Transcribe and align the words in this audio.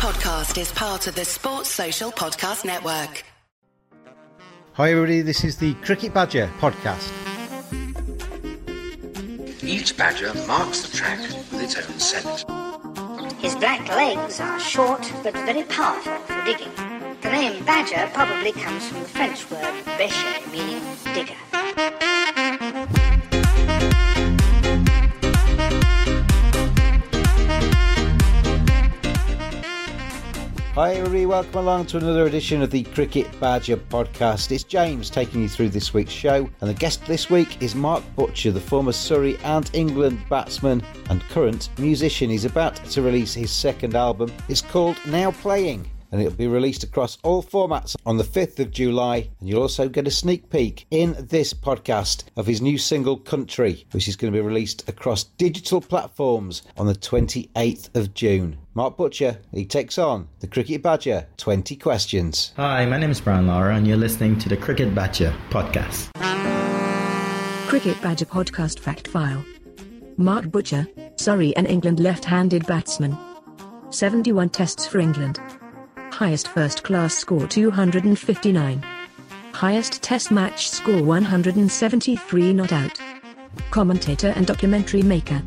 podcast 0.00 0.58
is 0.58 0.72
part 0.72 1.06
of 1.08 1.14
the 1.14 1.26
Sports 1.26 1.68
Social 1.68 2.10
Podcast 2.10 2.64
Network. 2.64 3.22
Hi, 4.72 4.92
everybody. 4.92 5.20
This 5.20 5.44
is 5.44 5.58
the 5.58 5.74
Cricket 5.74 6.14
Badger 6.14 6.50
podcast. 6.58 7.06
Each 9.62 9.94
badger 9.94 10.32
marks 10.46 10.88
the 10.88 10.96
track 10.96 11.20
with 11.52 11.62
its 11.62 11.76
own 11.76 11.98
scent. 11.98 12.46
His 13.42 13.54
black 13.56 13.86
legs 13.88 14.40
are 14.40 14.58
short 14.58 15.12
but 15.22 15.34
very 15.34 15.64
powerful 15.64 16.16
for 16.20 16.44
digging. 16.46 16.72
The 17.20 17.30
name 17.30 17.62
badger 17.66 18.10
probably 18.14 18.52
comes 18.52 18.88
from 18.88 19.00
the 19.00 19.08
French 19.08 19.50
word 19.50 19.84
bêcher, 19.98 20.50
meaning 20.50 20.82
digger. 21.12 22.09
Hi, 30.74 30.92
everybody. 30.92 31.26
Welcome 31.26 31.56
along 31.56 31.86
to 31.86 31.96
another 31.96 32.26
edition 32.26 32.62
of 32.62 32.70
the 32.70 32.84
Cricket 32.84 33.28
Badger 33.40 33.76
podcast. 33.76 34.52
It's 34.52 34.62
James 34.62 35.10
taking 35.10 35.42
you 35.42 35.48
through 35.48 35.70
this 35.70 35.92
week's 35.92 36.12
show, 36.12 36.48
and 36.60 36.70
the 36.70 36.74
guest 36.74 37.04
this 37.06 37.28
week 37.28 37.60
is 37.60 37.74
Mark 37.74 38.04
Butcher, 38.14 38.52
the 38.52 38.60
former 38.60 38.92
Surrey 38.92 39.36
and 39.38 39.68
England 39.72 40.20
batsman 40.30 40.80
and 41.08 41.22
current 41.22 41.70
musician. 41.76 42.30
He's 42.30 42.44
about 42.44 42.76
to 42.76 43.02
release 43.02 43.34
his 43.34 43.50
second 43.50 43.96
album. 43.96 44.32
It's 44.48 44.62
called 44.62 44.96
Now 45.06 45.32
Playing 45.32 45.90
and 46.12 46.20
it'll 46.20 46.36
be 46.36 46.46
released 46.46 46.82
across 46.82 47.18
all 47.22 47.42
formats 47.42 47.96
on 48.06 48.16
the 48.16 48.24
5th 48.24 48.58
of 48.58 48.70
July. 48.70 49.28
And 49.40 49.48
you'll 49.48 49.62
also 49.62 49.88
get 49.88 50.06
a 50.06 50.10
sneak 50.10 50.50
peek 50.50 50.86
in 50.90 51.16
this 51.18 51.52
podcast 51.54 52.24
of 52.36 52.46
his 52.46 52.60
new 52.60 52.78
single 52.78 53.16
Country, 53.16 53.86
which 53.92 54.08
is 54.08 54.16
going 54.16 54.32
to 54.32 54.38
be 54.38 54.44
released 54.46 54.88
across 54.88 55.24
digital 55.24 55.80
platforms 55.80 56.62
on 56.76 56.86
the 56.86 56.94
28th 56.94 57.94
of 57.94 58.14
June. 58.14 58.58
Mark 58.74 58.96
Butcher, 58.96 59.38
he 59.52 59.64
takes 59.64 59.98
on 59.98 60.28
the 60.40 60.46
Cricket 60.46 60.82
Badger 60.82 61.26
20 61.36 61.76
questions. 61.76 62.52
Hi, 62.56 62.86
my 62.86 62.98
name 62.98 63.10
is 63.10 63.20
Brian 63.20 63.46
Lara, 63.46 63.76
and 63.76 63.86
you're 63.86 63.96
listening 63.96 64.38
to 64.38 64.48
the 64.48 64.56
Cricket 64.56 64.94
Badger 64.94 65.34
podcast. 65.50 66.10
Cricket 67.68 68.00
Badger 68.02 68.26
podcast 68.26 68.78
fact 68.78 69.08
file. 69.08 69.44
Mark 70.16 70.50
Butcher, 70.50 70.86
Surrey 71.16 71.56
and 71.56 71.66
England 71.66 72.00
left 72.00 72.24
handed 72.24 72.66
batsman. 72.66 73.16
71 73.90 74.50
tests 74.50 74.86
for 74.86 74.98
England. 74.98 75.40
Highest 76.20 76.48
first 76.48 76.82
class 76.82 77.14
score 77.14 77.46
259. 77.46 78.82
Highest 79.54 80.02
test 80.02 80.30
match 80.30 80.68
score 80.68 81.02
173 81.02 82.52
not 82.52 82.72
out. 82.72 83.00
Commentator 83.70 84.28
and 84.36 84.46
documentary 84.46 85.00
maker. 85.00 85.40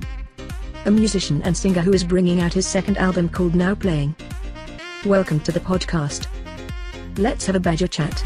A 0.85 0.89
musician 0.89 1.43
and 1.43 1.55
singer 1.55 1.81
who 1.81 1.93
is 1.93 2.03
bringing 2.03 2.41
out 2.41 2.53
his 2.53 2.65
second 2.65 2.97
album 2.97 3.30
called 3.30 3.53
Now 3.53 3.75
Playing. 3.75 4.15
Welcome 5.05 5.41
to 5.41 5.52
the 5.52 5.59
podcast. 5.59 6.25
Let's 7.19 7.45
have 7.45 7.55
a 7.55 7.59
badger 7.59 7.87
chat. 7.87 8.23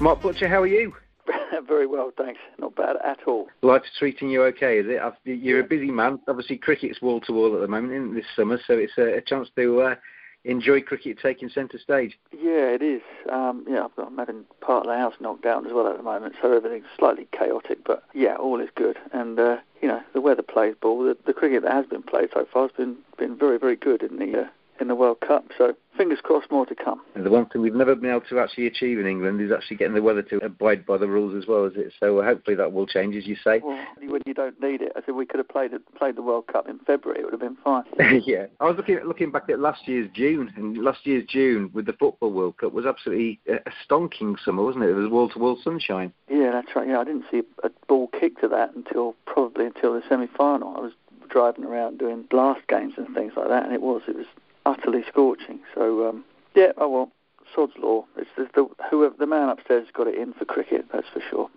Mark 0.00 0.22
Butcher, 0.22 0.46
how 0.46 0.62
are 0.62 0.68
you? 0.68 0.94
Very 1.68 1.86
well, 1.86 2.12
thanks. 2.16 2.40
Not 2.58 2.74
bad 2.74 2.96
at 3.04 3.20
all. 3.26 3.48
Life's 3.62 3.88
treating 3.98 4.30
you 4.30 4.42
okay, 4.44 4.78
is 4.78 4.86
it? 4.88 5.00
You're 5.24 5.60
a 5.60 5.64
busy 5.64 5.90
man. 5.90 6.20
Obviously, 6.28 6.56
cricket's 6.56 7.00
wall 7.00 7.20
to 7.22 7.32
wall 7.32 7.54
at 7.54 7.60
the 7.60 7.68
moment, 7.68 7.92
isn't 7.92 8.10
it, 8.12 8.14
this 8.14 8.26
summer? 8.34 8.58
So 8.66 8.74
it's 8.74 8.96
a, 8.98 9.16
a 9.16 9.20
chance 9.20 9.48
to 9.56 9.80
uh, 9.80 9.94
enjoy 10.44 10.80
cricket 10.80 11.18
taking 11.20 11.48
centre 11.48 11.78
stage. 11.78 12.18
Yeah, 12.32 12.70
it 12.70 12.82
is. 12.82 13.02
Um, 13.30 13.64
yeah, 13.68 13.86
I'm 13.98 14.16
having 14.16 14.44
part 14.60 14.86
of 14.86 14.92
the 14.92 14.98
house 14.98 15.14
knocked 15.20 15.42
down 15.42 15.66
as 15.66 15.72
well 15.72 15.88
at 15.88 15.96
the 15.96 16.02
moment, 16.02 16.36
so 16.40 16.52
everything's 16.52 16.86
slightly 16.98 17.26
chaotic. 17.32 17.78
But 17.84 18.04
yeah, 18.14 18.36
all 18.36 18.60
is 18.60 18.70
good. 18.74 18.98
And 19.12 19.38
uh, 19.38 19.58
you 19.82 19.88
know, 19.88 20.00
the 20.14 20.20
weather 20.20 20.42
plays 20.42 20.74
ball. 20.80 21.04
The, 21.04 21.16
the 21.26 21.34
cricket 21.34 21.62
that 21.62 21.72
has 21.72 21.86
been 21.86 22.02
played 22.02 22.30
so 22.32 22.46
far 22.50 22.62
has 22.62 22.72
been 22.76 22.96
been 23.18 23.36
very 23.36 23.58
very 23.58 23.76
good 23.76 24.02
in 24.02 24.18
the 24.18 24.42
uh, 24.42 24.46
in 24.80 24.88
the 24.88 24.94
World 24.94 25.20
Cup. 25.20 25.46
So 25.56 25.74
fingers 25.96 26.18
crossed, 26.22 26.50
more 26.50 26.66
to 26.66 26.74
come. 26.74 27.00
And 27.14 27.24
the 27.24 27.30
one 27.30 27.46
thing 27.46 27.62
we've 27.62 27.74
never 27.74 27.94
been 27.94 28.10
able 28.10 28.22
to 28.22 28.38
actually 28.38 28.66
achieve 28.66 28.98
in 28.98 29.06
England 29.06 29.40
is 29.40 29.50
actually 29.50 29.76
getting 29.76 29.94
the 29.94 30.02
weather 30.02 30.22
to 30.22 30.36
abide 30.38 30.84
by 30.86 30.98
the 30.98 31.08
rules 31.08 31.34
as 31.34 31.48
well, 31.48 31.64
is 31.64 31.72
it? 31.76 31.92
So 31.98 32.18
uh, 32.18 32.24
hopefully 32.24 32.56
that 32.56 32.72
will 32.72 32.86
change, 32.86 33.16
as 33.16 33.26
you 33.26 33.36
say. 33.36 33.60
Well, 33.62 33.82
when 34.00 34.22
you 34.26 34.34
don't 34.34 34.60
need 34.60 34.82
it, 34.82 34.92
I 34.96 35.00
said 35.04 35.14
we 35.14 35.26
could 35.26 35.38
have 35.38 35.48
played 35.48 35.72
played 35.96 36.16
the 36.16 36.22
World 36.22 36.46
Cup 36.48 36.68
in 36.68 36.78
February. 36.80 37.20
It 37.20 37.24
would 37.24 37.32
have 37.32 37.40
been 37.40 37.56
fine. 37.64 37.84
yeah, 38.26 38.46
I 38.60 38.64
was 38.64 38.76
looking 38.76 38.98
looking 39.04 39.30
back 39.30 39.48
at 39.48 39.60
last 39.60 39.86
year's 39.86 40.08
June, 40.14 40.52
and 40.56 40.78
last 40.78 41.06
year's 41.06 41.24
June 41.28 41.70
with 41.72 41.86
the 41.86 41.92
Football 41.94 42.32
World 42.32 42.58
Cup 42.58 42.72
was 42.72 42.86
absolutely 42.86 43.40
a, 43.48 43.54
a 43.54 43.72
stonking 43.88 44.36
summer, 44.44 44.62
wasn't 44.62 44.84
it? 44.84 44.90
It 44.90 44.94
was 44.94 45.10
wall 45.10 45.28
to 45.30 45.38
wall 45.38 45.58
sunshine. 45.62 46.12
Yeah, 46.28 46.50
that's 46.52 46.74
right. 46.76 46.88
Yeah, 46.88 47.00
I 47.00 47.04
didn't 47.04 47.24
see 47.30 47.42
a 47.62 47.70
ball 47.88 48.08
kick 48.08 48.40
to 48.40 48.48
that 48.48 48.74
until 48.74 49.14
probably 49.26 49.66
until 49.66 49.94
the 49.94 50.02
semi 50.08 50.26
final. 50.26 50.74
I 50.76 50.80
was 50.80 50.92
driving 51.28 51.64
around 51.64 51.98
doing 51.98 52.24
blast 52.30 52.66
games 52.68 52.94
and 52.96 53.12
things 53.14 53.32
like 53.36 53.48
that, 53.48 53.64
and 53.64 53.74
it 53.74 53.82
was 53.82 54.02
it 54.08 54.16
was 54.16 54.26
utterly 54.66 55.04
scorching. 55.08 55.60
So 55.74 56.08
um, 56.08 56.24
yeah, 56.54 56.72
oh 56.76 56.88
well, 56.88 57.12
sod's 57.54 57.72
law. 57.78 58.04
It's, 58.16 58.28
it's 58.36 58.52
the 58.54 58.68
whoever 58.90 59.14
the 59.18 59.26
man 59.26 59.48
upstairs 59.48 59.86
has 59.86 59.92
got 59.92 60.08
it 60.08 60.16
in 60.16 60.32
for 60.34 60.44
cricket. 60.44 60.86
That's 60.92 61.06
for 61.12 61.22
sure. 61.30 61.48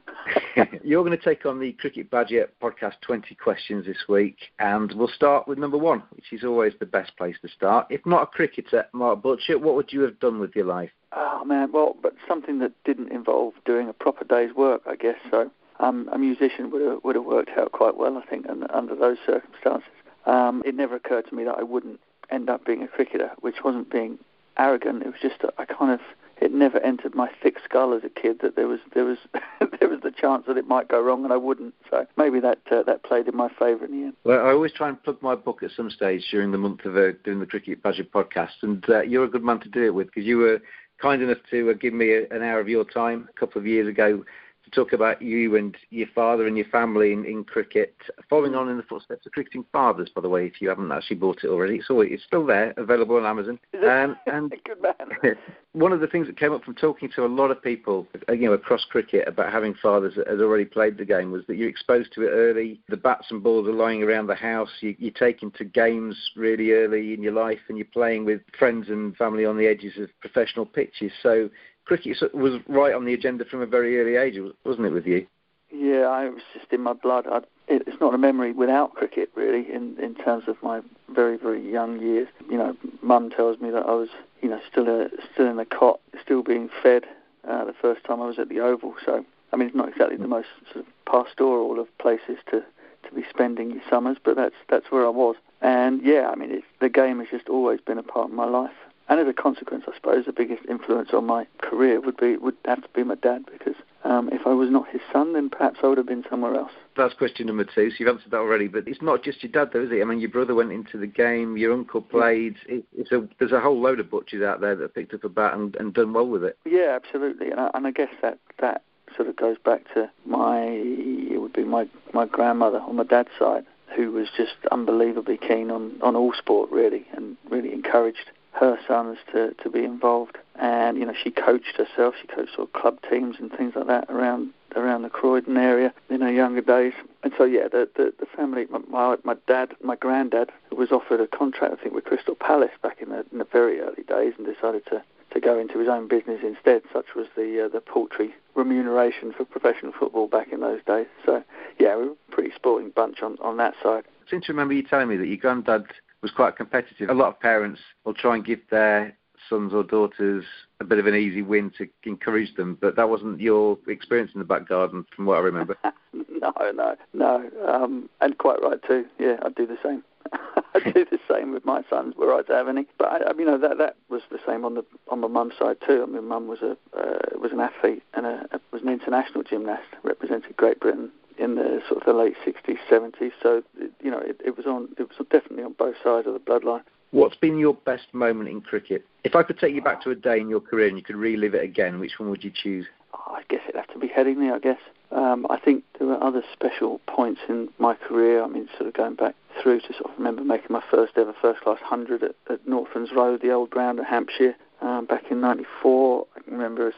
You're 0.83 1.03
going 1.03 1.17
to 1.17 1.23
take 1.23 1.45
on 1.45 1.59
the 1.59 1.73
Cricket 1.73 2.09
Badger 2.11 2.49
podcast 2.61 3.01
20 3.01 3.35
questions 3.35 3.85
this 3.85 4.07
week, 4.07 4.37
and 4.59 4.91
we'll 4.93 5.07
start 5.07 5.47
with 5.47 5.57
number 5.57 5.77
one, 5.77 6.03
which 6.15 6.31
is 6.31 6.43
always 6.43 6.73
the 6.79 6.85
best 6.85 7.15
place 7.17 7.35
to 7.41 7.49
start. 7.49 7.87
If 7.89 8.05
not 8.05 8.23
a 8.23 8.25
cricketer, 8.27 8.85
Mark 8.93 9.21
Butcher, 9.21 9.57
what 9.57 9.75
would 9.75 9.91
you 9.91 10.01
have 10.01 10.19
done 10.19 10.39
with 10.39 10.55
your 10.55 10.65
life? 10.65 10.91
Oh 11.13 11.43
man, 11.43 11.71
well, 11.71 11.95
but 12.01 12.13
something 12.27 12.59
that 12.59 12.71
didn't 12.83 13.11
involve 13.11 13.53
doing 13.65 13.89
a 13.89 13.93
proper 13.93 14.23
day's 14.25 14.53
work, 14.53 14.81
I 14.87 14.95
guess. 14.95 15.17
So 15.31 15.49
um, 15.79 16.09
a 16.13 16.17
musician 16.17 16.69
would 16.71 16.81
have 16.81 17.03
would 17.03 17.15
have 17.15 17.25
worked 17.25 17.51
out 17.57 17.71
quite 17.71 17.97
well, 17.97 18.17
I 18.17 18.25
think, 18.29 18.45
and, 18.47 18.69
under 18.69 18.95
those 18.95 19.17
circumstances. 19.25 19.89
Um, 20.25 20.61
it 20.65 20.75
never 20.75 20.95
occurred 20.95 21.27
to 21.29 21.35
me 21.35 21.45
that 21.45 21.57
I 21.57 21.63
wouldn't 21.63 21.99
end 22.31 22.49
up 22.49 22.65
being 22.65 22.83
a 22.83 22.87
cricketer, 22.87 23.31
which 23.39 23.63
wasn't 23.63 23.91
being 23.91 24.19
arrogant. 24.57 25.03
It 25.03 25.07
was 25.07 25.21
just 25.21 25.41
I 25.57 25.65
kind 25.65 25.91
of 25.91 25.99
it 26.41 26.53
never 26.53 26.79
entered 26.79 27.15
my 27.15 27.29
thick 27.43 27.57
skull 27.63 27.93
as 27.93 28.03
a 28.03 28.09
kid 28.09 28.39
that 28.41 28.55
there 28.55 28.67
was 28.67 28.79
there 28.93 29.05
was 29.05 29.17
there 29.79 29.89
was 29.89 29.99
the 30.01 30.11
chance 30.11 30.45
that 30.47 30.57
it 30.57 30.67
might 30.67 30.87
go 30.87 31.01
wrong 31.01 31.23
and 31.23 31.33
I 31.33 31.37
wouldn't. 31.37 31.73
So 31.89 32.05
maybe 32.17 32.39
that 32.39 32.59
uh, 32.71 32.83
that 32.83 33.03
played 33.03 33.27
in 33.27 33.35
my 33.35 33.49
favour 33.49 33.85
in 33.85 33.91
the 33.91 34.05
end. 34.07 34.13
Well, 34.23 34.45
I 34.45 34.51
always 34.51 34.73
try 34.73 34.89
and 34.89 35.01
plug 35.01 35.21
my 35.21 35.35
book 35.35 35.63
at 35.63 35.71
some 35.71 35.89
stage 35.89 36.25
during 36.31 36.51
the 36.51 36.57
month 36.57 36.85
of 36.85 36.95
uh, 36.95 37.11
doing 37.23 37.39
the 37.39 37.45
Cricket 37.45 37.83
Badger 37.83 38.05
podcast, 38.05 38.61
and 38.61 38.83
uh, 38.89 39.01
you're 39.01 39.25
a 39.25 39.29
good 39.29 39.43
man 39.43 39.59
to 39.61 39.69
do 39.69 39.83
it 39.83 39.93
with 39.93 40.07
because 40.07 40.25
you 40.25 40.37
were 40.37 40.61
kind 41.01 41.21
enough 41.21 41.37
to 41.49 41.69
uh, 41.69 41.73
give 41.73 41.93
me 41.93 42.11
a, 42.11 42.23
an 42.33 42.43
hour 42.43 42.59
of 42.59 42.69
your 42.69 42.83
time 42.83 43.27
a 43.29 43.39
couple 43.39 43.59
of 43.59 43.67
years 43.67 43.87
ago 43.87 44.23
talk 44.71 44.93
about 44.93 45.21
you 45.21 45.55
and 45.55 45.75
your 45.89 46.07
father 46.13 46.47
and 46.47 46.57
your 46.57 46.65
family 46.67 47.13
in, 47.13 47.25
in 47.25 47.43
cricket, 47.43 47.95
following 48.29 48.55
on 48.55 48.69
in 48.69 48.77
the 48.77 48.83
footsteps 48.83 49.25
of 49.25 49.31
cricketing 49.31 49.65
fathers. 49.71 50.09
By 50.13 50.21
the 50.21 50.29
way, 50.29 50.45
if 50.45 50.61
you 50.61 50.69
haven't 50.69 50.91
actually 50.91 51.17
bought 51.17 51.43
it 51.43 51.47
already, 51.47 51.75
it's 51.75 51.89
always, 51.89 52.09
it's 52.11 52.23
still 52.23 52.45
there, 52.45 52.73
available 52.77 53.17
on 53.17 53.25
Amazon. 53.25 53.59
Um, 53.89 54.17
and 54.27 54.53
good 54.65 54.81
man. 54.81 55.35
one 55.73 55.91
of 55.91 55.99
the 55.99 56.07
things 56.07 56.27
that 56.27 56.37
came 56.37 56.51
up 56.51 56.63
from 56.63 56.75
talking 56.75 57.09
to 57.15 57.25
a 57.25 57.27
lot 57.27 57.49
of 57.49 57.61
people, 57.61 58.07
uh, 58.27 58.33
you 58.33 58.47
know, 58.47 58.53
across 58.53 58.85
cricket 58.85 59.27
about 59.27 59.51
having 59.51 59.73
fathers 59.73 60.13
that 60.15 60.27
had 60.27 60.41
already 60.41 60.65
played 60.65 60.97
the 60.97 61.05
game 61.05 61.31
was 61.31 61.43
that 61.47 61.57
you're 61.57 61.69
exposed 61.69 62.11
to 62.13 62.23
it 62.23 62.29
early. 62.29 62.79
The 62.89 62.97
bats 62.97 63.27
and 63.31 63.41
balls 63.41 63.67
are 63.67 63.73
lying 63.73 64.03
around 64.03 64.27
the 64.27 64.35
house. 64.35 64.69
You, 64.81 64.95
you're 64.99 65.11
taken 65.11 65.51
to 65.51 65.65
games 65.65 66.15
really 66.35 66.71
early 66.71 67.13
in 67.13 67.23
your 67.23 67.33
life, 67.33 67.59
and 67.67 67.77
you're 67.77 67.87
playing 67.91 68.25
with 68.25 68.41
friends 68.57 68.89
and 68.89 69.15
family 69.15 69.45
on 69.45 69.57
the 69.57 69.67
edges 69.67 69.93
of 69.97 70.09
professional 70.21 70.65
pitches. 70.65 71.11
So 71.23 71.49
cricket 71.89 72.35
was 72.35 72.61
right 72.67 72.93
on 72.93 73.05
the 73.05 73.15
agenda 73.15 73.43
from 73.45 73.61
a 73.61 73.65
very 73.65 73.99
early 73.99 74.15
age, 74.15 74.39
wasn't 74.63 74.85
it, 74.85 74.91
with 74.91 75.07
you? 75.07 75.25
Yeah, 75.71 76.01
I 76.01 76.29
was 76.29 76.43
just 76.53 76.71
in 76.71 76.81
my 76.81 76.93
blood. 76.93 77.25
I, 77.27 77.39
it's 77.67 77.99
not 77.99 78.13
a 78.13 78.17
memory 78.17 78.51
without 78.53 78.93
cricket, 78.93 79.31
really, 79.33 79.65
in 79.71 79.97
in 79.99 80.13
terms 80.13 80.43
of 80.47 80.55
my 80.61 80.81
very 81.09 81.35
very 81.35 81.61
young 81.71 81.99
years. 81.99 82.27
You 82.47 82.57
know, 82.59 82.77
Mum 83.01 83.31
tells 83.31 83.59
me 83.59 83.71
that 83.71 83.87
I 83.87 83.93
was, 83.93 84.09
you 84.41 84.49
know, 84.49 84.61
still 84.71 84.87
a, 84.87 85.09
still 85.33 85.47
in 85.47 85.57
the 85.57 85.65
cot, 85.65 85.99
still 86.23 86.43
being 86.43 86.69
fed 86.83 87.05
uh, 87.47 87.65
the 87.65 87.73
first 87.73 88.03
time 88.03 88.21
I 88.21 88.27
was 88.27 88.37
at 88.37 88.49
the 88.49 88.59
Oval. 88.59 88.93
So, 89.03 89.25
I 89.51 89.55
mean, 89.55 89.67
it's 89.67 89.77
not 89.77 89.89
exactly 89.89 90.17
the 90.17 90.27
most 90.27 90.49
sort 90.71 90.85
of 90.85 91.05
pastoral 91.05 91.79
of 91.79 91.87
places 91.97 92.37
to 92.51 92.63
to 93.03 93.15
be 93.15 93.23
spending 93.29 93.71
your 93.71 93.83
summers, 93.89 94.17
but 94.23 94.35
that's 94.35 94.59
that's 94.69 94.91
where 94.91 95.05
I 95.07 95.09
was. 95.09 95.37
And 95.61 96.03
yeah, 96.03 96.29
I 96.31 96.35
mean, 96.35 96.51
it's, 96.51 96.67
the 96.81 96.89
game 96.89 97.17
has 97.19 97.29
just 97.31 97.49
always 97.49 97.81
been 97.81 97.97
a 97.97 98.03
part 98.03 98.29
of 98.29 98.35
my 98.35 98.45
life. 98.45 98.79
And 99.09 99.19
as 99.19 99.27
a 99.27 99.33
consequence, 99.33 99.85
I 99.87 99.95
suppose 99.95 100.25
the 100.25 100.31
biggest 100.31 100.63
influence 100.69 101.09
on 101.13 101.25
my 101.25 101.47
career 101.57 101.99
would 101.99 102.17
be 102.17 102.37
would 102.37 102.55
have 102.65 102.83
to 102.83 102.89
be 102.89 103.03
my 103.03 103.15
dad 103.15 103.43
because 103.51 103.75
um, 104.03 104.29
if 104.31 104.45
I 104.45 104.53
was 104.53 104.69
not 104.69 104.87
his 104.87 105.01
son, 105.11 105.33
then 105.33 105.49
perhaps 105.49 105.79
I 105.83 105.87
would 105.87 105.97
have 105.97 106.07
been 106.07 106.23
somewhere 106.29 106.55
else. 106.55 106.71
That's 106.95 107.15
question 107.15 107.47
number 107.47 107.63
two. 107.63 107.89
So 107.89 107.95
you've 107.99 108.09
answered 108.09 108.31
that 108.31 108.37
already, 108.37 108.67
but 108.67 108.87
it's 108.87 109.01
not 109.01 109.23
just 109.23 109.43
your 109.43 109.51
dad, 109.51 109.71
though, 109.73 109.83
is 109.83 109.91
it? 109.91 110.01
I 110.01 110.05
mean, 110.05 110.19
your 110.19 110.29
brother 110.29 110.53
went 110.55 110.71
into 110.71 110.97
the 110.97 111.07
game, 111.07 111.57
your 111.57 111.73
uncle 111.73 112.01
played. 112.01 112.55
It, 112.67 112.85
it's 112.95 113.11
a, 113.11 113.27
there's 113.39 113.51
a 113.51 113.59
whole 113.59 113.81
load 113.81 113.99
of 113.99 114.09
butchers 114.11 114.43
out 114.43 114.61
there 114.61 114.75
that 114.75 114.93
picked 114.93 115.13
up 115.13 115.23
a 115.23 115.29
bat 115.29 115.55
and, 115.55 115.75
and 115.77 115.93
done 115.93 116.13
well 116.13 116.27
with 116.27 116.43
it. 116.43 116.57
Yeah, 116.65 116.95
absolutely, 116.95 117.49
and 117.49 117.59
I, 117.59 117.71
and 117.73 117.87
I 117.87 117.91
guess 117.91 118.13
that 118.21 118.37
that 118.59 118.83
sort 119.15 119.27
of 119.27 119.35
goes 119.35 119.57
back 119.65 119.91
to 119.95 120.09
my 120.25 120.61
it 120.61 121.41
would 121.41 121.53
be 121.53 121.63
my 121.63 121.87
my 122.13 122.27
grandmother 122.27 122.79
on 122.79 122.95
my 122.95 123.03
dad's 123.03 123.29
side 123.39 123.65
who 123.95 124.11
was 124.11 124.27
just 124.37 124.53
unbelievably 124.71 125.37
keen 125.37 125.71
on 125.71 125.99
on 126.03 126.15
all 126.15 126.31
sport 126.33 126.69
really 126.69 127.07
and 127.13 127.35
really 127.49 127.73
encouraged 127.73 128.29
her 128.51 128.77
sons 128.87 129.17
to, 129.31 129.53
to 129.55 129.69
be 129.69 129.83
involved. 129.83 130.37
And, 130.55 130.97
you 130.97 131.05
know, 131.05 131.13
she 131.13 131.31
coached 131.31 131.77
herself. 131.77 132.15
She 132.19 132.27
coached 132.27 132.55
sort 132.55 132.67
of 132.67 132.73
club 132.73 132.99
teams 133.09 133.37
and 133.39 133.51
things 133.51 133.73
like 133.75 133.87
that 133.87 134.09
around 134.09 134.53
around 134.75 135.01
the 135.01 135.09
Croydon 135.09 135.57
area 135.57 135.93
in 136.09 136.21
her 136.21 136.31
younger 136.31 136.61
days. 136.61 136.93
And 137.23 137.33
so 137.37 137.43
yeah, 137.43 137.67
the 137.67 137.89
the, 137.95 138.13
the 138.19 138.25
family, 138.25 138.67
my, 138.69 139.17
my 139.23 139.35
dad, 139.47 139.73
my 139.81 139.95
granddad 139.95 140.51
was 140.71 140.91
offered 140.91 141.21
a 141.21 141.27
contract 141.27 141.73
I 141.73 141.81
think 141.81 141.95
with 141.95 142.05
Crystal 142.05 142.35
Palace 142.35 142.71
back 142.81 143.01
in 143.01 143.09
the 143.09 143.25
in 143.31 143.39
the 143.39 143.47
very 143.51 143.79
early 143.79 144.03
days, 144.03 144.33
and 144.37 144.45
decided 144.45 144.85
to 144.87 145.03
to 145.31 145.39
go 145.39 145.59
into 145.59 145.79
his 145.79 145.87
own 145.87 146.07
business 146.07 146.41
instead. 146.43 146.81
Such 146.91 147.15
was 147.15 147.27
the 147.35 147.65
uh, 147.65 147.67
the 147.69 147.81
paltry 147.81 148.33
remuneration 148.55 149.33
for 149.33 149.45
professional 149.45 149.93
football 149.97 150.27
back 150.27 150.51
in 150.51 150.59
those 150.59 150.81
days. 150.85 151.07
So 151.25 151.43
yeah, 151.79 151.95
we 151.95 152.05
were 152.05 152.11
a 152.11 152.31
pretty 152.31 152.51
sporting 152.55 152.91
bunch 152.91 153.21
on 153.21 153.37
on 153.41 153.57
that 153.57 153.75
side. 153.81 154.03
I 154.27 154.29
seem 154.29 154.41
to 154.41 154.53
remember 154.53 154.73
you 154.73 154.83
telling 154.83 155.07
me 155.07 155.17
that 155.17 155.27
your 155.27 155.37
granddad 155.37 155.85
was 156.21 156.31
quite 156.31 156.55
competitive. 156.55 157.09
A 157.09 157.13
lot 157.13 157.29
of 157.29 157.39
parents 157.39 157.79
will 158.03 158.13
try 158.13 158.35
and 158.35 158.45
give 158.45 158.59
their 158.69 159.15
sons 159.47 159.73
or 159.73 159.83
daughters 159.83 160.43
a 160.79 160.83
bit 160.83 160.99
of 160.99 161.07
an 161.07 161.15
easy 161.15 161.41
win 161.41 161.71
to 161.77 161.87
encourage 162.03 162.55
them, 162.55 162.77
but 162.79 162.95
that 162.95 163.09
wasn't 163.09 163.39
your 163.39 163.77
experience 163.87 164.31
in 164.33 164.39
the 164.39 164.45
back 164.45 164.67
garden, 164.67 165.05
from 165.15 165.25
what 165.25 165.37
I 165.37 165.41
remember. 165.41 165.77
no, 166.13 166.53
no, 166.73 166.95
no, 167.13 167.49
um, 167.67 168.09
and 168.21 168.37
quite 168.37 168.61
right 168.61 168.79
too. 168.85 169.05
Yeah, 169.19 169.37
I'd 169.41 169.55
do 169.55 169.65
the 169.65 169.77
same. 169.83 170.03
I'd 170.75 170.93
do 170.93 171.05
the 171.09 171.19
same 171.29 171.53
with 171.53 171.65
my 171.65 171.83
sons, 171.89 172.15
were 172.17 172.33
I 172.33 172.41
to 172.43 172.53
have 172.53 172.67
any. 172.67 172.85
But 172.97 173.07
I, 173.07 173.17
I 173.29 173.31
you 173.37 173.45
know 173.45 173.57
that 173.57 173.77
that 173.77 173.95
was 174.09 174.21
the 174.29 174.39
same 174.45 174.65
on 174.65 174.75
the 174.75 174.85
on 175.09 175.21
my 175.21 175.27
mum's 175.27 175.53
side 175.57 175.77
too. 175.85 176.03
I 176.03 176.11
mean, 176.11 176.27
mum 176.27 176.47
was 176.47 176.59
a 176.61 176.77
uh, 176.97 177.39
was 177.39 177.51
an 177.51 177.59
athlete 177.59 178.03
and 178.13 178.25
a, 178.25 178.59
was 178.71 178.81
an 178.81 178.89
international 178.89 179.43
gymnast, 179.43 179.87
represented 180.03 180.55
Great 180.57 180.79
Britain 180.79 181.11
in 181.39 181.55
the 181.55 181.81
sort 181.87 182.01
of 182.01 182.05
the 182.05 182.13
late 182.13 182.35
60s, 182.45 182.77
70s. 182.89 183.31
So 183.41 183.63
you 184.01 184.11
know, 184.11 184.19
it, 184.19 184.39
it 184.43 184.57
was 184.57 184.65
on 184.65 184.89
it 184.97 185.07
was 185.07 185.17
definitely 185.31 185.63
on 185.63 185.73
both 185.73 185.95
sides 186.03 186.27
of 186.27 186.33
the 186.33 186.39
bloodline. 186.39 186.83
What's 187.11 187.35
been 187.35 187.57
your 187.57 187.73
best 187.73 188.13
moment 188.13 188.49
in 188.49 188.61
cricket? 188.61 189.03
If 189.23 189.35
I 189.35 189.41
could 189.41 189.57
take 189.57 189.73
you 189.73 189.81
back 189.81 190.03
to 190.03 190.11
a 190.11 190.15
day 190.15 190.39
in 190.39 190.47
your 190.47 190.59
career 190.59 190.87
and 190.87 190.97
you 190.97 191.03
could 191.03 191.15
relive 191.15 191.55
it 191.55 191.63
again, 191.63 191.99
which 191.99 192.19
one 192.19 192.29
would 192.29 192.43
you 192.43 192.51
choose? 192.53 192.85
Oh, 193.15 193.33
I 193.35 193.41
guess 193.49 193.61
it'd 193.67 193.75
have 193.75 193.91
to 193.93 193.99
be 193.99 194.07
Headingley, 194.07 194.53
I 194.53 194.59
guess. 194.59 194.77
Um, 195.11 195.47
I 195.49 195.57
think 195.57 195.83
there 195.97 196.07
were 196.07 196.23
other 196.23 196.43
special 196.53 196.99
points 197.07 197.41
in 197.49 197.69
my 197.79 197.95
career. 197.95 198.43
I 198.43 198.47
mean, 198.47 198.69
sort 198.77 198.87
of 198.87 198.93
going 198.93 199.15
back 199.15 199.33
through 199.61 199.81
to 199.81 199.93
sort 199.93 200.11
of 200.11 200.17
remember 200.19 200.43
making 200.43 200.67
my 200.69 200.83
first 200.91 201.13
ever 201.17 201.33
first 201.41 201.61
class 201.61 201.79
100 201.81 202.21
at, 202.21 202.35
at 202.47 202.67
Northlands 202.67 203.11
Road, 203.11 203.41
the 203.41 203.51
old 203.51 203.71
ground 203.71 203.99
at 203.99 204.05
Hampshire, 204.05 204.55
um, 204.81 205.05
back 205.05 205.31
in 205.31 205.41
94. 205.41 206.27
I 206.35 206.39
can 206.41 206.53
remember 206.53 206.87
us 206.87 206.93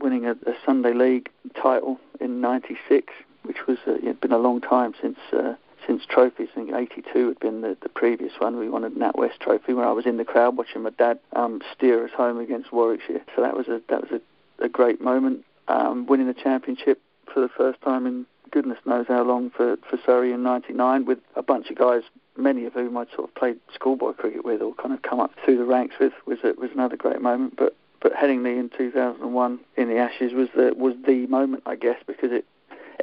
winning 0.00 0.26
a, 0.26 0.32
a 0.32 0.54
Sunday 0.66 0.92
League 0.92 1.30
title 1.54 2.00
in 2.20 2.40
96, 2.40 3.12
which 3.44 3.66
was 3.66 3.78
uh, 3.86 3.92
it 4.02 4.20
been 4.20 4.32
a 4.32 4.38
long 4.38 4.60
time 4.60 4.94
since 5.00 5.18
uh, 5.32 5.54
since 5.86 6.04
trophies. 6.08 6.48
I 6.52 6.54
think 6.54 6.72
82 6.72 7.28
had 7.28 7.38
been 7.40 7.60
the, 7.60 7.76
the 7.82 7.88
previous 7.88 8.32
one. 8.38 8.58
We 8.58 8.68
won 8.68 8.84
a 8.84 8.90
NatWest 8.90 9.38
trophy 9.40 9.74
where 9.74 9.86
I 9.86 9.92
was 9.92 10.06
in 10.06 10.16
the 10.16 10.24
crowd 10.24 10.56
watching 10.56 10.82
my 10.82 10.90
dad 10.90 11.18
um, 11.34 11.60
steer 11.74 12.04
us 12.04 12.10
home 12.16 12.38
against 12.38 12.72
Warwickshire. 12.72 13.22
So 13.34 13.42
that 13.42 13.56
was 13.56 13.68
a 13.68 13.80
that 13.88 14.02
was 14.02 14.20
a, 14.20 14.64
a 14.64 14.68
great 14.68 15.00
moment. 15.00 15.44
Um, 15.68 16.06
winning 16.06 16.26
the 16.26 16.34
championship 16.34 17.00
for 17.32 17.40
the 17.40 17.48
first 17.48 17.80
time 17.80 18.06
in 18.06 18.26
goodness 18.50 18.78
knows 18.84 19.06
how 19.08 19.24
long 19.24 19.50
for, 19.50 19.76
for 19.88 19.98
Surrey 20.04 20.32
in 20.32 20.42
'99 20.42 21.04
with 21.04 21.18
a 21.36 21.42
bunch 21.42 21.70
of 21.70 21.76
guys, 21.76 22.02
many 22.36 22.64
of 22.66 22.74
whom 22.74 22.96
I'd 22.96 23.08
sort 23.14 23.28
of 23.28 23.34
played 23.34 23.58
schoolboy 23.74 24.12
cricket 24.12 24.44
with 24.44 24.62
or 24.62 24.74
kind 24.74 24.94
of 24.94 25.02
come 25.02 25.20
up 25.20 25.32
through 25.44 25.58
the 25.58 25.64
ranks 25.64 25.96
with 25.98 26.12
was 26.26 26.38
a, 26.44 26.52
was 26.58 26.70
another 26.72 26.96
great 26.96 27.20
moment. 27.20 27.56
But 27.56 27.76
but 28.00 28.12
Headingley 28.12 28.58
in 28.60 28.70
2001 28.76 29.60
in 29.76 29.88
the 29.88 29.96
Ashes 29.96 30.32
was 30.34 30.48
the 30.54 30.74
was 30.76 30.94
the 31.06 31.26
moment 31.26 31.62
I 31.66 31.76
guess 31.76 31.96
because 32.06 32.32
it 32.32 32.44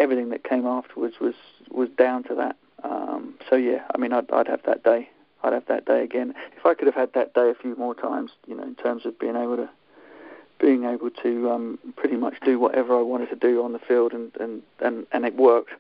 everything 0.02 0.30
that 0.30 0.44
came 0.44 0.66
afterwards 0.66 1.16
was 1.22 1.36
was 1.70 1.90
down 1.98 2.24
to 2.24 2.36
that. 2.36 2.56
Um, 2.84 3.36
so 3.50 3.56
yeah, 3.56 3.84
I 3.94 3.98
mean, 3.98 4.12
I'd, 4.12 4.30
I'd 4.32 4.48
have 4.48 4.64
that 4.66 4.84
day. 4.84 5.10
I'd 5.44 5.54
have 5.54 5.66
that 5.68 5.86
day 5.86 6.04
again. 6.04 6.34
If 6.58 6.66
I 6.66 6.74
could 6.74 6.88
have 6.88 6.96
had 6.96 7.14
that 7.14 7.34
day 7.34 7.50
a 7.50 7.56
few 7.56 7.76
more 7.76 7.96
times, 7.96 8.32
you 8.48 8.56
know, 8.56 8.64
in 8.64 8.76
terms 8.76 9.06
of 9.06 9.18
being 9.20 9.36
able 9.36 9.58
to 9.58 9.70
being 10.60 10.84
able 10.84 11.10
to 11.10 11.50
um, 11.50 11.80
pretty 11.96 12.16
much 12.16 12.36
do 12.46 12.60
whatever 12.60 12.98
I 12.98 13.02
wanted 13.02 13.30
to 13.30 13.36
do 13.36 13.64
on 13.64 13.74
the 13.74 13.80
field, 13.80 14.14
and 14.14 14.32
and 14.40 14.62
and, 14.80 15.06
and 15.12 15.26
it 15.26 15.36
worked. 15.36 15.72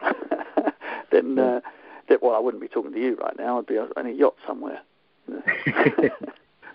then, 1.10 1.38
uh, 1.38 1.60
that 2.08 2.22
well, 2.22 2.34
I 2.34 2.38
wouldn't 2.38 2.60
be 2.60 2.68
talking 2.68 2.92
to 2.92 3.00
you 3.00 3.16
right 3.16 3.36
now. 3.38 3.58
I'd 3.58 3.66
be 3.66 3.78
on 3.78 4.06
a 4.06 4.10
yacht 4.10 4.36
somewhere. 4.46 4.80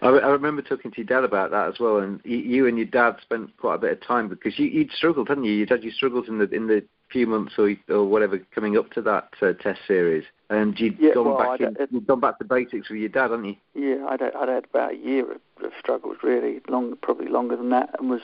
I, 0.04 0.10
I 0.10 0.28
remember 0.30 0.62
talking 0.62 0.92
to 0.92 0.98
your 0.98 1.06
dad 1.06 1.24
about 1.24 1.52
that 1.52 1.70
as 1.70 1.80
well, 1.80 1.98
and 2.00 2.20
you, 2.26 2.38
you 2.38 2.68
and 2.68 2.78
your 2.78 2.88
dad 2.88 3.16
spent 3.22 3.56
quite 3.58 3.76
a 3.76 3.80
bit 3.80 3.92
of 3.94 4.02
time 4.06 4.28
because 4.28 4.60
you, 4.60 4.66
you'd 4.66 4.92
struggled, 4.92 5.30
hadn't 5.30 5.46
you? 5.46 5.54
Your 5.54 5.66
dad, 5.66 5.84
you 5.84 5.92
struggled 5.92 6.28
in 6.28 6.40
the 6.40 6.50
in 6.50 6.68
the 6.68 6.84
few 7.14 7.28
months 7.28 7.54
or, 7.58 7.74
or 7.90 8.06
whatever 8.06 8.40
coming 8.54 8.78
up 8.78 8.92
to 8.92 9.02
that 9.04 9.30
uh, 9.42 9.54
test 9.54 9.80
series, 9.88 10.26
and 10.50 10.78
you'd 10.80 10.98
yeah, 11.00 11.14
gone 11.14 11.26
well, 11.26 11.38
back 11.38 11.62
in, 11.62 11.78
it, 11.80 11.90
you'd 11.92 12.08
gone 12.08 12.20
back 12.20 12.40
to 12.40 12.44
basics 12.44 12.90
with 12.90 13.00
your 13.00 13.10
dad, 13.10 13.32
hadn't 13.32 13.46
you? 13.46 13.56
Yeah, 13.76 14.06
I'd, 14.08 14.22
I'd 14.22 14.50
had 14.50 14.66
about 14.66 14.94
a 14.94 14.98
year 14.98 15.32
of, 15.32 15.42
of 15.64 15.72
struggles, 15.80 16.18
really, 16.24 16.60
long, 16.68 16.98
probably 17.02 17.28
longer 17.28 17.56
than 17.56 17.70
that, 17.70 17.96
and 18.00 18.10
was 18.10 18.22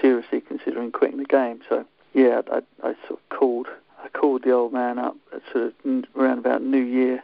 seriously 0.00 0.40
considering 0.40 0.92
quitting 0.92 1.18
the 1.18 1.24
game. 1.24 1.60
So 1.68 1.86
yeah, 2.12 2.42
I, 2.50 2.56
I, 2.56 2.90
I 2.90 2.94
sort 3.06 3.20
of 3.20 3.38
called, 3.38 3.68
I 4.02 4.08
called 4.08 4.42
the 4.42 4.50
old 4.50 4.72
man 4.72 4.98
up 4.98 5.16
at 5.32 5.42
sort 5.52 5.66
of 5.66 6.04
around 6.16 6.38
about 6.38 6.62
New 6.62 6.82
Year, 6.82 7.22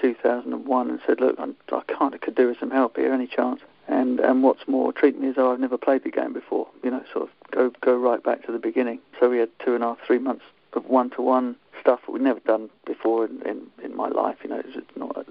2001, 0.00 0.90
and 0.90 1.00
said, 1.06 1.20
look, 1.20 1.36
I'm, 1.38 1.56
I 1.72 1.82
kind 1.92 2.14
of 2.14 2.20
could 2.20 2.34
do 2.34 2.48
with 2.48 2.58
some 2.60 2.70
help 2.70 2.96
here, 2.96 3.12
any 3.12 3.26
chance? 3.26 3.60
And 3.94 4.18
and 4.18 4.42
what's 4.42 4.66
more, 4.66 4.92
treat 4.92 5.20
me 5.20 5.28
as 5.28 5.36
though 5.36 5.52
I've 5.52 5.60
never 5.60 5.78
played 5.78 6.02
the 6.02 6.10
game 6.10 6.32
before. 6.32 6.66
You 6.82 6.90
know, 6.90 7.04
sort 7.12 7.28
of 7.28 7.50
go 7.52 7.70
go 7.80 7.96
right 7.96 8.22
back 8.22 8.44
to 8.46 8.52
the 8.52 8.58
beginning. 8.58 8.98
So 9.20 9.30
we 9.30 9.38
had 9.38 9.50
two 9.64 9.74
and 9.74 9.84
a 9.84 9.88
half, 9.88 9.98
three 10.04 10.18
months 10.18 10.44
of 10.72 10.86
one-to-one 10.86 11.54
stuff 11.80 12.00
that 12.04 12.10
we'd 12.10 12.22
never 12.22 12.40
done 12.40 12.68
before 12.84 13.24
in, 13.24 13.40
in, 13.42 13.66
in 13.84 13.96
my 13.96 14.08
life. 14.08 14.38
You 14.42 14.50
know, 14.50 14.62
not 14.96 15.26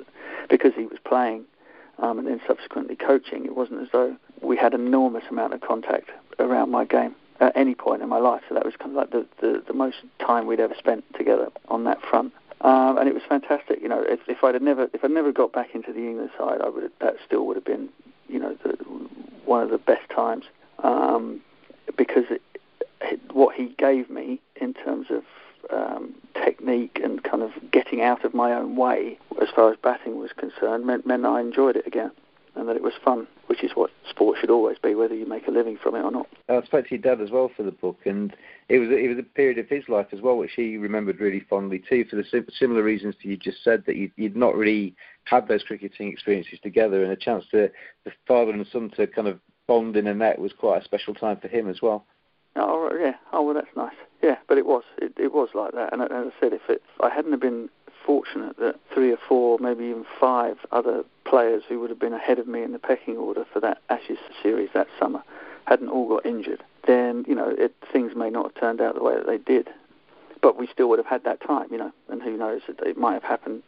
because 0.50 0.72
he 0.76 0.86
was 0.86 0.98
playing 1.04 1.44
um, 2.00 2.20
and 2.20 2.28
then 2.28 2.40
subsequently 2.48 2.96
coaching. 2.96 3.46
It 3.46 3.56
wasn't 3.56 3.82
as 3.82 3.90
though 3.92 4.16
we 4.42 4.56
had 4.56 4.74
enormous 4.74 5.24
amount 5.30 5.54
of 5.54 5.62
contact 5.62 6.10
around 6.40 6.72
my 6.72 6.86
game 6.86 7.16
at 7.40 7.56
any 7.58 7.76
point 7.76 8.02
in 8.02 8.10
my 8.10 8.20
life. 8.20 8.44
So 8.48 8.56
that 8.56 8.66
was 8.66 8.76
kind 8.78 8.92
of 8.92 8.96
like 8.96 9.12
the, 9.12 9.26
the, 9.42 9.64
the 9.68 9.74
most 9.74 9.98
time 10.20 10.48
we'd 10.48 10.60
ever 10.62 10.76
spent 10.78 11.04
together 11.16 11.50
on 11.68 11.84
that 11.84 12.02
front. 12.02 12.34
Um, 12.62 12.98
and 12.98 13.10
it 13.10 13.14
was 13.14 13.24
fantastic. 13.28 13.82
You 13.82 13.90
know, 13.90 14.02
if, 14.08 14.22
if 14.28 14.42
I'd 14.42 14.62
never 14.62 14.88
if 14.94 15.04
I'd 15.04 15.12
never 15.12 15.34
got 15.34 15.52
back 15.52 15.76
into 15.76 15.92
the 15.92 16.00
England 16.00 16.30
side, 16.38 16.62
I 16.62 16.70
would 16.70 16.92
that 17.02 17.16
still 17.26 17.46
would 17.48 17.58
have 17.58 17.66
been 17.66 17.90
one 19.46 19.62
of 19.62 19.70
the 19.70 19.78
best 19.78 20.10
times 20.10 20.46
um, 20.84 21.42
because 21.98 22.26
it, 22.30 22.42
it, 23.02 23.20
what 23.34 23.56
he 23.56 23.68
gave 23.78 24.10
me 24.10 24.40
in 24.56 24.74
terms 24.74 25.08
of 25.10 25.24
um, 25.72 26.14
technique 26.34 27.00
and 27.04 27.24
kind 27.24 27.42
of 27.42 27.52
getting 27.72 28.02
out 28.02 28.26
of 28.26 28.34
my 28.34 28.54
own 28.54 28.76
way 28.76 29.18
as 29.42 29.50
far 29.50 29.72
as 29.72 29.78
batting 29.82 30.20
was 30.20 30.32
concerned 30.34 30.86
meant, 30.86 31.06
meant 31.06 31.26
I 31.26 31.40
enjoyed 31.40 31.76
it 31.76 31.88
again 31.88 32.12
and 32.56 32.68
that 32.68 32.76
it 32.76 32.84
was 32.84 32.94
fun, 33.04 33.28
which 33.54 33.64
is 33.64 33.76
what 33.76 33.92
sport 34.10 34.36
should 34.42 34.50
always 34.50 34.80
be, 34.80 34.96
whether 34.96 35.14
you 35.14 35.28
make 35.28 35.48
a 35.48 35.52
living 35.52 35.78
from 35.78 35.94
it 35.94 36.02
or 36.02 36.10
not. 36.10 36.26
I 36.50 36.60
spoke 36.64 36.88
to 36.88 36.96
your 36.96 37.04
dad 37.04 37.22
as 37.22 37.30
well 37.30 37.52
for 37.56 37.62
the 37.62 37.72
book, 37.72 38.00
and 38.04 38.36
it 38.68 38.80
was 38.80 38.90
it 38.90 39.08
was 39.08 39.20
a 39.20 39.22
period 39.22 39.60
of 39.60 39.70
his 39.70 39.88
life 39.88 40.08
as 40.12 40.22
well, 40.22 40.38
which 40.38 40.54
he 40.56 40.78
remembered 40.78 41.20
really 41.20 41.46
fondly 41.48 41.84
too, 41.88 42.04
for 42.10 42.16
the 42.16 42.26
similar 42.58 42.82
reasons 42.82 43.14
that 43.14 43.30
you 43.30 43.38
just 43.38 43.64
said 43.64 43.84
that 43.86 43.96
you'd, 43.96 44.12
you'd 44.16 44.36
not 44.36 44.56
really 44.56 44.96
had 45.26 45.48
those 45.48 45.62
cricketing 45.62 46.12
experiences 46.12 46.58
together, 46.64 47.04
and 47.04 47.12
a 47.12 47.16
chance 47.16 47.46
to 47.52 47.70
the 48.06 48.12
father 48.28 48.50
and 48.50 48.66
son 48.72 48.90
to 48.98 49.06
kind 49.06 49.28
of 49.28 49.40
bond 49.68 49.96
in 49.96 50.08
a 50.08 50.16
net 50.16 50.40
was 50.40 50.52
quite 50.52 50.82
a 50.82 50.86
special 50.86 51.14
time 51.14 51.38
for 51.38 51.48
him 51.48 51.70
as 51.70 51.80
well. 51.80 52.08
Oh 52.56 52.90
yeah, 53.00 53.18
oh 53.34 53.44
well, 53.44 53.54
that's 53.54 53.78
nice. 53.78 53.94
Yeah, 54.24 54.38
but 54.48 54.58
it 54.58 54.66
was 54.66 54.82
it, 54.98 55.14
it 55.18 55.32
was 55.32 55.50
like 55.54 55.74
that, 55.74 55.94
and 55.94 56.02
as 56.02 56.10
I 56.12 56.32
said, 56.40 56.54
if, 56.54 56.68
it, 56.70 56.82
if 56.96 57.02
I 57.02 57.14
hadn't 57.14 57.34
have 57.34 57.42
been 57.42 57.70
fortunate 58.04 58.58
that 58.58 58.80
three 58.92 59.12
or 59.12 59.20
four, 59.30 59.60
maybe 59.60 59.84
even 59.84 60.06
five 60.20 60.58
other 60.72 61.04
players 61.34 61.64
who 61.68 61.80
would 61.80 61.90
have 61.90 61.98
been 61.98 62.14
ahead 62.14 62.38
of 62.38 62.48
me 62.48 62.62
in 62.62 62.74
the 62.74 62.78
pecking 62.78 63.18
order 63.18 63.44
for 63.52 63.60
that 63.60 63.82
Ashes 63.90 64.20
series 64.44 64.70
that 64.76 64.86
summer 65.00 65.24
hadn't 65.66 65.90
all 65.90 66.08
got 66.08 66.24
injured, 66.28 66.64
then 66.86 67.26
you 67.28 67.34
know 67.34 67.56
it, 67.58 67.74
things 67.92 68.12
may 68.16 68.30
not 68.30 68.52
have 68.52 68.62
turned 68.62 68.80
out 68.80 68.94
the 68.94 69.04
way 69.04 69.16
that 69.16 69.26
they 69.26 69.40
did. 69.40 69.68
But 70.44 70.60
we 70.60 70.68
still 70.68 70.90
would 70.90 71.00
have 71.00 71.08
had 71.08 71.24
that 71.24 71.42
time, 71.42 71.70
you 71.72 71.80
know, 71.80 71.92
and 72.08 72.22
who 72.22 72.38
knows? 72.38 72.62
It, 72.68 72.80
it 72.86 72.98
might 72.98 73.14
have 73.14 73.24
happened 73.24 73.64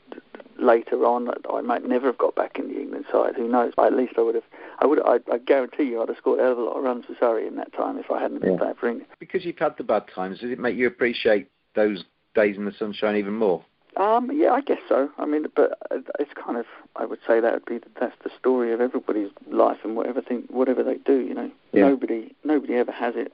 later 0.60 1.06
on. 1.06 1.26
That 1.26 1.40
I 1.52 1.62
might 1.62 1.84
never 1.84 2.06
have 2.06 2.20
got 2.20 2.36
back 2.36 2.60
in 2.60 2.68
the 2.68 2.80
England 2.80 3.06
side. 3.12 3.34
Who 3.36 3.48
knows? 3.48 3.74
But 3.76 3.88
at 3.88 3.98
least 3.98 4.14
I 4.20 4.22
would 4.22 4.36
have. 4.36 4.44
I 4.78 4.86
would. 4.86 5.02
I, 5.04 5.18
I 5.34 5.40
guarantee 5.40 5.86
you, 5.86 6.04
I'd 6.04 6.10
have 6.10 6.18
scored 6.18 6.40
a 6.42 6.44
hell 6.44 6.52
of 6.52 6.60
a 6.60 6.62
lot 6.62 6.78
of 6.78 6.84
runs 6.84 7.06
for 7.06 7.16
Surrey 7.20 7.48
in 7.48 7.56
that 7.56 7.74
time 7.74 7.98
if 7.98 8.12
I 8.12 8.22
hadn't 8.22 8.42
been 8.42 8.60
playing 8.60 8.76
for 8.80 8.90
England. 8.90 9.10
Because 9.20 9.44
you've 9.44 9.58
had 9.58 9.76
the 9.80 9.84
bad 9.84 10.04
times, 10.14 10.40
does 10.42 10.52
it 10.52 10.60
make 10.60 10.76
you 10.76 10.86
appreciate 10.86 11.50
those 11.74 12.04
days 12.36 12.58
in 12.58 12.66
the 12.66 12.74
sunshine 12.78 13.16
even 13.16 13.34
more? 13.34 13.66
Um, 13.98 14.30
yeah, 14.34 14.52
I 14.52 14.62
guess 14.62 14.80
so. 14.90 15.10
I 15.18 15.26
mean, 15.26 15.46
but 15.56 15.78
it's 16.20 16.32
kind 16.34 16.58
of, 16.58 16.66
I 16.96 17.06
would 17.06 17.20
say 17.26 17.40
that 17.40 17.54
would 17.54 17.66
be 17.66 17.80
that's 18.00 18.16
the 18.24 18.30
story 18.38 18.74
of 18.74 18.82
everybody's 18.82 19.30
life 19.50 19.78
and 19.84 19.96
whatever 19.96 20.22
thing, 20.22 20.44
whatever 20.50 20.84
they 20.84 20.96
do. 20.98 21.20
You 21.20 21.34
know, 21.34 21.52
Yeah. 21.72 21.88
nobody, 21.88 22.34
nobody 22.44 22.76
ever 22.76 22.92
has 22.92 23.16
it 23.16 23.32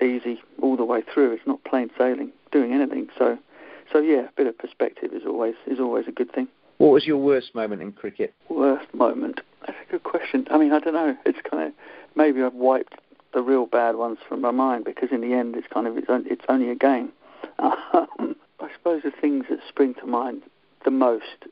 easy 0.00 0.40
all 0.62 0.76
the 0.76 0.84
way 0.84 1.02
through. 1.02 1.32
It's 1.32 1.46
not 1.46 1.62
plain 1.64 1.90
sailing 1.98 2.32
doing 2.50 2.72
anything. 2.72 3.08
So, 3.18 3.38
so 3.92 3.98
yeah, 3.98 4.20
a 4.28 4.32
bit 4.36 4.46
of 4.46 4.56
perspective 4.56 5.12
is 5.12 5.22
always 5.26 5.54
is 5.66 5.78
always 5.80 6.06
a 6.08 6.12
good 6.12 6.32
thing. 6.32 6.48
What 6.78 6.92
was 6.92 7.06
your 7.06 7.18
worst 7.18 7.54
moment 7.54 7.82
in 7.82 7.92
cricket? 7.92 8.32
Worst 8.48 8.92
moment? 8.94 9.40
That's 9.66 9.76
a 9.86 9.90
good 9.90 10.04
question. 10.04 10.46
I 10.50 10.56
mean, 10.56 10.72
I 10.72 10.78
don't 10.78 10.94
know. 10.94 11.14
It's 11.26 11.38
kind 11.48 11.64
of 11.68 11.72
maybe 12.14 12.42
I've 12.42 12.54
wiped 12.54 12.94
the 13.34 13.42
real 13.42 13.66
bad 13.66 13.96
ones 13.96 14.18
from 14.26 14.40
my 14.40 14.50
mind 14.50 14.84
because 14.86 15.10
in 15.12 15.20
the 15.20 15.34
end, 15.34 15.56
it's 15.56 15.66
kind 15.68 15.86
of 15.86 15.98
it's, 15.98 16.08
on, 16.08 16.24
it's 16.26 16.44
only 16.48 16.70
a 16.70 16.74
game. 16.74 17.12
Um, 17.92 18.36
I 18.60 18.70
suppose 18.72 19.02
the 19.02 19.10
things 19.10 19.46
that 19.50 19.58
spring 19.68 19.94
to 19.94 20.06
mind 20.06 20.42
the 20.84 20.90
most 20.90 21.46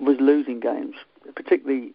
was 0.00 0.16
losing 0.20 0.60
games, 0.60 0.96
particularly 1.34 1.92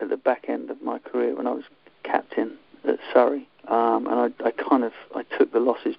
at 0.00 0.08
the 0.08 0.16
back 0.16 0.46
end 0.48 0.70
of 0.70 0.82
my 0.82 0.98
career 0.98 1.34
when 1.34 1.46
I 1.46 1.52
was 1.52 1.64
captain 2.02 2.56
at 2.86 2.98
Surrey, 3.12 3.48
um, 3.68 4.06
and 4.06 4.34
I, 4.42 4.48
I 4.48 4.50
kind 4.50 4.84
of 4.84 4.92
I 5.14 5.22
took 5.38 5.52
the 5.52 5.60
losses 5.60 5.96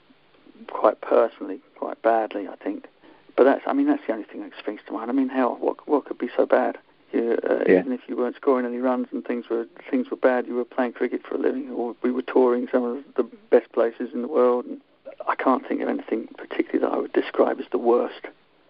quite 0.68 1.02
personally, 1.02 1.60
quite 1.76 2.02
badly, 2.02 2.48
I 2.48 2.56
think. 2.56 2.88
But 3.36 3.44
that's, 3.46 3.64
I 3.68 3.74
mean, 3.74 3.88
that's 3.88 4.06
the 4.08 4.14
only 4.14 4.26
thing 4.26 4.42
that 4.42 4.52
springs 4.58 4.82
to 4.88 4.94
mind. 4.94 5.10
I 5.10 5.14
mean, 5.14 5.30
hell, 5.30 5.58
what 5.60 5.88
what 5.88 6.06
could 6.06 6.18
be 6.18 6.30
so 6.36 6.46
bad? 6.46 6.78
You, 7.12 7.38
uh, 7.50 7.64
Yeah. 7.68 7.80
Even 7.80 7.94
if 7.94 8.02
you 8.08 8.16
weren't 8.18 8.36
scoring 8.36 8.66
any 8.66 8.78
runs 8.78 9.08
and 9.12 9.26
things 9.26 9.50
were 9.50 9.66
things 9.90 10.10
were 10.10 10.18
bad, 10.18 10.48
you 10.48 10.56
were 10.56 10.66
playing 10.66 10.94
cricket 10.94 11.26
for 11.26 11.36
a 11.36 11.38
living, 11.38 11.70
or 11.72 11.96
we 12.02 12.12
were 12.12 12.22
touring 12.22 12.68
some 12.72 12.84
of 12.84 13.04
the 13.16 13.24
best 13.50 13.72
places 13.72 14.10
in 14.14 14.22
the 14.22 14.28
world. 14.28 14.66
And 14.66 14.82
I 15.28 15.36
can't 15.36 15.68
think 15.68 15.82
of 15.82 15.90
anything 15.90 16.28
particularly 16.38 16.80
that 16.80 16.94
I 16.96 16.98
would 16.98 17.14
describe 17.14 17.60
as 17.60 17.66
the 17.72 17.78
worst. 17.78 18.28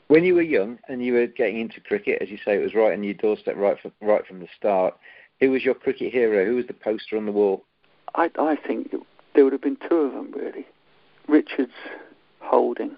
When 0.08 0.24
you 0.24 0.36
were 0.36 0.42
young 0.42 0.80
and 0.88 1.04
you 1.04 1.14
were 1.14 1.28
getting 1.28 1.60
into 1.60 1.82
cricket, 1.82 2.22
as 2.22 2.30
you 2.30 2.38
say, 2.38 2.56
it 2.56 2.64
was 2.64 2.76
right 2.76 2.94
on 2.94 3.04
your 3.04 3.16
doorstep, 3.16 3.56
right 3.58 3.80
from 3.80 3.92
right 4.02 4.26
from 4.26 4.40
the 4.40 4.48
start. 4.58 4.96
Who 5.40 5.52
was 5.52 5.66
your 5.66 5.74
cricket 5.74 6.14
hero? 6.14 6.46
Who 6.46 6.56
was 6.56 6.68
the 6.68 6.74
poster 6.74 7.18
on 7.18 7.26
the 7.26 7.32
wall? 7.32 7.64
I 8.14 8.30
I 8.38 8.56
think 8.56 8.94
there 9.34 9.44
would 9.44 9.54
have 9.54 9.62
been 9.62 9.78
two 9.90 9.96
of 9.96 10.14
them 10.14 10.32
really, 10.32 10.66
Richards, 11.28 11.74
Holding. 12.40 12.96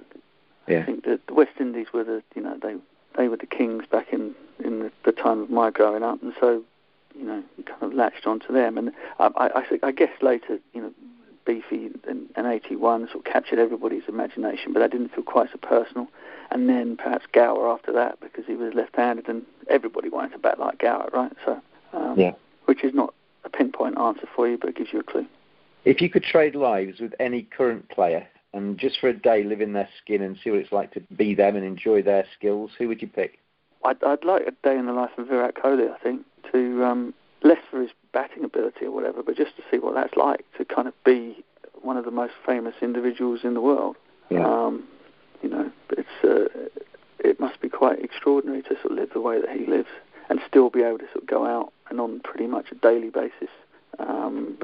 Yeah. 0.67 0.81
I 0.81 0.85
think 0.85 1.05
that 1.05 1.25
the 1.27 1.33
West 1.33 1.53
Indies 1.59 1.87
were 1.93 2.03
the 2.03 2.21
you 2.35 2.41
know 2.41 2.57
they 2.61 2.75
they 3.15 3.29
were 3.29 3.37
the 3.37 3.45
kings 3.45 3.85
back 3.89 4.11
in 4.11 4.35
in 4.63 4.79
the, 4.79 4.91
the 5.05 5.13
time 5.13 5.39
of 5.41 5.49
my 5.49 5.71
growing 5.71 6.03
up, 6.03 6.21
and 6.21 6.33
so 6.39 6.61
you 7.15 7.25
know 7.25 7.41
you 7.57 7.63
kind 7.63 7.83
of 7.83 7.93
latched 7.93 8.27
onto 8.27 8.51
them. 8.51 8.77
And 8.77 8.91
I 9.19 9.27
I, 9.37 9.59
I, 9.59 9.79
I 9.83 9.91
guess 9.91 10.11
later 10.21 10.59
you 10.73 10.81
know 10.81 10.91
Beefy 11.47 11.89
and, 12.07 12.27
and 12.35 12.45
81 12.45 13.07
sort 13.07 13.25
of 13.25 13.31
captured 13.31 13.57
everybody's 13.57 14.03
imagination, 14.07 14.73
but 14.73 14.81
that 14.81 14.91
didn't 14.91 15.15
feel 15.15 15.23
quite 15.23 15.49
so 15.51 15.57
personal. 15.57 16.07
And 16.51 16.69
then 16.69 16.97
perhaps 16.97 17.25
Gower 17.31 17.71
after 17.71 17.91
that 17.93 18.19
because 18.19 18.45
he 18.45 18.53
was 18.53 18.73
left-handed 18.75 19.27
and 19.27 19.43
everybody 19.69 20.09
wanted 20.09 20.33
to 20.33 20.37
bat 20.39 20.59
like 20.59 20.77
Gower, 20.79 21.09
right? 21.13 21.31
So 21.45 21.59
um, 21.93 22.19
Yeah. 22.19 22.33
which 22.65 22.83
is 22.83 22.93
not 22.93 23.13
a 23.45 23.49
pinpoint 23.49 23.97
answer 23.97 24.27
for 24.35 24.47
you, 24.47 24.57
but 24.57 24.69
it 24.69 24.75
gives 24.75 24.91
you 24.91 24.99
a 24.99 25.03
clue. 25.03 25.25
If 25.85 26.01
you 26.01 26.09
could 26.09 26.23
trade 26.23 26.53
lives 26.53 26.99
with 26.99 27.13
any 27.19 27.43
current 27.43 27.87
player 27.89 28.27
and 28.53 28.77
just 28.77 28.99
for 28.99 29.07
a 29.07 29.13
day 29.13 29.43
live 29.43 29.61
in 29.61 29.71
their 29.73 29.87
skin 30.01 30.21
and 30.21 30.37
see 30.43 30.51
what 30.51 30.59
it's 30.59 30.71
like 30.71 30.91
to 30.93 30.99
be 31.15 31.33
them 31.33 31.55
and 31.55 31.65
enjoy 31.65 32.01
their 32.01 32.25
skills, 32.37 32.71
who 32.77 32.89
would 32.89 33.01
you 33.01 33.07
pick? 33.07 33.39
I'd, 33.85 34.03
I'd 34.03 34.25
like 34.25 34.43
a 34.47 34.51
day 34.67 34.77
in 34.77 34.85
the 34.85 34.93
life 34.93 35.11
of 35.17 35.27
Virat 35.27 35.55
Kohli, 35.55 35.89
I 35.89 35.97
think, 35.99 36.25
to 36.51 36.83
um, 36.83 37.13
less 37.43 37.59
for 37.69 37.81
his 37.81 37.91
batting 38.13 38.43
ability 38.43 38.85
or 38.85 38.91
whatever, 38.91 39.23
but 39.23 39.35
just 39.35 39.55
to 39.57 39.63
see 39.69 39.77
what 39.77 39.93
that's 39.93 40.15
like 40.15 40.45
to 40.57 40.65
kind 40.65 40.87
of 40.87 40.93
be 41.03 41.43
one 41.81 41.97
of 41.97 42.05
the 42.05 42.11
most 42.11 42.33
famous 42.45 42.75
individuals 42.81 43.41
in 43.43 43.53
the 43.53 43.61
world. 43.61 43.95
Yeah. 44.29 44.45
Um, 44.45 44.87
you 45.41 45.49
know, 45.49 45.71
it's 45.91 46.09
uh, 46.23 46.47
it 47.19 47.39
must 47.39 47.61
be 47.61 47.69
quite 47.69 48.03
extraordinary 48.03 48.61
to 48.63 48.75
sort 48.81 48.91
of 48.91 48.97
live 48.97 49.09
the 49.13 49.21
way 49.21 49.39
that 49.39 49.49
he 49.49 49.65
lives 49.65 49.89
and 50.29 50.39
still 50.47 50.69
be 50.69 50.81
able 50.81 50.97
to 50.97 51.05
sort 51.05 51.23
of 51.23 51.27
go 51.27 51.45
out 51.45 51.71
and 51.89 52.01
on 52.01 52.19
pretty 52.21 52.47
much 52.47 52.71
a 52.71 52.75
daily 52.75 53.09
basis 53.09 53.49
um, 53.99 54.57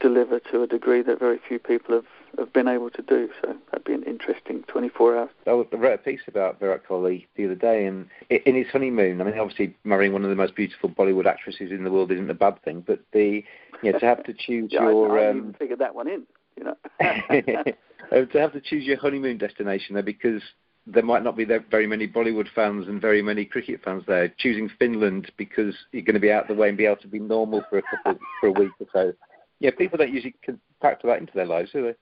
deliver 0.00 0.40
to 0.40 0.62
a 0.62 0.66
degree 0.66 1.02
that 1.02 1.18
very 1.18 1.38
few 1.46 1.58
people 1.58 1.94
have, 1.94 2.06
have 2.38 2.52
been 2.52 2.68
able 2.68 2.90
to 2.90 3.02
do. 3.02 3.28
So 3.42 3.56
that'd 3.80 4.02
be 4.02 4.06
an 4.06 4.12
interesting 4.12 4.62
24 4.68 5.18
hours. 5.18 5.30
I 5.46 5.50
wrote 5.50 5.94
a 5.94 5.98
piece 5.98 6.20
about 6.26 6.60
Virat 6.60 6.86
Kohli 6.86 7.26
the 7.36 7.46
other 7.46 7.54
day, 7.54 7.86
and 7.86 8.06
in 8.28 8.54
his 8.54 8.66
honeymoon, 8.72 9.20
I 9.20 9.24
mean, 9.24 9.38
obviously 9.38 9.74
marrying 9.84 10.12
one 10.12 10.24
of 10.24 10.30
the 10.30 10.36
most 10.36 10.54
beautiful 10.54 10.90
Bollywood 10.90 11.26
actresses 11.26 11.70
in 11.70 11.84
the 11.84 11.90
world 11.90 12.12
isn't 12.12 12.30
a 12.30 12.34
bad 12.34 12.62
thing, 12.62 12.82
but 12.86 13.00
the 13.12 13.42
you 13.82 13.92
know, 13.92 13.98
to 13.98 14.06
have 14.06 14.24
to 14.24 14.34
choose 14.34 14.70
Yeah, 14.72 14.90
your 14.90 15.18
I 15.18 15.30
um, 15.30 15.36
even 15.38 15.52
figured 15.54 15.78
that 15.78 15.94
one 15.94 16.08
in. 16.08 16.26
You 16.56 16.64
know. 16.64 16.76
Uh, 17.00 18.24
to 18.26 18.38
have 18.38 18.52
to 18.52 18.60
choose 18.60 18.84
your 18.84 18.98
honeymoon 18.98 19.38
destination 19.38 19.94
there 19.94 20.02
because 20.02 20.42
there 20.86 21.02
might 21.02 21.22
not 21.22 21.36
be 21.36 21.44
there 21.44 21.64
very 21.70 21.86
many 21.86 22.08
Bollywood 22.08 22.48
fans 22.54 22.88
and 22.88 23.00
very 23.00 23.22
many 23.22 23.44
cricket 23.44 23.80
fans 23.84 24.02
there. 24.06 24.32
Choosing 24.38 24.70
Finland 24.78 25.30
because 25.36 25.74
you're 25.92 26.02
going 26.02 26.14
to 26.14 26.20
be 26.20 26.32
out 26.32 26.42
of 26.42 26.48
the 26.48 26.60
way 26.60 26.68
and 26.68 26.76
be 26.76 26.86
able 26.86 26.96
to 26.96 27.08
be 27.08 27.18
normal 27.18 27.62
for 27.70 27.78
a 27.78 27.82
couple 27.82 28.20
for 28.40 28.48
a 28.48 28.52
week 28.52 28.72
or 28.80 28.86
so. 28.92 29.12
Yeah, 29.60 29.70
people 29.76 29.98
don't 29.98 30.12
usually 30.12 30.34
factor 30.80 31.06
that 31.06 31.18
into 31.18 31.34
their 31.34 31.46
lives, 31.46 31.70
do 31.72 31.92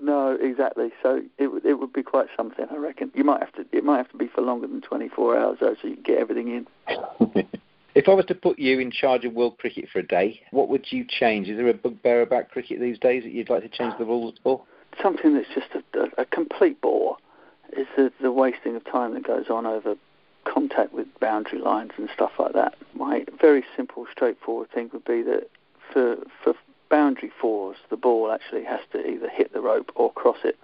No, 0.00 0.36
exactly. 0.40 0.90
So 1.02 1.22
it 1.38 1.48
it 1.64 1.74
would 1.74 1.92
be 1.92 2.02
quite 2.02 2.28
something, 2.36 2.66
I 2.70 2.76
reckon. 2.76 3.10
You 3.14 3.24
might 3.24 3.40
have 3.40 3.52
to 3.54 3.64
it 3.76 3.84
might 3.84 3.98
have 3.98 4.10
to 4.10 4.16
be 4.16 4.28
for 4.28 4.40
longer 4.40 4.66
than 4.66 4.80
24 4.80 5.38
hours 5.38 5.58
though, 5.60 5.76
so 5.80 5.88
you 5.88 5.94
can 5.94 6.02
get 6.02 6.18
everything 6.18 6.48
in. 6.48 7.46
if 7.94 8.08
I 8.08 8.14
was 8.14 8.24
to 8.26 8.34
put 8.34 8.58
you 8.58 8.78
in 8.78 8.90
charge 8.90 9.24
of 9.24 9.32
world 9.32 9.58
cricket 9.58 9.88
for 9.92 9.98
a 9.98 10.06
day, 10.06 10.40
what 10.50 10.68
would 10.68 10.86
you 10.90 11.04
change? 11.06 11.48
Is 11.48 11.56
there 11.56 11.68
a 11.68 11.74
bugbear 11.74 12.22
about 12.22 12.50
cricket 12.50 12.80
these 12.80 12.98
days 12.98 13.24
that 13.24 13.32
you'd 13.32 13.50
like 13.50 13.62
to 13.62 13.68
change 13.68 13.94
the 13.98 14.04
rules 14.04 14.34
for? 14.42 14.62
Something 15.02 15.34
that's 15.34 15.48
just 15.54 15.68
a, 15.94 16.20
a, 16.20 16.24
complete 16.24 16.80
bore 16.80 17.16
is 17.76 17.86
the, 17.96 18.12
the 18.20 18.32
wasting 18.32 18.74
of 18.74 18.84
time 18.84 19.14
that 19.14 19.24
goes 19.24 19.48
on 19.48 19.66
over 19.66 19.94
contact 20.44 20.92
with 20.92 21.06
boundary 21.20 21.60
lines 21.60 21.92
and 21.96 22.08
stuff 22.12 22.32
like 22.38 22.54
that. 22.54 22.74
My 22.94 23.24
very 23.40 23.64
simple, 23.76 24.06
straightforward 24.10 24.70
thing 24.72 24.90
would 24.92 25.04
be 25.04 25.22
that 25.22 25.48
for 25.92 26.16
for 26.42 26.54
boundary 26.90 27.32
fours, 27.40 27.78
the 27.88 27.96
ball 27.96 28.30
actually 28.30 28.64
has 28.64 28.80
to 28.92 29.06
either 29.06 29.28
hit 29.28 29.52
the 29.52 29.60
rope 29.60 29.90
or 29.94 30.12
cross 30.12 30.38
it. 30.44 30.58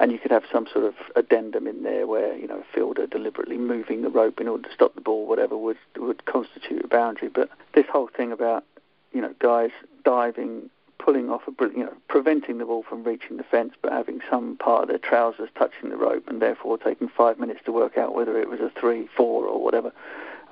And 0.00 0.12
you 0.12 0.18
could 0.18 0.30
have 0.30 0.44
some 0.52 0.68
sort 0.72 0.84
of 0.84 0.94
addendum 1.16 1.66
in 1.66 1.82
there 1.82 2.06
where, 2.06 2.36
you 2.36 2.46
know, 2.46 2.60
a 2.60 2.74
fielder 2.74 3.06
deliberately 3.06 3.56
moving 3.56 4.02
the 4.02 4.10
rope 4.10 4.40
in 4.40 4.46
order 4.46 4.68
to 4.68 4.74
stop 4.74 4.94
the 4.94 5.00
ball, 5.00 5.26
whatever, 5.26 5.56
would 5.56 5.78
would 5.96 6.24
constitute 6.24 6.84
a 6.84 6.88
boundary. 6.88 7.28
But 7.28 7.50
this 7.74 7.86
whole 7.90 8.08
thing 8.16 8.30
about, 8.30 8.64
you 9.12 9.20
know, 9.20 9.34
guys 9.40 9.70
diving, 10.04 10.70
pulling 10.98 11.30
off 11.30 11.42
a, 11.48 11.64
you 11.76 11.82
know, 11.84 11.94
preventing 12.08 12.58
the 12.58 12.66
ball 12.66 12.84
from 12.88 13.02
reaching 13.02 13.38
the 13.38 13.42
fence, 13.42 13.72
but 13.82 13.90
having 13.90 14.20
some 14.30 14.56
part 14.56 14.82
of 14.82 14.88
their 14.88 14.98
trousers 14.98 15.48
touching 15.58 15.90
the 15.90 15.96
rope, 15.96 16.28
and 16.28 16.40
therefore 16.40 16.78
taking 16.78 17.08
five 17.08 17.40
minutes 17.40 17.60
to 17.64 17.72
work 17.72 17.98
out 17.98 18.14
whether 18.14 18.40
it 18.40 18.48
was 18.48 18.60
a 18.60 18.70
three, 18.78 19.08
four, 19.16 19.46
or 19.46 19.60
whatever, 19.60 19.90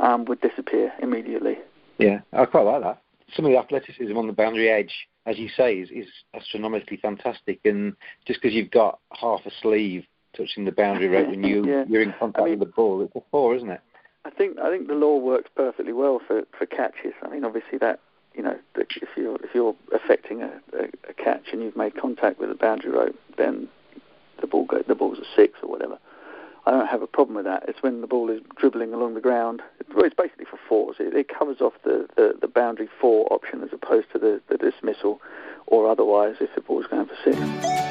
um, 0.01 0.25
would 0.25 0.41
disappear 0.41 0.93
immediately. 1.01 1.57
Yeah, 1.99 2.23
I 2.33 2.47
quite 2.47 2.63
like 2.63 2.83
that. 2.83 3.01
Some 3.35 3.45
of 3.45 3.53
the 3.53 3.59
athleticism 3.59 4.17
on 4.17 4.27
the 4.27 4.33
boundary 4.33 4.69
edge, 4.69 5.09
as 5.27 5.39
you 5.39 5.49
say, 5.49 5.75
is, 5.75 5.91
is 5.91 6.07
astronomically 6.35 6.97
fantastic. 6.97 7.61
And 7.65 7.95
just 8.27 8.41
because 8.41 8.55
you've 8.55 8.71
got 8.71 9.01
half 9.13 9.41
a 9.45 9.51
sleeve 9.61 10.05
touching 10.37 10.65
the 10.65 10.73
boundary 10.73 11.09
rope 11.09 11.29
when 11.29 11.43
you 11.43 11.65
Yeah. 11.69 11.85
you're 11.89 12.03
in 12.03 12.15
contact 12.19 12.43
I 12.43 12.45
mean- 12.51 12.59
with 12.59 12.69
the 12.69 12.73
ball, 12.75 13.03
it's 13.03 13.15
a 13.17 13.21
four, 13.31 13.55
isn't 13.57 13.71
it? 13.71 13.81
I 14.25 14.31
think 14.31 14.59
I 14.59 14.71
think 14.71 14.89
the 14.89 14.95
law 14.95 15.19
works 15.19 15.49
perfectly 15.55 15.93
well 15.93 16.21
for, 16.27 16.43
for 16.59 16.67
catches. 16.67 17.13
I 17.23 17.29
mean, 17.29 17.45
obviously 17.45 17.79
that 17.79 18.01
you 18.35 18.43
know 18.43 18.57
if 18.77 18.89
you're 19.17 19.37
if 19.37 19.55
you're 19.55 19.77
affecting 19.95 20.43
a, 20.43 20.51
a, 20.73 20.85
a 21.11 21.15
catch 21.15 21.53
and 21.53 21.63
you've 21.63 21.77
made 21.77 21.97
contact 21.97 22.41
with 22.41 22.49
the 22.49 22.57
boundary 22.57 22.91
rope, 22.91 23.17
then 23.39 23.69
the 24.41 24.47
ball 24.49 24.65
go, 24.65 24.83
the 24.87 24.97
ball's 24.97 25.19
a 25.19 25.25
six 25.37 25.55
or 25.63 25.69
whatever. 25.71 25.99
I 26.67 26.73
don't 26.73 26.89
have 26.89 27.03
a 27.03 27.07
problem 27.07 27.37
with 27.37 27.45
that. 27.45 27.65
It's 27.69 27.81
when 27.81 28.01
the 28.01 28.09
ball 28.09 28.29
is 28.29 28.41
dribbling 28.57 28.93
along 28.93 29.15
the 29.15 29.21
ground. 29.21 29.63
It's 29.79 30.15
basically 30.15 30.47
for 30.47 30.59
fours. 30.69 30.97
It, 30.99 31.15
it 31.15 31.29
covers 31.29 31.61
off 31.61 31.75
the, 31.85 32.09
the, 32.17 32.35
the 32.41 32.49
boundary 32.49 32.89
four 33.01 33.33
option 33.33 33.63
as 33.63 33.73
opposed 33.73 34.11
to 34.13 34.19
the, 34.19 34.41
the 34.49 34.57
dismissal 34.57 35.21
or 35.67 35.89
otherwise 35.89 36.37
if 36.41 36.53
the 36.57 36.61
ball's 36.61 36.87
going 36.87 37.07
for 37.07 37.17
six. 37.25 37.86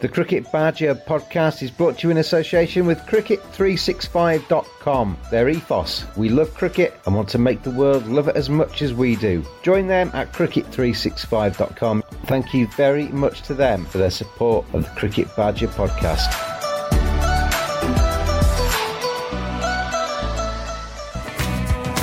The 0.00 0.08
Cricket 0.08 0.50
Badger 0.52 0.94
podcast 0.94 1.60
is 1.60 1.72
brought 1.72 1.98
to 1.98 2.06
you 2.06 2.12
in 2.12 2.18
association 2.18 2.86
with 2.86 3.00
Cricket365.com. 3.00 5.16
Their 5.32 5.48
ethos 5.48 6.04
we 6.16 6.28
love 6.28 6.54
cricket 6.54 6.94
and 7.04 7.16
want 7.16 7.28
to 7.30 7.38
make 7.38 7.64
the 7.64 7.72
world 7.72 8.06
love 8.06 8.28
it 8.28 8.36
as 8.36 8.48
much 8.48 8.80
as 8.80 8.94
we 8.94 9.16
do. 9.16 9.44
Join 9.64 9.88
them 9.88 10.12
at 10.14 10.32
Cricket365.com. 10.32 12.04
Thank 12.26 12.54
you 12.54 12.68
very 12.76 13.08
much 13.08 13.42
to 13.42 13.54
them 13.54 13.86
for 13.86 13.98
their 13.98 14.12
support 14.12 14.72
of 14.72 14.84
the 14.84 14.90
Cricket 14.90 15.34
Badger 15.34 15.66
podcast. 15.66 16.32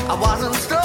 I 0.09 0.17
wasn't 0.19 0.55
stolen 0.55 0.84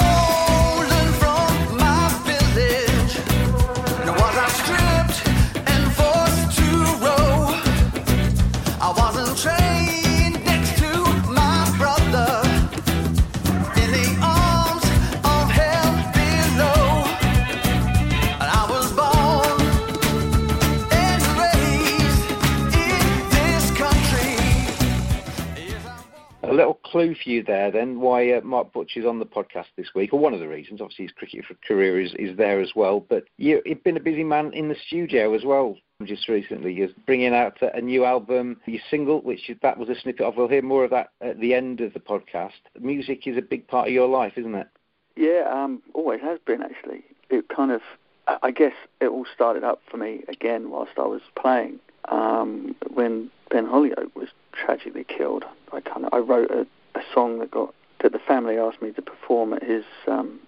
clue 27.01 27.15
for 27.15 27.29
you 27.29 27.43
there, 27.43 27.71
then, 27.71 27.99
why 27.99 28.31
uh, 28.31 28.41
Mark 28.41 28.67
is 28.95 29.05
on 29.05 29.19
the 29.19 29.25
podcast 29.25 29.67
this 29.75 29.89
week, 29.95 30.13
or 30.13 30.19
one 30.19 30.33
of 30.33 30.39
the 30.39 30.47
reasons. 30.47 30.81
Obviously, 30.81 31.05
his 31.05 31.11
cricket 31.13 31.45
career 31.67 31.99
is, 31.99 32.13
is 32.19 32.37
there 32.37 32.61
as 32.61 32.71
well. 32.75 32.99
But 32.99 33.23
you, 33.37 33.61
you've 33.65 33.83
been 33.83 33.97
a 33.97 34.01
busy 34.01 34.23
man 34.23 34.53
in 34.53 34.69
the 34.69 34.75
studio 34.87 35.33
as 35.33 35.43
well, 35.43 35.77
just 36.05 36.27
recently. 36.29 36.73
You're 36.73 36.89
bringing 37.05 37.33
out 37.33 37.57
a, 37.61 37.81
new 37.81 38.05
album, 38.05 38.61
your 38.65 38.81
single, 38.89 39.21
which 39.21 39.51
that 39.61 39.77
was 39.77 39.89
a 39.89 39.99
snippet 39.99 40.25
of. 40.25 40.35
We'll 40.37 40.47
hear 40.47 40.61
more 40.61 40.83
of 40.83 40.91
that 40.91 41.09
at 41.21 41.39
the 41.39 41.53
end 41.53 41.81
of 41.81 41.93
the 41.93 41.99
podcast. 41.99 42.51
Music 42.79 43.27
is 43.27 43.37
a 43.37 43.41
big 43.41 43.67
part 43.67 43.87
of 43.87 43.93
your 43.93 44.07
life, 44.07 44.33
isn't 44.37 44.55
it? 44.55 44.67
Yeah, 45.15 45.49
um, 45.51 45.81
always 45.93 46.21
has 46.21 46.39
been 46.45 46.61
actually. 46.61 47.03
It 47.29 47.49
kind 47.49 47.71
of, 47.71 47.81
I 48.27 48.51
guess, 48.51 48.73
it 48.99 49.07
all 49.07 49.25
started 49.33 49.63
up 49.63 49.81
for 49.89 49.97
me 49.97 50.23
again 50.27 50.69
whilst 50.69 50.93
I 50.97 51.07
was 51.07 51.21
playing. 51.35 51.79
Um, 52.09 52.75
when 52.93 53.29
Ben 53.49 53.65
Hollioake 53.67 54.15
was 54.15 54.29
tragically 54.53 55.03
killed, 55.03 55.45
I 55.71 55.81
kind 55.81 56.05
of 56.05 56.13
I 56.13 56.17
wrote 56.17 56.51
a, 56.51 56.65
a 56.95 57.01
song 57.13 57.39
that 57.39 57.51
got 57.51 57.73
that 58.01 58.11
the 58.11 58.19
family 58.19 58.57
asked 58.57 58.81
me 58.81 58.91
to 58.91 59.01
perform 59.01 59.53
at 59.53 59.63
his 59.63 59.83
um, 60.07 60.39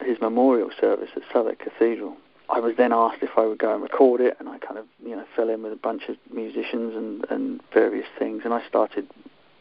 his 0.00 0.20
memorial 0.20 0.70
service 0.80 1.10
at 1.14 1.22
Southwark 1.32 1.58
Cathedral. 1.58 2.16
I 2.48 2.60
was 2.60 2.74
then 2.76 2.92
asked 2.92 3.22
if 3.22 3.30
I 3.36 3.46
would 3.46 3.58
go 3.58 3.72
and 3.72 3.82
record 3.82 4.20
it, 4.20 4.36
and 4.38 4.48
I 4.48 4.58
kind 4.58 4.78
of 4.78 4.86
you 5.04 5.16
know 5.16 5.24
fell 5.36 5.48
in 5.48 5.62
with 5.62 5.72
a 5.72 5.76
bunch 5.76 6.04
of 6.08 6.16
musicians 6.32 6.94
and 6.94 7.26
and 7.30 7.60
various 7.72 8.06
things, 8.18 8.42
and 8.44 8.52
I 8.52 8.66
started 8.66 9.06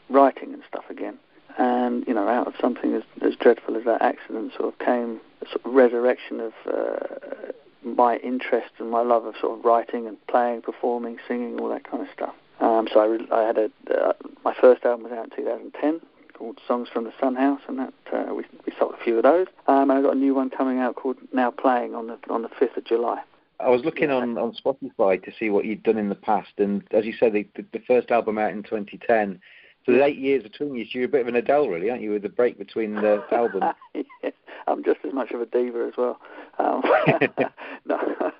writing 0.10 0.54
and 0.54 0.64
stuff 0.68 0.86
again. 0.90 1.18
And 1.58 2.06
you 2.08 2.14
know, 2.14 2.28
out 2.28 2.48
of 2.48 2.54
something 2.60 2.94
as, 2.94 3.04
as 3.22 3.36
dreadful 3.36 3.76
as 3.76 3.84
that 3.86 4.02
accident, 4.02 4.54
sort 4.58 4.74
of 4.74 4.80
came 4.80 5.20
a 5.42 5.46
sort 5.46 5.66
of 5.66 5.74
resurrection 5.74 6.40
of 6.40 6.54
uh, 6.66 7.52
my 7.84 8.18
interest 8.18 8.72
and 8.78 8.90
my 8.90 9.02
love 9.02 9.26
of 9.26 9.36
sort 9.40 9.58
of 9.58 9.66
writing 9.66 10.08
and 10.08 10.18
playing, 10.28 10.62
performing, 10.62 11.18
singing, 11.28 11.60
all 11.60 11.70
that 11.70 11.84
kind 11.90 12.04
of 12.04 12.10
stuff. 12.14 12.34
Um, 12.60 12.88
so 12.94 13.00
I, 13.32 13.36
I 13.36 13.48
had 13.48 13.58
a 13.58 13.72
uh, 13.94 14.14
my 14.46 14.54
first 14.60 14.86
album 14.86 15.04
was 15.04 15.14
out 15.14 15.26
in 15.26 15.44
2010 15.44 16.02
called 16.42 16.60
Songs 16.68 16.90
from 16.92 17.04
the 17.04 17.14
Sun 17.20 17.36
House, 17.36 17.62
and 17.68 17.78
that 17.78 17.94
uh, 18.12 18.34
we 18.34 18.44
we 18.66 18.74
sold 18.80 18.96
a 19.00 19.04
few 19.04 19.16
of 19.18 19.24
those. 19.24 19.46
Um, 19.68 19.92
and 19.92 20.00
I 20.00 20.02
got 20.02 20.16
a 20.16 20.20
new 20.20 20.34
one 20.34 20.50
coming 20.50 20.80
out 20.80 20.96
called 20.96 21.18
Now 21.32 21.52
Playing 21.52 21.94
on 21.94 22.08
the 22.08 22.18
on 22.32 22.42
the 22.42 22.50
5th 22.50 22.78
of 22.78 22.84
July. 22.84 23.22
I 23.60 23.70
was 23.70 23.86
looking 23.86 24.10
on, 24.10 24.40
on 24.40 24.54
Spotify 24.54 25.24
to 25.24 25.32
see 25.40 25.52
what 25.52 25.66
you'd 25.66 25.84
done 25.84 26.00
in 26.00 26.10
the 26.10 26.16
past, 26.16 26.54
and 26.58 26.84
as 26.90 27.06
you 27.06 27.14
said, 27.14 27.34
the, 27.34 27.48
the, 27.56 27.64
the 27.74 27.80
first 27.88 28.10
album 28.10 28.40
out 28.40 28.52
in 28.54 28.64
2010. 28.64 29.40
So 29.86 29.92
there's 29.92 30.04
eight 30.04 30.18
years 30.18 30.42
between 30.42 30.74
you. 30.74 30.86
So 30.86 30.92
you're 30.94 31.06
a 31.06 31.10
bit 31.10 31.22
of 31.22 31.28
an 31.28 31.36
Adele, 31.36 31.68
really, 31.68 31.92
aren't 31.92 32.02
you, 32.02 32.12
with 32.12 32.24
the 32.24 32.30
break 32.30 32.58
between 32.58 32.96
the 32.96 33.24
albums? 33.32 33.76
yeah, 33.94 34.32
I'm 34.68 34.84
just 34.84 35.00
as 35.06 35.14
much 35.14 35.32
of 35.32 35.42
a 35.42 35.46
diva 35.46 35.88
as 35.88 35.94
well. 35.96 36.20
Um, 36.58 36.82
no, 37.86 38.32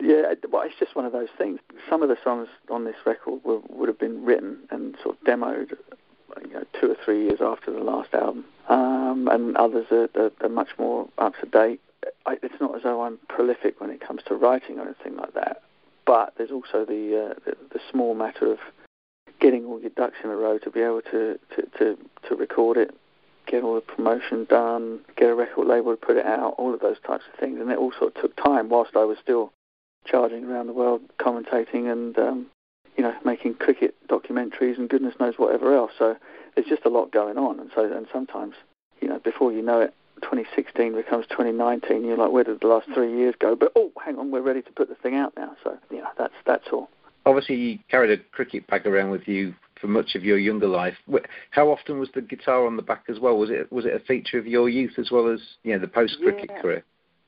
yeah, 0.00 0.34
well, 0.50 0.62
it's 0.62 0.78
just 0.78 0.96
one 0.96 1.04
of 1.04 1.12
those 1.12 1.30
things. 1.38 1.60
Some 1.88 2.02
of 2.02 2.08
the 2.08 2.16
songs 2.24 2.48
on 2.68 2.84
this 2.84 2.96
record 3.06 3.44
were, 3.44 3.60
would 3.68 3.88
have 3.88 3.98
been 3.98 4.24
written 4.24 4.58
and 4.70 4.96
sort 5.02 5.16
of 5.16 5.24
demoed, 5.24 5.74
you 6.42 6.54
know, 6.54 6.64
two 6.80 6.90
or 6.90 6.96
three 7.04 7.24
years 7.24 7.40
after 7.40 7.70
the 7.70 7.80
last 7.80 8.14
album, 8.14 8.44
um, 8.68 9.28
and 9.30 9.56
others 9.56 9.86
are, 9.90 10.08
are, 10.16 10.30
are 10.40 10.48
much 10.48 10.70
more 10.78 11.08
up 11.18 11.34
to 11.40 11.46
date. 11.46 11.80
I, 12.26 12.38
it's 12.42 12.60
not 12.60 12.76
as 12.76 12.82
though 12.82 13.02
I'm 13.02 13.18
prolific 13.28 13.80
when 13.80 13.90
it 13.90 14.00
comes 14.00 14.22
to 14.28 14.34
writing 14.34 14.78
or 14.78 14.84
anything 14.84 15.16
like 15.16 15.34
that, 15.34 15.62
but 16.06 16.34
there's 16.36 16.50
also 16.50 16.84
the 16.84 17.30
uh, 17.30 17.34
the, 17.44 17.56
the 17.72 17.80
small 17.90 18.14
matter 18.14 18.52
of 18.52 18.58
getting 19.40 19.66
all 19.66 19.80
your 19.80 19.90
ducks 19.90 20.16
in 20.24 20.30
a 20.30 20.36
row 20.36 20.58
to 20.58 20.70
be 20.70 20.80
able 20.80 21.02
to, 21.02 21.38
to, 21.54 21.62
to, 21.78 21.98
to 22.26 22.34
record 22.34 22.78
it, 22.78 22.94
get 23.46 23.62
all 23.62 23.74
the 23.74 23.80
promotion 23.80 24.44
done, 24.44 25.00
get 25.16 25.28
a 25.28 25.34
record 25.34 25.66
label 25.66 25.92
to 25.92 25.96
put 25.98 26.16
it 26.16 26.24
out, 26.24 26.54
all 26.56 26.72
of 26.72 26.80
those 26.80 26.96
types 27.06 27.24
of 27.30 27.38
things. 27.38 27.60
And 27.60 27.70
it 27.70 27.76
all 27.76 27.92
sort 27.98 28.16
of 28.16 28.22
took 28.22 28.36
time 28.36 28.70
whilst 28.70 28.96
I 28.96 29.04
was 29.04 29.18
still 29.22 29.52
charging 30.06 30.44
around 30.44 30.66
the 30.66 30.72
world, 30.72 31.02
commentating 31.18 31.90
and, 31.90 32.18
um, 32.18 32.46
you 32.96 33.02
know, 33.02 33.14
making 33.24 33.54
cricket 33.54 33.94
documentaries 34.08 34.78
and 34.78 34.88
goodness 34.88 35.14
knows 35.18 35.34
whatever 35.36 35.74
else. 35.74 35.92
So 35.98 36.16
there's 36.54 36.68
just 36.68 36.84
a 36.84 36.88
lot 36.88 37.12
going 37.12 37.38
on. 37.38 37.60
And 37.60 37.70
so, 37.74 37.90
and 37.90 38.06
sometimes, 38.12 38.54
you 39.00 39.08
know, 39.08 39.18
before 39.18 39.52
you 39.52 39.62
know 39.62 39.80
it, 39.80 39.94
2016 40.22 40.94
becomes 40.94 41.26
2019. 41.26 42.04
You're 42.04 42.16
like, 42.16 42.30
where 42.30 42.44
did 42.44 42.60
the 42.60 42.66
last 42.68 42.88
three 42.94 43.16
years 43.16 43.34
go? 43.38 43.56
But 43.56 43.72
oh, 43.76 43.92
hang 44.04 44.18
on, 44.18 44.30
we're 44.30 44.42
ready 44.42 44.62
to 44.62 44.72
put 44.72 44.88
the 44.88 44.94
thing 44.94 45.16
out 45.16 45.34
now. 45.36 45.56
So 45.62 45.76
yeah, 45.90 46.06
that's 46.16 46.34
that's 46.46 46.66
all 46.72 46.88
obviously 47.26 47.56
you 47.56 47.78
carried 47.90 48.18
a 48.18 48.22
cricket 48.32 48.66
bag 48.66 48.86
around 48.86 49.10
with 49.10 49.26
you 49.26 49.54
for 49.80 49.86
much 49.88 50.14
of 50.14 50.24
your 50.24 50.38
younger 50.38 50.66
life. 50.66 50.94
How 51.50 51.68
often 51.68 51.98
was 51.98 52.08
the 52.14 52.20
guitar 52.20 52.66
on 52.66 52.76
the 52.76 52.82
back 52.82 53.04
as 53.08 53.18
well? 53.18 53.36
Was 53.36 53.50
it 53.50 53.70
was 53.72 53.84
it 53.84 53.94
a 53.94 54.00
feature 54.00 54.38
of 54.38 54.46
your 54.46 54.68
youth 54.68 54.94
as 54.98 55.10
well 55.10 55.28
as 55.28 55.40
you 55.62 55.72
know 55.72 55.78
the 55.78 55.88
post 55.88 56.18
cricket 56.22 56.50
yeah. 56.50 56.60
career? 56.60 56.84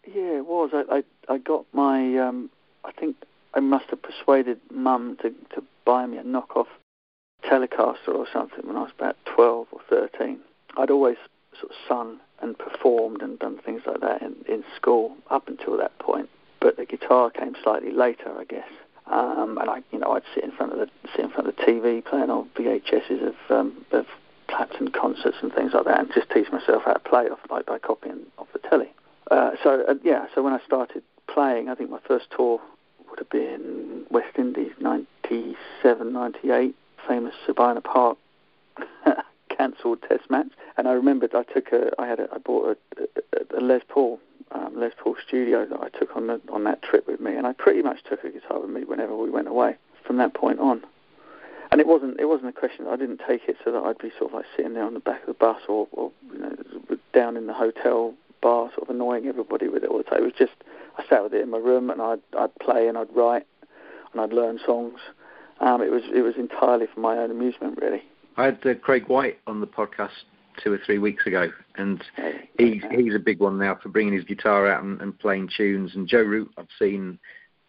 Yeah, 0.07 0.39
it 0.39 0.47
was. 0.47 0.71
I 0.73 0.99
I, 1.29 1.35
I 1.35 1.39
got 1.39 1.67
my 1.73 2.19
um, 2.19 2.51
I 2.85 2.93
think 2.93 3.17
I 3.57 3.61
must 3.61 3.87
have 3.87 4.03
persuaded 4.03 4.61
Mum 4.71 5.17
to 5.23 5.31
to 5.55 5.65
buy 5.87 6.05
me 6.07 6.19
a 6.19 6.23
knockoff 6.23 6.67
Telecaster 7.43 8.15
or 8.15 8.27
something 8.31 8.67
when 8.67 8.77
I 8.77 8.83
was 8.83 8.93
about 8.97 9.17
twelve 9.25 9.69
or 9.73 9.81
thirteen. 9.89 10.41
I'd 10.77 10.91
always 10.91 11.17
sort 11.59 11.73
of 11.73 11.77
sung 11.89 12.21
and 12.43 12.59
performed 12.59 13.23
and 13.23 13.39
done 13.39 13.59
things 13.65 13.81
like 13.87 14.01
that 14.01 14.21
in, 14.21 14.37
in 14.47 14.63
school 14.77 15.17
up 15.31 15.49
until 15.49 15.79
that 15.79 15.99
point. 15.99 16.29
But 16.61 16.77
the 16.77 16.85
guitar 16.85 17.31
came 17.31 17.57
slightly 17.63 17.93
later, 17.93 18.31
I 18.39 18.45
guess. 18.45 18.69
Um, 19.07 19.57
and 19.59 19.71
I, 19.71 19.83
you 19.91 19.99
know, 19.99 20.13
I'd 20.13 20.23
sit 20.35 20.45
in 20.45 20.53
front 20.53 20.73
of 20.73 20.79
the 20.79 20.91
sit 21.15 21.25
in 21.25 21.31
front 21.31 21.49
of 21.49 21.57
the 21.57 21.63
TV 21.63 22.05
playing 22.05 22.29
old 22.29 22.53
VHSs 22.55 23.27
of 23.27 23.37
um, 23.49 23.87
of 23.93 24.07
Clapton 24.49 24.89
concerts 24.89 25.39
and 25.41 25.51
things 25.55 25.73
like 25.73 25.87
that, 25.87 25.99
and 25.99 26.13
just 26.13 26.29
teach 26.31 26.53
myself 26.53 26.83
how 26.85 26.93
to 26.93 26.99
play 26.99 27.25
off 27.31 27.39
like 27.51 27.65
by 27.65 27.79
copying 27.79 28.27
off 28.37 28.49
the 28.53 28.59
telly. 28.59 28.93
Uh, 29.31 29.53
so 29.63 29.83
uh, 29.89 29.95
yeah, 30.05 30.27
so 30.35 30.43
when 30.43 30.53
I 30.53 30.61
started 30.67 31.03
playing, 31.27 31.71
I 31.71 31.75
think 31.75 31.89
my 31.89 32.01
first 32.07 32.27
tour 32.37 32.61
would 33.17 33.21
have 33.21 33.31
been 33.31 34.05
West 34.11 34.39
Indies, 34.39 34.73
97, 34.81 36.13
98, 36.13 36.75
famous 37.09 37.35
Sabina 37.47 37.81
Park 37.81 38.19
cancelled 39.49 40.03
Test 40.09 40.29
match, 40.31 40.49
and 40.77 40.87
I 40.87 40.93
remembered 40.93 41.35
I 41.35 41.43
took 41.45 41.73
a, 41.73 41.91
I 41.99 42.07
had 42.07 42.21
a, 42.21 42.29
I 42.33 42.39
bought 42.39 42.77
a, 42.97 43.57
a, 43.57 43.61
Les 43.61 43.81
Paul 43.89 44.21
um, 44.53 44.79
Les 44.79 44.91
Paul 44.99 45.17
Studio 45.27 45.67
that 45.67 45.81
I 45.81 45.89
took 45.89 46.15
on 46.17 46.27
the, 46.27 46.41
on 46.51 46.65
that 46.65 46.83
trip 46.83 47.07
with 47.07 47.21
me, 47.21 47.35
and 47.35 47.47
I 47.47 47.53
pretty 47.53 47.83
much 47.83 48.05
took 48.05 48.23
a 48.25 48.31
guitar 48.31 48.61
with 48.61 48.71
me 48.71 48.85
whenever 48.85 49.17
we 49.17 49.31
went 49.31 49.49
away 49.49 49.77
from 50.07 50.19
that 50.19 50.35
point 50.35 50.61
on. 50.61 50.85
And 51.73 51.81
it 51.81 51.87
wasn't 51.87 52.21
it 52.21 52.27
wasn't 52.27 52.51
a 52.51 52.53
question. 52.53 52.87
I 52.89 52.97
didn't 52.97 53.21
take 53.27 53.49
it 53.49 53.57
so 53.65 53.73
that 53.73 53.83
I'd 53.83 53.99
be 53.99 54.11
sort 54.19 54.31
of 54.31 54.35
like 54.35 54.47
sitting 54.57 54.75
there 54.75 54.85
on 54.85 54.95
the 54.95 55.01
back 55.01 55.23
of 55.23 55.27
the 55.27 55.35
bus 55.35 55.61
or, 55.69 55.89
or 55.93 56.13
you 56.33 56.39
know 56.39 56.55
down 57.13 57.37
in 57.37 57.47
the 57.47 57.55
hotel 57.55 58.15
bar, 58.41 58.71
sort 58.77 58.89
of 58.89 58.95
annoying 58.95 59.27
everybody 59.27 59.69
with 59.69 59.83
it 59.83 59.91
all 59.91 59.99
the 59.99 60.05
time. 60.05 60.21
It 60.23 60.25
was 60.25 60.33
just 60.39 60.53
I 60.99 61.05
sat 61.09 61.23
with 61.23 61.35
it 61.35 61.43
in 61.43 61.51
my 61.51 61.59
room 61.59 61.91
and 61.91 62.01
I'd 62.01 62.21
I'd 62.39 62.55
play 62.61 62.89
and 62.89 62.97
I'd 62.99 63.15
write 63.15 63.47
and 64.13 64.21
I'd 64.21 64.33
learn 64.33 64.59
songs. 64.65 65.01
Um, 65.61 65.83
it 65.83 65.91
was 65.91 66.03
it 66.15 66.23
was 66.23 66.35
entirely 66.37 66.87
for 66.93 67.01
my 67.01 67.17
own 67.19 67.31
amusement, 67.31 67.79
really. 67.81 68.03
I 68.37 68.47
had 68.47 68.67
uh, 68.67 68.75
Craig 68.75 69.05
White 69.09 69.39
on 69.47 69.61
the 69.61 69.67
podcast 69.67 70.11
two 70.63 70.73
or 70.73 70.79
three 70.85 70.99
weeks 70.99 71.27
ago, 71.27 71.51
and 71.77 72.03
he's 72.59 72.83
he's 72.91 73.15
a 73.15 73.19
big 73.19 73.41
one 73.41 73.59
now 73.59 73.79
for 73.83 73.89
bringing 73.89 74.15
his 74.15 74.25
guitar 74.25 74.71
out 74.71 74.83
and, 74.83 75.01
and 75.01 75.19
playing 75.19 75.49
tunes. 75.57 75.95
And 75.95 76.07
Joe 76.09 76.23
Root, 76.23 76.51
I've 76.59 76.69
seen, 76.79 77.19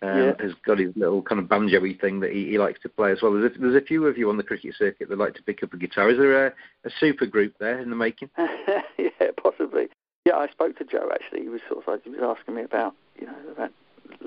um, 0.01 0.09
Yeah. 0.17 0.33
has 0.39 0.53
got 0.65 0.79
his 0.79 0.95
little 0.95 1.21
kind 1.21 1.39
of 1.39 1.47
banjo-y 1.49 1.97
thing 1.99 2.19
that 2.21 2.31
he, 2.31 2.47
he 2.49 2.57
likes 2.57 2.81
to 2.81 2.89
play 2.89 3.11
as 3.11 3.21
well. 3.21 3.33
There's 3.33 3.55
a, 3.55 3.59
there's 3.59 3.81
a 3.81 3.85
few 3.85 4.05
of 4.05 4.17
you 4.17 4.29
on 4.29 4.37
the 4.37 4.43
cricket 4.43 4.75
circuit 4.77 5.09
that 5.09 5.17
like 5.17 5.35
to 5.35 5.43
pick 5.43 5.63
up 5.63 5.73
a 5.73 5.77
guitar. 5.77 6.09
Is 6.09 6.17
there 6.17 6.47
a, 6.47 6.53
a 6.85 6.89
super 6.99 7.25
group 7.25 7.55
there 7.59 7.79
in 7.79 7.89
the 7.89 7.95
making? 7.95 8.29
yeah, 8.37 9.31
possibly. 9.41 9.87
Yeah, 10.25 10.35
I 10.35 10.47
spoke 10.49 10.77
to 10.79 10.83
Joe 10.83 11.09
actually. 11.13 11.43
He 11.43 11.49
was 11.49 11.61
sort 11.69 11.83
of 11.83 11.87
like 11.93 12.03
he 12.03 12.09
was 12.09 12.19
asking 12.21 12.55
me 12.55 12.63
about 12.63 12.93
you 13.19 13.27
know 13.27 13.35
about 13.51 13.71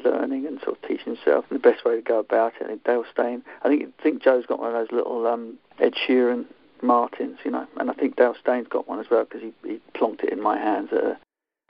learning 0.04 0.46
and 0.46 0.60
sort 0.60 0.76
of 0.76 0.88
teaching 0.88 1.14
himself 1.14 1.44
and 1.50 1.60
the 1.60 1.70
best 1.70 1.84
way 1.84 1.96
to 1.96 2.02
go 2.02 2.18
about 2.18 2.54
it. 2.60 2.68
And 2.68 2.82
Dale 2.84 3.04
Steyn, 3.12 3.42
I 3.62 3.68
think 3.68 3.92
I 3.98 4.02
think 4.02 4.22
Joe's 4.22 4.46
got 4.46 4.60
one 4.60 4.74
of 4.74 4.74
those 4.74 4.96
little 4.96 5.26
um, 5.26 5.58
Ed 5.78 5.94
Sheeran 5.94 6.46
Martins, 6.82 7.38
you 7.44 7.50
know, 7.50 7.66
and 7.78 7.90
I 7.90 7.94
think 7.94 8.16
Dale 8.16 8.36
Steyn's 8.40 8.68
got 8.68 8.88
one 8.88 9.00
as 9.00 9.06
well 9.10 9.24
because 9.24 9.42
he, 9.42 9.52
he 9.68 9.80
plonked 9.94 10.24
it 10.24 10.32
in 10.32 10.40
my 10.40 10.58
hands 10.58 10.90
at 10.92 11.04
a, 11.04 11.18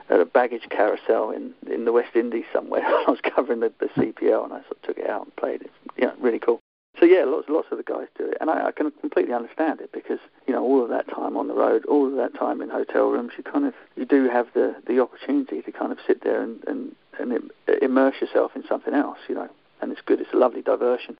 at 0.09 0.19
a 0.19 0.25
baggage 0.25 0.67
carousel 0.69 1.31
in 1.31 1.53
in 1.69 1.85
the 1.85 1.91
West 1.91 2.15
Indies 2.15 2.45
somewhere. 2.53 2.81
I 2.85 3.09
was 3.09 3.19
covering 3.21 3.59
the, 3.59 3.71
the 3.79 3.87
CPL 3.87 4.45
and 4.45 4.53
I 4.53 4.61
sort 4.61 4.71
of 4.71 4.81
took 4.83 4.97
it 4.97 5.09
out 5.09 5.25
and 5.25 5.35
played 5.35 5.61
it. 5.61 5.71
Yeah, 5.97 6.11
really 6.19 6.39
cool. 6.39 6.60
So 6.99 7.05
yeah, 7.05 7.23
lots 7.25 7.47
lots 7.49 7.67
of 7.71 7.77
the 7.77 7.83
guys 7.83 8.07
do 8.17 8.25
it, 8.29 8.37
and 8.41 8.49
I, 8.49 8.67
I 8.67 8.71
can 8.71 8.91
completely 8.91 9.33
understand 9.33 9.79
it 9.81 9.91
because 9.91 10.19
you 10.45 10.53
know 10.53 10.63
all 10.63 10.83
of 10.83 10.89
that 10.89 11.09
time 11.09 11.37
on 11.37 11.47
the 11.47 11.53
road, 11.53 11.85
all 11.85 12.07
of 12.07 12.15
that 12.15 12.37
time 12.37 12.61
in 12.61 12.69
hotel 12.69 13.07
rooms, 13.07 13.31
you 13.37 13.43
kind 13.43 13.65
of 13.65 13.73
you 13.95 14.05
do 14.05 14.29
have 14.29 14.47
the 14.53 14.75
the 14.85 14.99
opportunity 14.99 15.61
to 15.61 15.71
kind 15.71 15.91
of 15.91 15.99
sit 16.05 16.23
there 16.23 16.41
and 16.41 16.63
and 16.67 16.95
and 17.19 17.51
immerse 17.81 18.15
yourself 18.21 18.51
in 18.55 18.63
something 18.67 18.93
else, 18.93 19.17
you 19.27 19.35
know, 19.35 19.49
and 19.81 19.91
it's 19.91 20.01
good. 20.01 20.19
It's 20.19 20.33
a 20.33 20.37
lovely 20.37 20.61
diversion, 20.61 21.17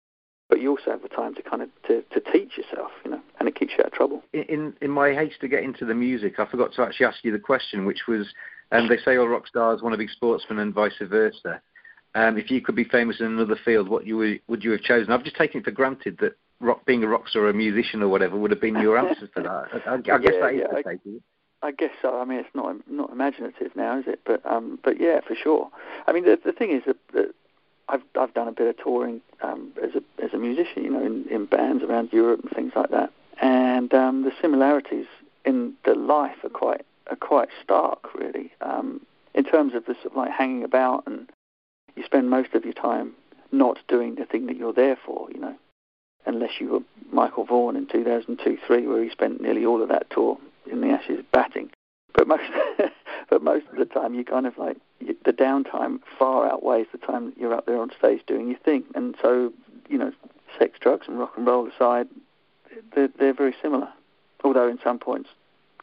but 0.50 0.60
you 0.60 0.70
also 0.70 0.92
have 0.92 1.02
the 1.02 1.10
time 1.10 1.34
to 1.36 1.42
kind 1.42 1.62
of 1.62 1.70
to, 1.88 2.02
to 2.02 2.20
teach 2.32 2.58
yourself, 2.58 2.92
you 3.06 3.12
know, 3.12 3.22
and 3.40 3.48
it 3.48 3.56
keeps 3.56 3.72
you 3.72 3.80
out 3.80 3.88
of 3.88 3.94
trouble. 3.94 4.24
In, 4.34 4.74
in 4.82 4.92
my 4.92 5.14
haste 5.14 5.40
to 5.42 5.48
get 5.48 5.64
into 5.64 5.86
the 5.86 5.96
music, 5.96 6.40
I 6.40 6.46
forgot 6.46 6.74
to 6.74 6.84
actually 6.84 7.06
ask 7.06 7.24
you 7.24 7.32
the 7.32 7.40
question, 7.40 7.86
which 7.86 8.08
was, 8.08 8.28
um, 8.72 8.88
they 8.90 8.98
say 8.98 9.16
all 9.16 9.28
rock 9.28 9.48
stars 9.48 9.82
want 9.82 9.94
to 9.94 9.98
be 9.98 10.08
sportsmen 10.08 10.60
and 10.60 10.74
vice 10.74 10.94
versa. 11.02 11.62
Um, 12.14 12.38
if 12.38 12.52
you 12.52 12.62
could 12.62 12.76
be 12.76 12.84
famous 12.84 13.20
in 13.20 13.26
another 13.28 13.56
field, 13.64 13.88
what 13.88 14.06
you 14.06 14.18
would, 14.18 14.42
would 14.48 14.64
you 14.64 14.72
have 14.72 14.82
chosen? 14.82 15.12
I've 15.12 15.24
just 15.24 15.36
taken 15.38 15.62
it 15.62 15.64
for 15.64 15.72
granted 15.72 16.18
that 16.20 16.34
rock, 16.60 16.86
being 16.86 17.04
a 17.04 17.08
rock 17.08 17.30
star 17.30 17.44
or 17.44 17.50
a 17.50 17.54
musician 17.54 18.04
or 18.04 18.10
whatever 18.10 18.38
would 18.38 18.52
have 18.52 18.60
been 18.62 18.76
your 18.80 18.98
answers 19.08 19.30
for 19.34 19.42
that. 19.44 19.50
I, 19.88 19.90
I, 19.90 19.94
I 19.96 19.98
guess 20.20 20.34
Yeah, 20.34 20.40
that 20.42 20.54
is 20.54 20.60
yeah, 20.60 20.68
the 20.72 20.78
I- 20.78 20.84
case. 20.84 21.00
is 21.06 21.16
it? 21.16 21.22
I 21.64 21.72
guess 21.72 21.92
so. 22.02 22.20
I 22.20 22.26
mean, 22.26 22.40
it's 22.40 22.50
not 22.56 22.76
not 22.90 23.12
imaginative 23.12 23.76
now, 23.76 24.00
is 24.00 24.06
it? 24.08 24.22
But 24.26 24.44
um, 24.48 24.80
but 24.84 25.00
yeah, 25.00 25.20
for 25.22 25.36
sure. 25.36 25.70
I 26.08 26.12
mean, 26.12 26.26
the 26.26 26.40
the 26.44 26.52
thing 26.52 26.72
is 26.72 26.82
that, 26.88 26.98
that 27.14 27.36
I've 27.88 28.02
I've 28.20 28.34
done 28.34 28.48
a 28.48 28.52
bit 28.52 28.68
of 28.68 28.84
touring 28.84 29.22
um, 29.44 29.72
as 29.82 29.92
a 29.94 30.24
as 30.26 30.34
a 30.34 30.38
musician, 30.40 30.84
you 30.84 30.90
know, 30.90 31.06
in, 31.06 31.28
in 31.30 31.46
bands 31.46 31.84
around 31.84 32.10
Europe 32.12 32.40
and 32.42 32.50
things 32.52 32.72
like 32.76 32.90
that. 32.90 33.14
And 33.44 33.94
um, 33.94 34.24
the 34.24 34.32
similarities 34.42 35.06
in 35.46 35.74
the 35.86 35.94
life 35.94 36.38
are 36.44 36.50
quite 36.50 36.84
are 37.12 37.16
quite 37.16 37.50
stark, 37.64 38.12
really. 38.16 38.52
Um, 38.62 39.00
in 39.36 39.44
terms 39.44 39.76
of 39.76 39.86
the 39.86 39.94
sort 40.02 40.08
of 40.08 40.16
like 40.16 40.32
hanging 40.32 40.64
about, 40.64 41.04
and 41.06 41.30
you 41.96 42.04
spend 42.04 42.30
most 42.30 42.54
of 42.54 42.64
your 42.64 42.74
time 42.74 43.14
not 43.52 43.80
doing 43.88 44.16
the 44.16 44.26
thing 44.26 44.46
that 44.48 44.58
you're 44.58 44.74
there 44.74 44.98
for, 45.06 45.30
you 45.34 45.40
know, 45.40 45.56
unless 46.26 46.60
you 46.60 46.70
were 46.70 46.80
Michael 47.12 47.46
Vaughan 47.46 47.76
in 47.76 47.88
2002-3, 47.88 48.88
where 48.88 49.04
he 49.04 49.10
spent 49.10 49.42
nearly 49.42 49.66
all 49.66 49.82
of 49.82 49.90
that 49.90 50.10
tour 50.10 50.38
in 50.72 50.82
the 50.82 50.88
Ashes 50.88 51.24
batting. 51.32 51.70
But 52.14 52.28
most, 52.28 52.50
but 53.30 53.42
most 53.42 53.66
of 53.72 53.78
the 53.78 53.86
time, 53.86 54.14
you 54.14 54.24
kind 54.24 54.46
of 54.46 54.58
like 54.58 54.78
the 55.00 55.34
downtime 55.34 56.00
far 56.18 56.50
outweighs 56.50 56.88
the 56.92 56.98
time 56.98 57.28
that 57.28 57.38
you're 57.38 57.54
up 57.54 57.66
there 57.66 57.80
on 57.80 57.92
stage 57.98 58.22
doing 58.28 58.50
your 58.50 58.60
thing. 58.60 58.84
And 58.96 59.16
so, 59.22 59.54
you 59.90 59.98
know, 59.98 60.12
sex, 60.58 60.78
drugs, 60.80 61.08
and 61.08 61.20
rock 61.20 61.34
and 61.38 61.46
roll 61.46 61.68
aside, 61.68 62.08
they're, 62.96 63.10
they're 63.18 63.34
very 63.34 63.56
similar. 63.62 63.90
Although 64.44 64.68
in 64.68 64.80
some 64.84 65.00
points, 65.00 65.30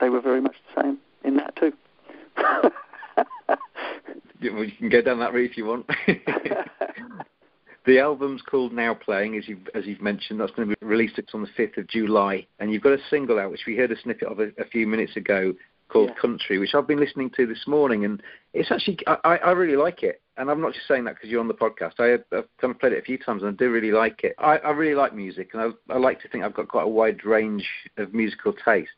they 0.01 0.09
were 0.09 0.21
very 0.21 0.41
much 0.41 0.57
the 0.75 0.83
same 0.83 0.99
in 1.25 1.37
that 1.37 1.57
too. 1.57 1.73
you 4.41 4.73
can 4.79 4.89
go 4.89 5.03
down 5.03 5.19
that 5.21 5.33
route 5.33 5.51
if 5.51 5.57
you 5.57 5.65
want. 5.67 5.87
the 7.87 7.99
album's 7.99 8.43
called 8.43 8.73
Now 8.73 8.95
Playing, 8.95 9.37
as 9.37 9.49
you've 9.49 9.67
as 9.75 9.87
you've 9.87 10.03
mentioned. 10.03 10.41
That's 10.41 10.53
going 10.53 10.69
to 10.69 10.77
be 10.77 10.87
released 10.87 11.21
on 11.33 11.43
the 11.43 11.49
fifth 11.57 11.77
of 11.79 11.89
July, 11.89 12.47
and 12.59 12.73
you've 12.73 12.83
got 12.83 12.93
a 12.93 12.99
single 13.11 13.39
out, 13.39 13.51
which 13.51 13.65
we 13.67 13.77
heard 13.77 13.93
a 13.93 14.01
snippet 14.01 14.29
of 14.29 14.41
a, 14.41 14.49
a 14.59 14.67
few 14.71 14.87
minutes 14.87 15.17
ago, 15.17 15.55
called 15.89 16.11
Yeah. 16.11 16.21
Country, 16.21 16.59
which 16.59 16.75
I've 16.75 16.87
been 16.87 17.01
listening 17.01 17.31
to 17.37 17.47
this 17.47 17.67
morning, 17.67 18.05
and 18.05 18.23
it's 18.53 18.71
actually 18.71 18.99
I, 19.07 19.39
I 19.39 19.51
really 19.53 19.77
like 19.77 20.03
it. 20.03 20.21
And 20.37 20.51
I'm 20.51 20.61
not 20.61 20.73
just 20.73 20.87
saying 20.87 21.05
that 21.05 21.15
because 21.17 21.31
you're 21.31 21.41
on 21.41 21.49
the 21.49 21.55
podcast. 21.55 21.95
I, 21.99 22.15
I've 22.37 22.45
kind 22.61 22.73
of 22.73 22.79
played 22.79 22.93
it 22.93 22.99
a 22.99 23.03
few 23.03 23.19
times, 23.19 23.43
and 23.43 23.53
I 23.53 23.55
do 23.57 23.71
really 23.71 23.91
like 23.91 24.23
it. 24.23 24.35
I, 24.39 24.59
I 24.59 24.71
really 24.71 24.95
like 24.95 25.15
music, 25.15 25.51
and 25.53 25.63
I, 25.63 25.93
I 25.93 25.99
like 25.99 26.21
to 26.23 26.29
think 26.29 26.45
I've 26.45 26.55
got 26.55 26.69
quite 26.69 26.85
a 26.85 26.89
wide 26.89 27.25
range 27.25 27.67
of 27.97 28.15
musical 28.15 28.53
tastes. 28.53 28.93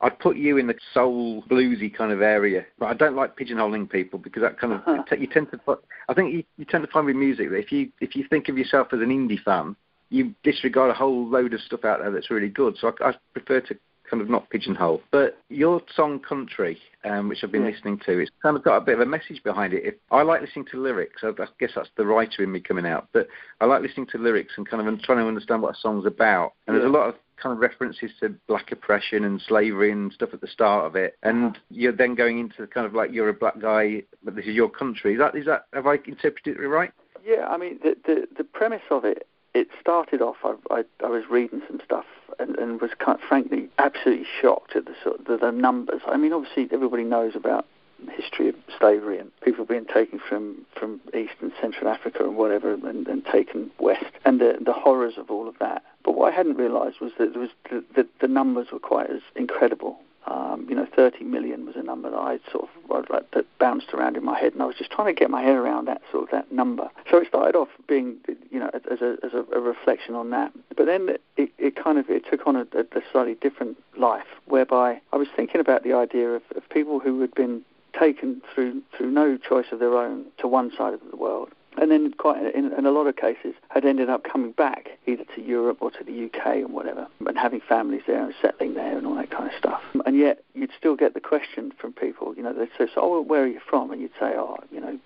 I'd 0.00 0.18
put 0.18 0.36
you 0.36 0.58
in 0.58 0.66
the 0.66 0.74
soul 0.92 1.42
bluesy 1.50 1.92
kind 1.94 2.12
of 2.12 2.20
area, 2.22 2.64
but 2.78 2.86
I 2.86 2.94
don't 2.94 3.16
like 3.16 3.36
pigeonholing 3.36 3.88
people 3.90 4.18
because 4.18 4.42
that 4.42 4.58
kind 4.58 4.72
of 4.74 4.82
you 4.86 5.04
te- 5.08 5.20
you 5.22 5.26
tend 5.26 5.50
to. 5.50 5.58
put- 5.58 5.84
I 6.08 6.14
think 6.14 6.32
you, 6.34 6.44
you 6.58 6.64
tend 6.64 6.84
to 6.84 6.90
find 6.90 7.06
with 7.06 7.16
music 7.16 7.50
that 7.50 7.56
if 7.56 7.72
you 7.72 7.90
if 8.00 8.14
you 8.14 8.24
think 8.28 8.48
of 8.48 8.58
yourself 8.58 8.88
as 8.92 9.00
an 9.00 9.08
indie 9.08 9.42
fan, 9.42 9.74
you 10.10 10.34
disregard 10.42 10.90
a 10.90 10.94
whole 10.94 11.26
load 11.28 11.54
of 11.54 11.60
stuff 11.60 11.84
out 11.84 12.00
there 12.00 12.10
that's 12.10 12.30
really 12.30 12.48
good. 12.48 12.76
So 12.80 12.92
I, 13.00 13.10
I 13.10 13.14
prefer 13.32 13.60
to 13.62 13.76
kind 14.08 14.22
of 14.22 14.30
not 14.30 14.48
pigeonhole. 14.50 15.02
But 15.10 15.38
your 15.48 15.80
song 15.96 16.20
"Country," 16.20 16.78
um, 17.04 17.28
which 17.28 17.42
I've 17.42 17.50
been 17.50 17.64
Yeah. 17.64 17.70
listening 17.70 17.98
to, 18.06 18.18
it's 18.20 18.30
kind 18.40 18.56
of 18.56 18.62
got 18.62 18.76
a 18.76 18.80
bit 18.80 18.94
of 18.94 19.00
a 19.00 19.06
message 19.06 19.42
behind 19.42 19.72
it. 19.72 19.84
If, 19.84 19.94
I 20.12 20.22
like 20.22 20.42
listening 20.42 20.66
to 20.72 20.80
lyrics. 20.80 21.22
I, 21.24 21.28
I 21.30 21.46
guess 21.58 21.72
that's 21.74 21.88
the 21.96 22.06
writer 22.06 22.44
in 22.44 22.52
me 22.52 22.60
coming 22.60 22.86
out. 22.86 23.08
But 23.12 23.26
I 23.60 23.64
like 23.64 23.82
listening 23.82 24.06
to 24.12 24.18
lyrics 24.18 24.52
and 24.56 24.68
kind 24.68 24.86
of 24.86 25.02
trying 25.02 25.18
to 25.18 25.26
understand 25.26 25.62
what 25.62 25.74
a 25.74 25.78
song's 25.80 26.06
about. 26.06 26.52
And 26.66 26.76
there's 26.76 26.86
a 26.86 26.88
lot 26.88 27.08
of 27.08 27.14
kind 27.36 27.52
of 27.52 27.58
references 27.58 28.10
to 28.20 28.30
black 28.46 28.72
oppression 28.72 29.24
and 29.24 29.40
slavery 29.40 29.90
and 29.92 30.12
stuff 30.12 30.30
at 30.32 30.40
the 30.40 30.46
start 30.46 30.86
of 30.86 30.96
it. 30.96 31.16
And 31.22 31.46
Uh-huh. 31.46 31.60
you're 31.70 31.92
then 31.92 32.14
going 32.14 32.38
into 32.38 32.66
kind 32.66 32.86
of 32.86 32.94
like 32.94 33.12
you're 33.12 33.28
a 33.28 33.34
black 33.34 33.58
guy, 33.58 34.02
but 34.24 34.34
this 34.36 34.46
is 34.46 34.54
your 34.54 34.70
country. 34.70 35.12
Is 35.14 35.18
that 35.18 35.34
is 35.34 35.46
that 35.46 35.66
have 35.72 35.86
I 35.86 35.98
interpreted 36.06 36.58
it 36.58 36.66
right? 36.66 36.92
Yeah, 37.24 37.46
I 37.48 37.56
mean, 37.56 37.78
the 37.82 37.96
the, 38.04 38.28
the 38.36 38.44
premise 38.44 38.82
of 38.90 39.04
it, 39.04 39.26
it 39.54 39.68
started 39.80 40.22
off. 40.22 40.36
I, 40.44 40.54
I, 40.70 40.84
I 41.04 41.08
was 41.08 41.24
reading 41.30 41.62
some 41.68 41.80
stuff 41.84 42.06
and, 42.38 42.56
and 42.56 42.80
was 42.80 42.90
kind 42.98 43.18
of, 43.18 43.24
frankly 43.26 43.68
absolutely 43.78 44.26
shocked 44.40 44.76
at 44.76 44.84
the 44.86 44.94
sort 45.02 45.20
of 45.20 45.26
the, 45.26 45.36
the 45.38 45.50
numbers. 45.52 46.02
I 46.06 46.16
mean, 46.16 46.32
obviously 46.32 46.68
everybody 46.72 47.04
knows 47.04 47.34
about 47.34 47.66
history 48.10 48.48
of 48.48 48.54
slavery 48.78 49.18
and 49.18 49.30
people 49.40 49.64
being 49.64 49.86
taken 49.86 50.18
from 50.18 50.64
from 50.78 51.00
East 51.14 51.34
and 51.40 51.52
Central 51.60 51.88
Africa 51.88 52.24
and 52.24 52.36
whatever, 52.36 52.72
and, 52.72 53.06
and 53.06 53.24
taken 53.24 53.70
west, 53.78 54.04
and 54.24 54.40
the 54.40 54.58
the 54.60 54.72
horrors 54.72 55.14
of 55.16 55.30
all 55.30 55.48
of 55.48 55.58
that. 55.58 55.82
But 56.04 56.12
what 56.12 56.32
I 56.32 56.36
hadn't 56.36 56.56
realised 56.56 57.00
was 57.00 57.12
that 57.18 57.36
was 57.36 57.50
the, 57.70 57.84
the, 57.94 58.06
the 58.20 58.28
numbers 58.28 58.68
were 58.72 58.78
quite 58.78 59.10
as 59.10 59.22
incredible. 59.34 59.98
Um, 60.26 60.66
you 60.68 60.74
know, 60.74 60.88
30 60.96 61.22
million 61.22 61.66
was 61.66 61.76
a 61.76 61.84
number 61.84 62.10
that 62.10 62.18
I 62.18 62.40
sort 62.50 62.68
of 62.90 63.08
like, 63.08 63.30
that 63.30 63.44
bounced 63.60 63.94
around 63.94 64.16
in 64.16 64.24
my 64.24 64.36
head, 64.36 64.54
and 64.54 64.62
I 64.62 64.66
was 64.66 64.74
just 64.76 64.90
trying 64.90 65.14
to 65.14 65.18
get 65.18 65.30
my 65.30 65.40
head 65.40 65.54
around 65.54 65.86
that 65.86 66.02
sort 66.10 66.24
of 66.24 66.30
that 66.30 66.50
number. 66.50 66.90
So 67.08 67.18
it 67.18 67.28
started 67.28 67.54
off 67.54 67.68
being, 67.86 68.16
you 68.50 68.58
know, 68.58 68.68
as 68.74 69.00
a 69.00 69.16
as 69.24 69.34
a, 69.34 69.44
a 69.56 69.60
reflection 69.60 70.16
on 70.16 70.30
that. 70.30 70.52
But 70.76 70.86
then 70.86 71.10
it, 71.36 71.52
it 71.58 71.76
kind 71.76 71.96
of 71.98 72.10
it 72.10 72.24
took 72.28 72.44
on 72.44 72.56
a, 72.56 72.62
a 72.62 73.00
slightly 73.12 73.34
different 73.34 73.76
life, 73.96 74.26
whereby 74.46 75.00
I 75.12 75.16
was 75.16 75.28
thinking 75.36 75.60
about 75.60 75.84
the 75.84 75.92
idea 75.92 76.30
of, 76.30 76.42
of 76.56 76.68
people 76.70 76.98
who 76.98 77.20
had 77.20 77.32
been 77.32 77.62
taken 77.98 78.42
through 78.54 78.82
through 78.96 79.10
no 79.10 79.36
choice 79.36 79.66
of 79.72 79.78
their 79.78 79.96
own 79.96 80.26
to 80.38 80.48
one 80.48 80.70
side 80.76 80.94
of 80.94 81.00
the 81.10 81.16
world, 81.16 81.50
and 81.80 81.90
then 81.90 82.12
quite 82.12 82.54
in, 82.54 82.72
in 82.72 82.86
a 82.86 82.90
lot 82.90 83.06
of 83.06 83.16
cases 83.16 83.54
had 83.68 83.84
ended 83.84 84.08
up 84.08 84.24
coming 84.24 84.52
back 84.52 84.90
either 85.06 85.24
to 85.34 85.42
Europe 85.42 85.78
or 85.80 85.90
to 85.90 86.04
the 86.04 86.24
UK 86.24 86.56
and 86.56 86.72
whatever, 86.72 87.06
and 87.26 87.38
having 87.38 87.60
families 87.60 88.02
there 88.06 88.22
and 88.22 88.34
settling 88.40 88.74
there 88.74 88.96
and 88.96 89.06
all 89.06 89.14
that 89.14 89.30
kind 89.30 89.50
of 89.50 89.56
stuff. 89.58 89.82
And 90.04 90.16
yet 90.16 90.42
you'd 90.54 90.70
still 90.78 90.96
get 90.96 91.14
the 91.14 91.20
question 91.20 91.72
from 91.78 91.92
people, 91.92 92.34
you 92.36 92.42
know, 92.42 92.52
they'd 92.52 92.68
say, 92.78 92.90
so, 92.94 93.00
oh, 93.02 93.20
where 93.20 93.42
are 93.42 93.48
you 93.48 93.60
from? 93.68 93.90
And 93.90 94.00
you'd 94.00 94.12
say, 94.18 94.34
oh, 94.36 94.58
you 94.70 94.80
know, 94.80 94.98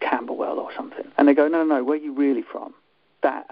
Camberwell 0.00 0.58
or 0.58 0.70
something. 0.76 1.06
And 1.16 1.28
they 1.28 1.34
go, 1.34 1.48
no, 1.48 1.64
no, 1.64 1.82
where 1.84 1.96
are 1.96 2.00
you 2.00 2.12
really 2.12 2.42
from? 2.42 2.74
That, 3.22 3.46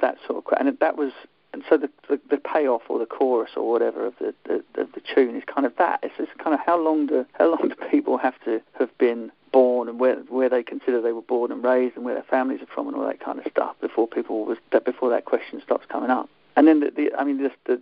that 0.00 0.18
sort 0.26 0.44
of, 0.44 0.52
and 0.58 0.78
that 0.78 0.96
was, 0.96 1.12
and 1.52 1.62
so 1.68 1.76
the, 1.76 1.90
the, 2.08 2.20
the 2.30 2.36
payoff 2.38 2.82
or 2.88 2.98
the 2.98 3.06
chorus 3.06 3.50
or 3.56 3.70
whatever 3.70 4.06
of 4.06 4.14
the, 4.18 4.34
the, 4.44 4.64
the, 4.74 5.02
tune 5.14 5.36
is 5.36 5.42
kind 5.44 5.66
of 5.66 5.76
that. 5.76 6.00
It's 6.02 6.16
just 6.16 6.36
kind 6.38 6.54
of 6.54 6.60
how 6.64 6.80
long 6.80 7.06
do, 7.06 7.26
how 7.34 7.50
long 7.50 7.68
do 7.68 7.74
people 7.90 8.16
have 8.16 8.34
to 8.44 8.62
have 8.78 8.96
been 8.98 9.30
born 9.52 9.88
and 9.88 10.00
where 10.00 10.16
where 10.28 10.48
they 10.48 10.62
consider 10.62 11.00
they 11.02 11.12
were 11.12 11.20
born 11.20 11.52
and 11.52 11.62
raised 11.62 11.94
and 11.94 12.04
where 12.04 12.14
their 12.14 12.22
families 12.24 12.62
are 12.62 12.74
from 12.74 12.88
and 12.88 12.96
all 12.96 13.06
that 13.06 13.20
kind 13.20 13.38
of 13.38 13.44
stuff 13.50 13.76
before 13.80 14.08
people 14.08 14.46
was 14.46 14.56
that 14.70 14.84
before 14.84 15.10
that 15.10 15.26
question 15.26 15.60
stops 15.62 15.84
coming 15.88 16.10
up. 16.10 16.28
And 16.56 16.66
then 16.66 16.80
the, 16.80 16.90
the 16.90 17.14
I 17.18 17.24
mean 17.24 17.38
just 17.38 17.56
the 17.66 17.80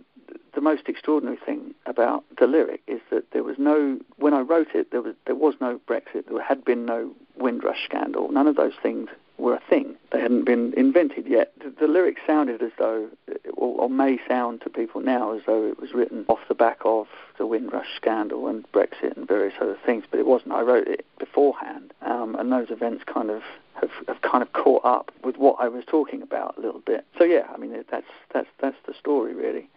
the 0.53 0.61
most 0.61 0.83
extraordinary 0.87 1.37
thing 1.37 1.73
about 1.85 2.25
the 2.37 2.47
lyric 2.47 2.81
is 2.87 2.99
that 3.09 3.31
there 3.31 3.43
was 3.43 3.57
no 3.57 3.99
when 4.17 4.33
I 4.33 4.41
wrote 4.41 4.75
it 4.75 4.91
there 4.91 5.01
was 5.01 5.15
there 5.25 5.35
was 5.35 5.55
no 5.61 5.79
Brexit 5.87 6.27
there 6.27 6.41
had 6.41 6.65
been 6.65 6.85
no 6.85 7.11
Windrush 7.37 7.85
scandal 7.85 8.29
none 8.31 8.47
of 8.47 8.57
those 8.57 8.73
things 8.83 9.09
were 9.41 9.55
a 9.55 9.61
thing. 9.69 9.95
They 10.11 10.21
hadn't 10.21 10.45
been 10.45 10.73
invented 10.75 11.27
yet. 11.27 11.51
The, 11.59 11.73
the 11.79 11.87
lyric 11.87 12.17
sounded 12.25 12.61
as 12.61 12.71
though 12.77 13.09
or, 13.53 13.81
or 13.81 13.89
may 13.89 14.19
sound 14.27 14.61
to 14.61 14.69
people 14.69 15.01
now 15.01 15.33
as 15.35 15.41
though 15.45 15.65
it 15.65 15.79
was 15.79 15.93
written 15.93 16.25
off 16.27 16.39
the 16.47 16.55
back 16.55 16.79
of 16.85 17.07
the 17.37 17.45
Windrush 17.45 17.95
scandal 17.95 18.47
and 18.47 18.69
Brexit 18.71 19.17
and 19.17 19.27
various 19.27 19.55
other 19.59 19.77
things 19.85 20.05
but 20.09 20.19
it 20.19 20.25
wasn't. 20.25 20.53
I 20.53 20.61
wrote 20.61 20.87
it 20.87 21.05
beforehand 21.19 21.93
um, 22.01 22.35
and 22.35 22.51
those 22.51 22.69
events 22.69 23.03
kind 23.05 23.29
of 23.29 23.41
have, 23.75 23.91
have 24.07 24.21
kind 24.21 24.43
of 24.43 24.53
caught 24.53 24.85
up 24.85 25.11
with 25.23 25.37
what 25.37 25.57
I 25.59 25.67
was 25.67 25.83
talking 25.85 26.21
about 26.21 26.57
a 26.57 26.61
little 26.61 26.81
bit. 26.81 27.05
So 27.17 27.23
yeah 27.23 27.47
I 27.53 27.57
mean 27.57 27.71
that's 27.89 28.07
that's 28.33 28.49
that's 28.59 28.77
the 28.85 28.93
story 28.93 29.33
really 29.33 29.67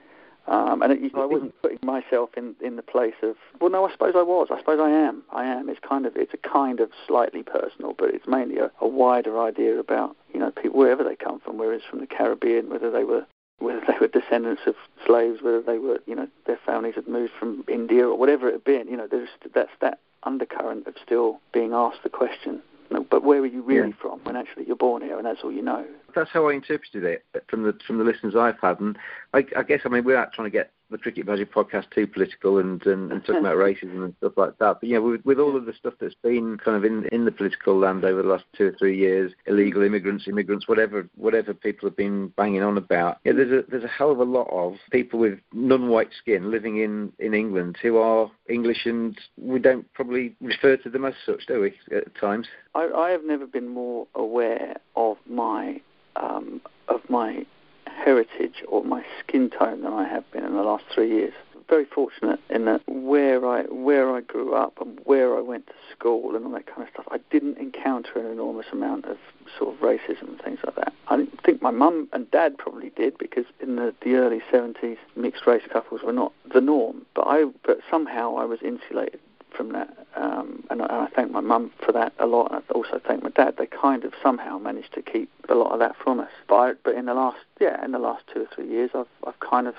um, 0.46 0.82
and 0.82 0.92
it, 0.92 1.14
I 1.14 1.24
wasn't 1.24 1.60
putting 1.62 1.78
myself 1.82 2.30
in, 2.36 2.54
in 2.60 2.76
the 2.76 2.82
place 2.82 3.14
of 3.22 3.36
well, 3.60 3.70
no, 3.70 3.86
I 3.86 3.92
suppose 3.92 4.14
I 4.16 4.22
was. 4.22 4.48
I 4.50 4.58
suppose 4.58 4.80
I 4.80 4.90
am. 4.90 5.22
I 5.32 5.44
am. 5.46 5.68
It's 5.68 5.80
kind 5.80 6.04
of 6.06 6.16
it's 6.16 6.34
a 6.34 6.48
kind 6.48 6.80
of 6.80 6.90
slightly 7.06 7.42
personal, 7.42 7.94
but 7.96 8.10
it's 8.14 8.26
mainly 8.26 8.58
a, 8.58 8.70
a 8.80 8.86
wider 8.86 9.40
idea 9.40 9.78
about 9.78 10.16
you 10.32 10.40
know 10.40 10.50
people 10.50 10.78
wherever 10.78 11.02
they 11.04 11.16
come 11.16 11.40
from, 11.40 11.56
whether 11.58 11.72
it's 11.72 11.84
from 11.86 12.00
the 12.00 12.06
Caribbean, 12.06 12.68
whether 12.68 12.90
they 12.90 13.04
were 13.04 13.26
whether 13.58 13.80
they 13.86 13.94
were 14.00 14.08
descendants 14.08 14.62
of 14.66 14.74
slaves, 15.06 15.40
whether 15.42 15.62
they 15.62 15.78
were 15.78 16.00
you 16.06 16.14
know 16.14 16.28
their 16.46 16.58
families 16.66 16.94
had 16.96 17.08
moved 17.08 17.32
from 17.38 17.64
India 17.68 18.06
or 18.06 18.18
whatever 18.18 18.48
it 18.48 18.52
had 18.52 18.64
been. 18.64 18.88
You 18.88 18.96
know, 18.96 19.06
there's 19.06 19.30
that's 19.54 19.72
that 19.80 19.98
undercurrent 20.24 20.86
of 20.86 20.94
still 21.04 21.40
being 21.52 21.72
asked 21.72 22.02
the 22.02 22.08
question. 22.10 22.62
you 22.90 22.96
know, 22.96 23.06
But 23.08 23.22
where 23.24 23.40
are 23.40 23.46
you 23.46 23.62
really 23.62 23.88
Yeah. 23.90 23.94
from 24.00 24.20
when 24.24 24.36
actually 24.36 24.64
you're 24.66 24.76
born 24.76 25.02
here 25.02 25.16
and 25.16 25.26
that's 25.26 25.42
all 25.44 25.52
you 25.52 25.62
know? 25.62 25.84
That's 26.14 26.30
how 26.30 26.48
I 26.48 26.54
interpreted 26.54 27.04
it 27.04 27.24
from 27.48 27.62
the 27.62 27.76
from 27.86 27.98
the 27.98 28.04
listeners 28.04 28.34
I've 28.36 28.60
had, 28.60 28.80
and 28.80 28.96
I, 29.32 29.44
I 29.56 29.62
guess 29.62 29.80
I 29.84 29.88
mean 29.88 30.04
without 30.04 30.32
trying 30.32 30.46
to 30.46 30.56
get 30.56 30.70
the 30.90 30.98
Cricket 30.98 31.26
Badger 31.26 31.46
podcast 31.46 31.90
too 31.90 32.06
political 32.06 32.58
and, 32.58 32.84
and, 32.86 33.10
and 33.10 33.20
talking 33.24 33.40
about 33.40 33.56
racism 33.56 34.04
and 34.04 34.14
stuff 34.18 34.34
like 34.36 34.58
that. 34.58 34.78
But 34.80 34.88
yeah, 34.88 34.98
with, 34.98 35.24
with 35.24 35.38
all 35.38 35.56
of 35.56 35.66
the 35.66 35.72
stuff 35.72 35.94
that's 36.00 36.14
been 36.22 36.58
kind 36.58 36.76
of 36.76 36.84
in 36.84 37.06
in 37.10 37.24
the 37.24 37.32
political 37.32 37.78
land 37.78 38.04
over 38.04 38.22
the 38.22 38.28
last 38.28 38.44
two 38.56 38.66
or 38.66 38.76
three 38.78 38.96
years, 38.96 39.32
illegal 39.46 39.82
mm. 39.82 39.86
immigrants, 39.86 40.28
immigrants, 40.28 40.68
whatever 40.68 41.08
whatever 41.16 41.54
people 41.54 41.88
have 41.88 41.96
been 41.96 42.28
banging 42.36 42.62
on 42.62 42.78
about. 42.78 43.18
Yeah, 43.24 43.32
there's 43.32 43.64
a 43.64 43.70
there's 43.70 43.84
a 43.84 43.88
hell 43.88 44.12
of 44.12 44.20
a 44.20 44.24
lot 44.24 44.48
of 44.50 44.74
people 44.90 45.18
with 45.18 45.38
non-white 45.52 46.10
skin 46.18 46.50
living 46.50 46.78
in 46.78 47.12
in 47.18 47.34
England 47.34 47.76
who 47.82 47.96
are 47.96 48.30
English, 48.48 48.86
and 48.86 49.18
we 49.36 49.58
don't 49.58 49.92
probably 49.94 50.36
refer 50.40 50.76
to 50.76 50.90
them 50.90 51.04
as 51.04 51.14
such, 51.26 51.46
do 51.46 51.60
we? 51.60 51.74
At 51.96 52.14
times. 52.14 52.46
I, 52.74 52.88
I 52.94 53.10
have 53.10 53.24
never 53.24 53.46
been 53.46 53.68
more 53.68 54.06
aware 54.14 54.76
of 54.96 55.16
my 55.28 55.80
um, 56.16 56.60
of 56.88 57.00
my 57.08 57.46
heritage 57.86 58.62
or 58.68 58.84
my 58.84 59.04
skin 59.20 59.50
tone 59.50 59.82
than 59.82 59.92
I 59.92 60.06
have 60.06 60.30
been 60.30 60.44
in 60.44 60.54
the 60.54 60.62
last 60.62 60.84
three 60.92 61.08
years. 61.08 61.32
Very 61.68 61.86
fortunate 61.86 62.40
in 62.50 62.66
that 62.66 62.82
where 62.86 63.46
I 63.46 63.62
where 63.62 64.14
I 64.14 64.20
grew 64.20 64.54
up 64.54 64.78
and 64.82 65.00
where 65.04 65.34
I 65.34 65.40
went 65.40 65.66
to 65.68 65.72
school 65.96 66.36
and 66.36 66.44
all 66.44 66.52
that 66.52 66.66
kind 66.66 66.82
of 66.82 66.88
stuff, 66.92 67.06
I 67.10 67.18
didn't 67.30 67.56
encounter 67.56 68.18
an 68.18 68.30
enormous 68.30 68.66
amount 68.70 69.06
of 69.06 69.16
sort 69.58 69.74
of 69.74 69.80
racism 69.80 70.28
and 70.28 70.42
things 70.42 70.58
like 70.64 70.76
that. 70.76 70.92
I 71.08 71.26
think 71.42 71.62
my 71.62 71.70
mum 71.70 72.08
and 72.12 72.30
dad 72.30 72.58
probably 72.58 72.90
did 72.90 73.16
because 73.16 73.46
in 73.60 73.76
the, 73.76 73.94
the 74.02 74.16
early 74.16 74.42
70s, 74.52 74.98
mixed 75.16 75.46
race 75.46 75.62
couples 75.72 76.02
were 76.02 76.12
not 76.12 76.32
the 76.52 76.60
norm. 76.60 77.06
But 77.14 77.26
I 77.26 77.44
but 77.64 77.78
somehow 77.90 78.36
I 78.36 78.44
was 78.44 78.60
insulated 78.62 79.20
from 79.56 79.72
that, 79.72 80.03
um, 80.16 80.64
and, 80.70 80.82
I, 80.82 80.86
and 80.86 80.94
I 80.94 81.06
thank 81.08 81.30
my 81.30 81.40
mum 81.40 81.72
for 81.84 81.92
that 81.92 82.12
a 82.18 82.26
lot, 82.26 82.52
and 82.52 82.62
I 82.62 82.72
also 82.72 83.00
thank 83.04 83.22
my 83.22 83.30
dad. 83.30 83.56
They 83.58 83.66
kind 83.66 84.04
of 84.04 84.12
somehow 84.22 84.58
managed 84.58 84.92
to 84.94 85.02
keep 85.02 85.30
a 85.48 85.54
lot 85.54 85.72
of 85.72 85.78
that 85.80 85.96
from 85.96 86.20
us. 86.20 86.30
But 86.48 86.54
I, 86.56 86.72
but 86.84 86.94
in 86.94 87.06
the 87.06 87.14
last 87.14 87.38
yeah, 87.60 87.84
in 87.84 87.92
the 87.92 87.98
last 87.98 88.24
two 88.32 88.42
or 88.42 88.46
three 88.54 88.68
years, 88.68 88.90
I've 88.94 89.06
I've 89.26 89.40
kind 89.40 89.66
of 89.66 89.74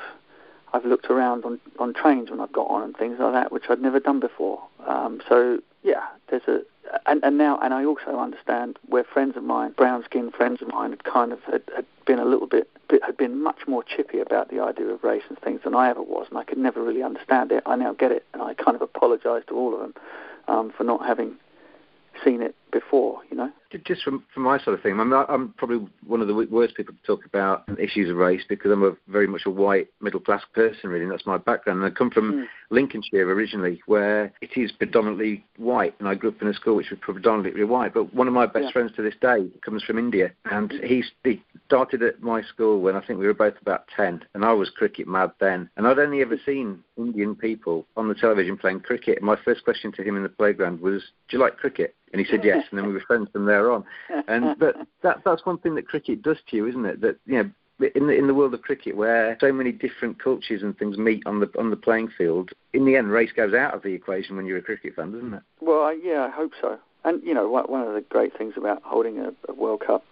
I've 0.73 0.85
looked 0.85 1.09
around 1.09 1.45
on 1.45 1.59
on 1.79 1.93
trains 1.93 2.29
when 2.29 2.39
I've 2.39 2.51
got 2.51 2.67
on 2.69 2.83
and 2.83 2.95
things 2.95 3.17
like 3.19 3.33
that, 3.33 3.51
which 3.51 3.65
I'd 3.69 3.81
never 3.81 3.99
done 3.99 4.19
before. 4.19 4.61
Um, 4.85 5.21
so 5.27 5.59
yeah, 5.83 6.05
there's 6.29 6.47
a 6.47 6.61
and, 7.05 7.23
and 7.23 7.37
now 7.37 7.59
and 7.61 7.73
I 7.73 7.85
also 7.85 8.19
understand 8.19 8.77
where 8.87 9.03
friends 9.03 9.37
of 9.37 9.43
mine, 9.43 9.71
brown 9.71 10.03
skinned 10.03 10.33
friends 10.33 10.61
of 10.61 10.67
mine, 10.69 10.91
had 10.91 11.03
kind 11.03 11.31
of 11.31 11.41
had, 11.43 11.63
had 11.75 11.85
been 12.05 12.19
a 12.19 12.25
little 12.25 12.47
bit, 12.47 12.69
bit 12.73 12.74
had 13.03 13.17
been 13.17 13.41
much 13.41 13.67
more 13.67 13.83
chippy 13.83 14.19
about 14.19 14.49
the 14.49 14.59
idea 14.59 14.87
of 14.87 15.03
race 15.03 15.23
and 15.29 15.39
things 15.39 15.61
than 15.63 15.75
I 15.75 15.89
ever 15.89 16.01
was, 16.01 16.27
and 16.29 16.37
I 16.37 16.43
could 16.43 16.57
never 16.57 16.81
really 16.81 17.03
understand 17.03 17.51
it. 17.51 17.63
I 17.65 17.75
now 17.75 17.93
get 17.93 18.11
it, 18.11 18.25
and 18.33 18.41
I 18.41 18.53
kind 18.53 18.75
of 18.75 18.81
apologise 18.81 19.43
to 19.47 19.55
all 19.55 19.73
of 19.73 19.79
them 19.79 19.93
um, 20.47 20.71
for 20.71 20.83
not 20.83 21.05
having 21.05 21.35
seen 22.23 22.41
it 22.41 22.55
before, 22.75 23.21
you 23.31 23.37
know. 23.37 23.49
Just 23.85 24.03
from, 24.03 24.23
from 24.33 24.43
my 24.43 24.57
sort 24.61 24.77
of 24.77 24.83
thing, 24.83 24.99
I'm, 24.99 25.11
I'm 25.13 25.53
probably 25.57 25.87
one 26.05 26.21
of 26.21 26.27
the 26.27 26.33
worst 26.33 26.75
people 26.75 26.93
to 26.93 27.01
talk 27.05 27.25
about 27.25 27.63
issues 27.79 28.09
of 28.09 28.17
race 28.17 28.41
because 28.47 28.71
I'm 28.71 28.83
a 28.83 28.95
very 29.07 29.27
much 29.27 29.41
a 29.45 29.49
white 29.49 29.87
middle 30.01 30.19
class 30.19 30.43
person, 30.53 30.89
really. 30.89 31.03
And 31.03 31.11
that's 31.11 31.25
my 31.25 31.37
background. 31.37 31.81
And 31.81 31.91
I 31.91 31.95
come 31.95 32.09
from 32.11 32.25
Mm. 32.25 32.45
Lincolnshire 32.71 33.29
originally, 33.29 33.81
where 33.85 34.33
it 34.41 34.57
is 34.57 34.71
predominantly 34.71 35.45
white, 35.57 35.93
and 35.99 36.07
I 36.07 36.15
grew 36.15 36.29
up 36.29 36.41
in 36.41 36.47
a 36.47 36.53
school 36.53 36.75
which 36.75 36.89
was 36.89 36.99
predominantly 36.99 37.63
white. 37.63 37.93
But 37.93 38.13
one 38.13 38.27
of 38.27 38.33
my 38.33 38.45
best 38.47 38.65
Yeah. 38.65 38.71
friends 38.71 38.91
to 38.95 39.01
this 39.03 39.13
day 39.21 39.47
comes 39.61 39.83
from 39.83 39.99
India, 39.99 40.31
and 40.45 40.71
he's, 40.83 41.11
he 41.23 41.41
started 41.67 42.01
at 42.01 42.21
my 42.23 42.41
school 42.41 42.81
when 42.81 42.95
I 42.95 43.01
think 43.01 43.19
we 43.19 43.27
were 43.27 43.33
both 43.35 43.53
about 43.61 43.87
10, 43.95 44.23
and 44.33 44.43
I 44.43 44.53
was 44.53 44.69
cricket 44.71 45.07
mad 45.07 45.31
then. 45.39 45.69
And 45.77 45.87
I'd 45.87 45.99
only 45.99 46.21
ever 46.21 46.37
seen 46.45 46.83
Indian 46.97 47.35
people 47.35 47.85
on 47.95 48.07
the 48.09 48.15
television 48.15 48.57
playing 48.57 48.79
cricket. 48.81 49.17
And 49.19 49.25
My 49.25 49.35
first 49.45 49.63
question 49.63 49.91
to 49.93 50.03
him 50.03 50.17
in 50.17 50.23
the 50.23 50.29
playground 50.29 50.81
was, 50.81 51.03
"Do 51.29 51.37
you 51.37 51.43
like 51.43 51.57
cricket?" 51.57 51.93
And 52.11 52.19
he 52.19 52.25
said 52.31 52.43
yes, 52.43 52.64
and 52.71 52.79
then 52.79 52.87
we 52.87 52.93
were 52.93 53.01
friends 53.01 53.29
from 53.31 53.45
there 53.45 53.71
on. 53.71 53.83
And 54.27 54.57
but 54.59 54.75
that 55.03 55.19
that's 55.25 55.45
one 55.45 55.57
thing 55.57 55.75
that 55.75 55.87
cricket 55.87 56.21
does 56.21 56.37
to 56.49 56.55
you, 56.55 56.67
isn't 56.67 56.85
it? 56.85 57.01
That 57.01 57.17
you 57.25 57.43
know. 57.43 57.49
In 57.93 58.07
the 58.07 58.13
in 58.13 58.27
the 58.27 58.33
world 58.33 58.53
of 58.53 58.61
cricket, 58.61 58.95
where 58.95 59.37
so 59.41 59.51
many 59.51 59.73
different 59.73 60.17
cultures 60.23 60.63
and 60.63 60.77
things 60.77 60.97
meet 60.97 61.23
on 61.25 61.41
the 61.41 61.49
on 61.59 61.71
the 61.71 61.75
playing 61.75 62.07
field, 62.17 62.51
in 62.71 62.85
the 62.85 62.95
end, 62.95 63.11
race 63.11 63.33
goes 63.35 63.53
out 63.53 63.73
of 63.73 63.83
the 63.83 63.89
equation 63.89 64.37
when 64.37 64.45
you're 64.45 64.59
a 64.59 64.61
cricket 64.61 64.95
fan, 64.95 65.11
doesn't 65.11 65.33
it? 65.33 65.41
Well, 65.59 65.81
I, 65.81 65.97
yeah, 66.01 66.21
I 66.23 66.29
hope 66.29 66.53
so. 66.61 66.79
And 67.03 67.21
you 67.21 67.33
know, 67.33 67.49
one, 67.49 67.65
one 67.65 67.81
of 67.81 67.93
the 67.93 67.99
great 67.99 68.37
things 68.37 68.53
about 68.55 68.81
holding 68.85 69.19
a, 69.19 69.33
a 69.49 69.53
World 69.53 69.81
Cup 69.85 70.05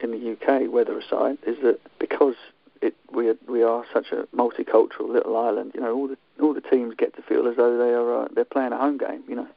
in 0.00 0.12
the 0.12 0.32
UK, 0.32 0.72
weather 0.72 0.96
aside, 0.96 1.38
is 1.44 1.56
that 1.64 1.80
because 1.98 2.36
it, 2.82 2.94
we 3.12 3.28
are, 3.30 3.36
we 3.48 3.64
are 3.64 3.84
such 3.92 4.12
a 4.12 4.28
multicultural 4.36 5.12
little 5.12 5.36
island, 5.36 5.72
you 5.74 5.80
know, 5.80 5.92
all 5.96 6.06
the 6.06 6.16
all 6.40 6.54
the 6.54 6.60
teams 6.60 6.94
get 6.96 7.16
to 7.16 7.22
feel 7.22 7.48
as 7.48 7.56
though 7.56 7.76
they 7.76 7.92
are 7.94 8.22
uh, 8.22 8.28
they're 8.32 8.44
playing 8.44 8.70
a 8.70 8.78
home 8.78 8.96
game. 8.96 9.24
You 9.26 9.34
know, 9.34 9.48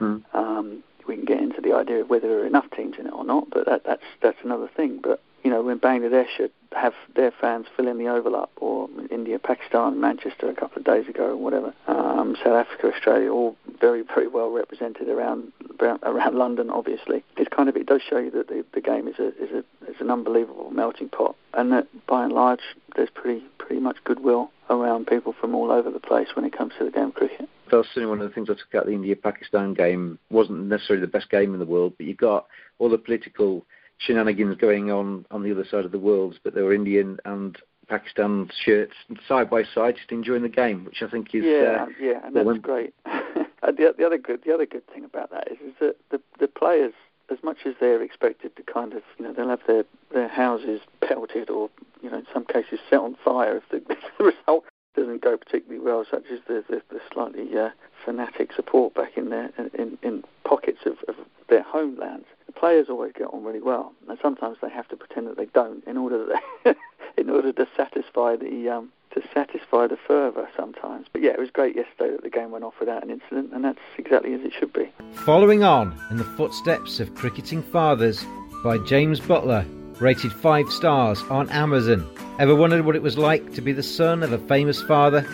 Mm. 0.00 0.22
um, 0.34 0.82
we 1.06 1.16
can 1.16 1.24
get 1.24 1.38
into 1.38 1.60
the 1.60 1.72
idea 1.72 2.00
of 2.00 2.10
whether 2.10 2.28
there 2.28 2.40
are 2.40 2.46
enough 2.46 2.70
teams 2.76 2.96
in 2.98 3.06
it 3.06 3.12
or 3.12 3.24
not, 3.24 3.50
but 3.50 3.66
that, 3.66 3.84
that's 3.84 4.02
that's 4.20 4.38
another 4.42 4.68
thing. 4.68 5.00
But 5.02 5.20
you 5.42 5.50
know, 5.50 5.62
when 5.62 5.78
Bangladesh 5.78 6.28
should 6.36 6.52
have 6.72 6.94
their 7.14 7.32
fans 7.32 7.66
fill 7.76 7.88
in 7.88 7.98
the 7.98 8.08
overlap, 8.08 8.50
or 8.56 8.88
India, 9.10 9.38
Pakistan, 9.38 10.00
Manchester 10.00 10.48
a 10.48 10.54
couple 10.54 10.78
of 10.78 10.84
days 10.84 11.08
ago, 11.08 11.30
or 11.30 11.36
whatever, 11.36 11.74
um, 11.88 12.36
South 12.36 12.66
Africa, 12.66 12.92
Australia, 12.94 13.30
all 13.30 13.56
very 13.80 14.02
very 14.02 14.28
well 14.28 14.50
represented 14.50 15.08
around 15.08 15.52
around, 15.80 16.36
London. 16.36 16.70
Obviously, 16.70 17.24
it's 17.36 17.48
kind 17.54 17.68
of 17.68 17.76
it 17.76 17.86
does 17.86 18.02
show 18.08 18.18
you 18.18 18.30
that 18.30 18.48
the, 18.48 18.64
the 18.72 18.80
game 18.80 19.08
is 19.08 19.18
a 19.18 19.28
is 19.42 19.50
a 19.50 19.90
is 19.90 20.00
an 20.00 20.10
unbelievable 20.10 20.70
melting 20.70 21.08
pot, 21.08 21.34
and 21.54 21.72
that 21.72 21.86
by 22.06 22.24
and 22.24 22.32
large 22.32 22.60
there's 22.96 23.10
pretty 23.10 23.44
pretty 23.58 23.80
much 23.80 23.96
goodwill 24.04 24.50
around 24.70 25.06
people 25.06 25.34
from 25.38 25.54
all 25.54 25.70
over 25.70 25.90
the 25.90 26.00
place 26.00 26.28
when 26.34 26.44
it 26.44 26.56
comes 26.56 26.72
to 26.78 26.84
the 26.84 26.90
game 26.90 27.08
of 27.08 27.14
cricket. 27.14 27.48
Certainly 27.72 28.06
one 28.06 28.20
of 28.20 28.28
the 28.28 28.34
things 28.34 28.50
I 28.50 28.54
took 28.54 28.74
out 28.74 28.86
the 28.86 28.92
India-Pakistan 28.92 29.72
game. 29.72 30.18
wasn't 30.30 30.66
necessarily 30.66 31.00
the 31.00 31.10
best 31.10 31.30
game 31.30 31.54
in 31.54 31.58
the 31.58 31.66
world, 31.66 31.94
but 31.96 32.06
you 32.06 32.14
got 32.14 32.46
all 32.78 32.90
the 32.90 32.98
political 32.98 33.64
shenanigans 33.96 34.56
going 34.58 34.90
on 34.90 35.24
on 35.30 35.42
the 35.42 35.52
other 35.52 35.64
side 35.64 35.84
of 35.86 35.92
the 35.92 35.98
world. 35.98 36.38
But 36.44 36.54
there 36.54 36.64
were 36.64 36.74
Indian 36.74 37.18
and 37.24 37.56
Pakistan 37.88 38.50
shirts 38.64 38.94
side 39.26 39.48
by 39.48 39.62
side, 39.64 39.96
just 39.96 40.12
enjoying 40.12 40.42
the 40.42 40.48
game, 40.48 40.84
which 40.84 41.02
I 41.02 41.08
think 41.08 41.34
is 41.34 41.44
yeah, 41.44 41.84
uh, 41.84 41.86
yeah, 42.00 42.26
and 42.26 42.36
that's 42.36 42.46
when- 42.46 42.60
great. 42.60 42.94
and 43.06 43.76
the, 43.76 43.94
the 43.96 44.04
other 44.04 44.18
good, 44.18 44.42
the 44.44 44.52
other 44.52 44.66
good 44.66 44.86
thing 44.88 45.04
about 45.04 45.30
that 45.30 45.50
is, 45.50 45.58
is 45.60 45.74
that 45.80 45.96
the 46.10 46.20
the 46.38 46.48
players, 46.48 46.92
as 47.30 47.38
much 47.42 47.58
as 47.64 47.74
they're 47.80 48.02
expected 48.02 48.54
to 48.56 48.62
kind 48.62 48.92
of, 48.92 49.02
you 49.18 49.24
know, 49.24 49.32
they'll 49.32 49.48
have 49.48 49.66
their 49.66 49.84
their 50.12 50.28
houses 50.28 50.80
pelted 51.00 51.48
or, 51.48 51.70
you 52.02 52.10
know, 52.10 52.18
in 52.18 52.26
some 52.32 52.44
cases 52.44 52.80
set 52.90 53.00
on 53.00 53.16
fire 53.24 53.56
if 53.56 53.68
the, 53.70 53.76
if 53.92 53.98
the 54.18 54.24
result 54.24 54.64
doesn't 54.94 55.22
go 55.22 55.36
particularly 55.36 55.84
well, 55.84 56.04
such 56.10 56.24
as 56.32 56.40
the 56.46 56.64
the, 56.68 56.82
the 56.90 57.00
slightly 57.12 57.56
uh, 57.56 57.70
fanatic 58.04 58.52
support 58.52 58.94
back 58.94 59.16
in 59.16 59.30
their 59.30 59.50
in, 59.74 59.98
in 60.02 60.24
pockets 60.44 60.80
of, 60.86 60.98
of 61.08 61.16
their 61.48 61.62
homelands. 61.62 62.26
The 62.46 62.52
players 62.52 62.88
always 62.88 63.12
get 63.12 63.28
on 63.28 63.44
really 63.44 63.60
well, 63.60 63.92
and 64.08 64.18
sometimes 64.20 64.58
they 64.62 64.70
have 64.70 64.88
to 64.88 64.96
pretend 64.96 65.26
that 65.26 65.36
they 65.36 65.46
don't 65.46 65.84
in 65.86 65.96
order 65.96 66.34
in 67.16 67.30
order 67.30 67.52
to 67.52 67.66
satisfy 67.76 68.36
the 68.36 68.68
um, 68.68 68.92
to 69.14 69.22
satisfy 69.34 69.86
the 69.86 69.96
fervour 69.96 70.48
sometimes. 70.56 71.06
But 71.12 71.22
yeah, 71.22 71.32
it 71.32 71.38
was 71.38 71.50
great 71.50 71.76
yesterday 71.76 72.12
that 72.12 72.22
the 72.22 72.30
game 72.30 72.50
went 72.50 72.64
off 72.64 72.74
without 72.80 73.02
an 73.02 73.10
incident, 73.10 73.52
and 73.52 73.64
that's 73.64 73.78
exactly 73.98 74.32
as 74.34 74.40
it 74.40 74.52
should 74.58 74.72
be. 74.72 74.90
Following 75.24 75.62
on 75.62 75.98
in 76.10 76.16
the 76.16 76.24
footsteps 76.24 77.00
of 77.00 77.14
Cricketing 77.14 77.62
Fathers 77.62 78.24
by 78.64 78.78
James 78.78 79.20
Butler, 79.20 79.66
rated 80.02 80.32
5 80.32 80.68
stars 80.68 81.22
on 81.30 81.48
Amazon. 81.50 82.04
Ever 82.40 82.56
wondered 82.56 82.84
what 82.84 82.96
it 82.96 83.02
was 83.02 83.16
like 83.16 83.54
to 83.54 83.62
be 83.62 83.70
the 83.70 83.84
son 83.84 84.24
of 84.24 84.32
a 84.32 84.38
famous 84.48 84.82
father? 84.82 85.24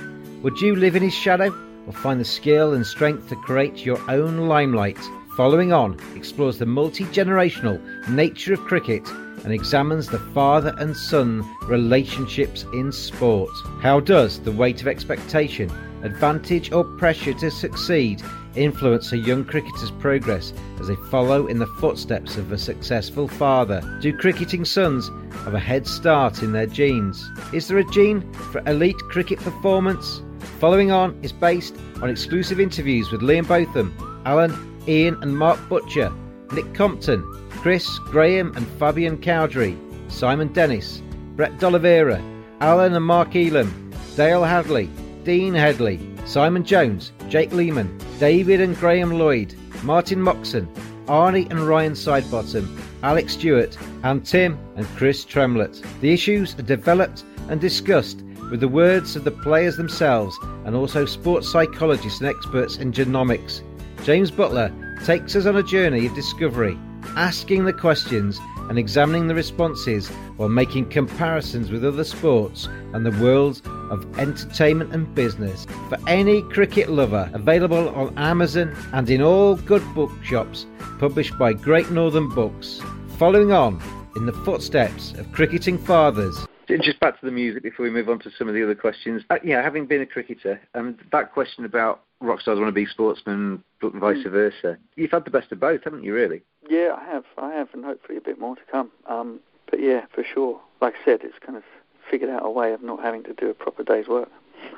Would 0.42 0.60
you 0.60 0.76
live 0.76 0.94
in 0.94 1.02
his 1.02 1.14
shadow 1.14 1.48
or 1.86 1.92
find 1.94 2.20
the 2.20 2.24
skill 2.26 2.74
and 2.74 2.86
strength 2.86 3.30
to 3.30 3.36
create 3.36 3.86
your 3.86 3.98
own 4.10 4.46
limelight? 4.46 4.98
Following 5.38 5.72
on 5.72 5.98
explores 6.14 6.58
the 6.58 6.66
multi 6.66 7.04
generational 7.04 7.80
nature 8.08 8.52
of 8.52 8.60
cricket 8.60 9.08
and 9.42 9.54
examines 9.54 10.08
the 10.08 10.18
father 10.18 10.74
and 10.76 10.94
son 10.94 11.42
relationships 11.62 12.66
in 12.74 12.92
sport. 12.92 13.50
How 13.80 14.00
does 14.00 14.38
the 14.40 14.52
weight 14.52 14.82
of 14.82 14.88
expectation, 14.88 15.70
advantage, 16.02 16.72
or 16.72 16.84
pressure 16.84 17.32
to 17.32 17.50
succeed 17.50 18.22
influence 18.58 19.12
a 19.12 19.16
young 19.16 19.44
cricketer's 19.44 19.90
progress 19.92 20.52
as 20.80 20.88
they 20.88 20.96
follow 21.10 21.46
in 21.46 21.58
the 21.58 21.66
footsteps 21.80 22.36
of 22.36 22.52
a 22.52 22.58
successful 22.58 23.28
father? 23.28 23.80
Do 24.02 24.16
cricketing 24.16 24.64
sons 24.64 25.08
have 25.44 25.54
a 25.54 25.60
head 25.60 25.86
start 25.86 26.42
in 26.42 26.52
their 26.52 26.66
genes? 26.66 27.30
Is 27.52 27.68
there 27.68 27.78
a 27.78 27.90
gene 27.90 28.30
for 28.52 28.62
elite 28.66 28.98
cricket 29.10 29.38
performance? 29.38 30.22
Following 30.60 30.90
on 30.90 31.18
is 31.22 31.32
based 31.32 31.76
on 32.02 32.10
exclusive 32.10 32.60
interviews 32.60 33.10
with 33.10 33.20
Liam 33.20 33.46
Botham, 33.46 33.94
Alan, 34.24 34.52
Ian, 34.86 35.16
and 35.22 35.38
Mark 35.38 35.58
Butcher, 35.68 36.12
Nick 36.52 36.74
Compton, 36.74 37.22
Chris, 37.50 37.98
Graham, 38.10 38.52
and 38.56 38.66
Fabian 38.78 39.18
Cowdrey, 39.18 39.76
Simon 40.08 40.52
Dennis, 40.52 41.02
Brett 41.36 41.58
D'Oliveira, 41.58 42.20
Alan 42.60 42.94
and 42.94 43.04
Mark 43.04 43.30
Ealham, 43.32 43.70
Dayle 44.16 44.42
Hadlee, 44.42 44.88
Dean 45.24 45.54
Headley, 45.54 46.00
Simon 46.24 46.64
Jones, 46.64 47.12
Jake 47.28 47.52
Lehmann, 47.52 47.96
David 48.18 48.60
and 48.60 48.76
Graham 48.76 49.12
Lloyd, 49.12 49.54
Martyn 49.84 50.20
Moxon, 50.20 50.66
Arnie 51.06 51.48
and 51.50 51.60
Ryan 51.60 51.92
Sidebottom, 51.92 52.66
Alex 53.02 53.34
Stewart, 53.34 53.78
and 54.02 54.26
Tim 54.26 54.58
and 54.76 54.86
Chris 54.96 55.24
Tremlett. 55.24 55.80
The 56.00 56.12
issues 56.12 56.58
are 56.58 56.62
developed 56.62 57.24
and 57.48 57.60
discussed 57.60 58.22
with 58.50 58.58
the 58.58 58.68
words 58.68 59.14
of 59.14 59.22
the 59.22 59.30
players 59.30 59.76
themselves 59.76 60.36
and 60.64 60.74
also 60.74 61.04
sports 61.04 61.50
psychologists 61.50 62.20
and 62.20 62.28
experts 62.28 62.78
in 62.78 62.92
genomics. 62.92 63.62
James 64.04 64.32
Butler 64.32 64.72
takes 65.04 65.36
us 65.36 65.46
on 65.46 65.56
a 65.56 65.62
journey 65.62 66.06
of 66.06 66.14
discovery, 66.14 66.76
asking 67.16 67.64
the 67.66 67.72
questions 67.72 68.40
and 68.68 68.78
examining 68.78 69.26
the 69.26 69.34
responses 69.34 70.08
while 70.36 70.48
making 70.48 70.88
comparisons 70.88 71.70
with 71.70 71.84
other 71.84 72.04
sports 72.04 72.68
and 72.92 73.04
the 73.04 73.22
worlds 73.22 73.62
of 73.90 74.18
entertainment 74.18 74.92
and 74.92 75.14
business. 75.14 75.66
For 75.88 75.98
any 76.06 76.42
cricket 76.42 76.90
lover, 76.90 77.30
available 77.32 77.88
on 77.90 78.16
Amazon 78.18 78.76
and 78.92 79.08
in 79.08 79.22
all 79.22 79.56
good 79.56 79.82
bookshops, 79.94 80.66
published 80.98 81.38
by 81.38 81.52
Great 81.52 81.90
Northern 81.90 82.28
Books. 82.28 82.80
Following 83.18 83.52
on 83.52 83.80
in 84.16 84.26
the 84.26 84.32
footsteps 84.32 85.12
of 85.12 85.30
cricketing 85.32 85.78
fathers. 85.78 86.46
Just 86.68 87.00
back 87.00 87.18
to 87.18 87.26
the 87.26 87.32
music 87.32 87.62
before 87.62 87.84
we 87.84 87.90
move 87.90 88.08
on 88.08 88.18
to 88.20 88.30
some 88.38 88.48
of 88.48 88.54
the 88.54 88.62
other 88.62 88.74
questions. 88.74 89.22
Uh, 89.30 89.38
yeah, 89.42 89.62
having 89.62 89.86
been 89.86 90.02
a 90.02 90.06
cricketer, 90.06 90.60
and 90.74 90.98
that 91.12 91.32
question 91.32 91.64
about 91.64 92.02
rock 92.20 92.40
stars 92.40 92.58
want 92.58 92.68
to 92.68 92.72
be 92.72 92.86
sportsmen, 92.86 93.62
but 93.80 93.94
vice 93.94 94.24
versa. 94.26 94.76
You've 94.96 95.10
had 95.10 95.24
the 95.24 95.30
best 95.30 95.50
of 95.52 95.60
both, 95.60 95.84
haven't 95.84 96.04
you? 96.04 96.14
Really? 96.14 96.42
Yeah, 96.68 96.96
I 96.98 97.04
have, 97.04 97.24
I 97.38 97.52
have, 97.52 97.68
and 97.72 97.84
hopefully 97.84 98.18
a 98.18 98.20
bit 98.20 98.38
more 98.38 98.56
to 98.56 98.62
come. 98.70 98.90
Um, 99.06 99.40
but 99.70 99.80
yeah, 99.80 100.06
for 100.14 100.22
sure. 100.22 100.60
Like 100.80 100.94
I 101.02 101.04
said, 101.04 101.20
it's 101.22 101.38
kind 101.44 101.56
of 101.56 101.64
figured 102.10 102.30
out 102.30 102.44
a 102.44 102.50
way 102.50 102.72
of 102.72 102.82
not 102.82 103.02
having 103.02 103.22
to 103.24 103.34
do 103.34 103.48
a 103.48 103.54
proper 103.54 103.82
day's 103.82 104.08
work. 104.08 104.28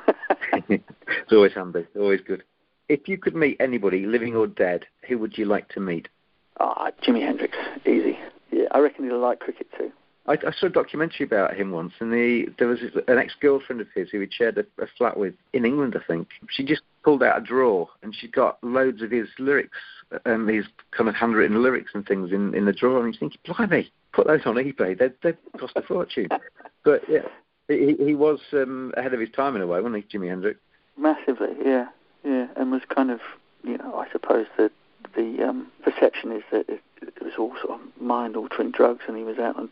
it's 0.69 1.33
always 1.33 1.53
handy, 1.55 1.87
always 1.97 2.21
good. 2.21 2.43
If 2.89 3.09
you 3.09 3.19
could 3.19 3.37
meet 3.37 3.57
anybody, 3.61 4.07
living 4.07 4.35
or 4.35 4.47
dead, 4.47 4.87
who 5.09 5.19
would 5.19 5.39
you 5.39 5.45
like 5.45 5.69
to 5.71 5.81
meet? 5.81 6.09
Ah, 6.59 6.91
Jimi 7.03 7.21
Hendrix, 7.21 7.57
easy. 7.87 8.19
Yeah, 8.51 8.65
I 8.73 8.79
reckon 8.79 9.05
he'll 9.05 9.21
like 9.21 9.41
cricket 9.41 9.69
too. 9.77 9.93
I, 10.27 10.33
I 10.33 10.53
saw 10.53 10.67
a 10.67 10.71
documentary 10.71 11.25
about 11.25 11.57
him 11.57 11.71
once, 11.71 11.93
and 12.01 12.13
the, 12.13 12.47
there 12.59 12.69
was 12.69 12.81
an 13.09 13.19
ex-girlfriend 13.19 13.81
of 13.81 13.89
his 13.95 14.11
who 14.11 14.21
he'd 14.21 14.33
shared 14.33 14.59
a, 14.59 14.83
a 14.83 14.87
flat 14.99 15.17
with 15.17 15.35
in 15.53 15.65
England, 15.65 15.97
I 15.99 16.07
think. 16.07 16.29
She 16.51 16.65
just 16.65 16.83
pulled 17.03 17.23
out 17.23 17.39
a 17.39 17.41
drawer, 17.41 17.89
and 18.03 18.15
she 18.15 18.29
got 18.29 18.63
loads 18.63 19.03
of 19.03 19.11
his 19.11 19.29
lyrics, 19.39 19.79
um, 20.27 20.47
his 20.47 20.67
kind 20.91 21.09
of 21.09 21.15
handwritten 21.15 21.63
lyrics 21.63 21.93
and 21.95 22.07
things 22.07 22.33
in, 22.33 22.55
in 22.55 22.67
the 22.67 22.73
drawer, 22.73 23.05
and 23.05 23.15
you 23.15 23.19
think, 23.19 23.39
blimey, 23.45 23.91
put 24.13 24.27
those 24.27 24.43
on 24.45 24.57
eBay, 24.57 24.99
they 24.99 25.11
they 25.23 25.37
cost 25.59 25.73
a 25.77 25.83
fortune. 25.83 26.29
but 26.85 27.03
yeah, 27.09 27.27
he, 27.69 27.97
he 27.99 28.15
was 28.15 28.41
um, 28.53 28.93
ahead 28.97 29.15
of 29.15 29.21
his 29.21 29.31
time 29.31 29.57
in 29.57 29.63
a 29.63 29.67
way, 29.67 29.81
wasn't 29.81 30.05
he, 30.05 30.19
Jimi 30.19 30.29
Hendrix? 30.29 30.61
Massively, 30.97 31.55
yeah, 31.65 31.87
yeah, 32.25 32.49
and 32.57 32.71
was 32.71 32.83
kind 32.95 33.11
of, 33.11 33.21
you 33.65 33.79
know, 33.79 33.95
I 33.97 34.11
suppose 34.13 34.47
that 34.59 34.71
the 35.15 35.49
um, 35.49 35.69
perception 35.83 36.33
is 36.33 36.43
that 36.51 36.69
it, 36.69 36.83
it 37.03 37.23
was 37.23 37.33
all 37.39 37.55
sort 37.65 37.81
of 37.81 38.01
mind-altering 38.01 38.71
drugs, 38.71 39.03
and 39.09 39.17
he 39.17 39.23
was 39.23 39.39
out 39.39 39.57
on, 39.57 39.69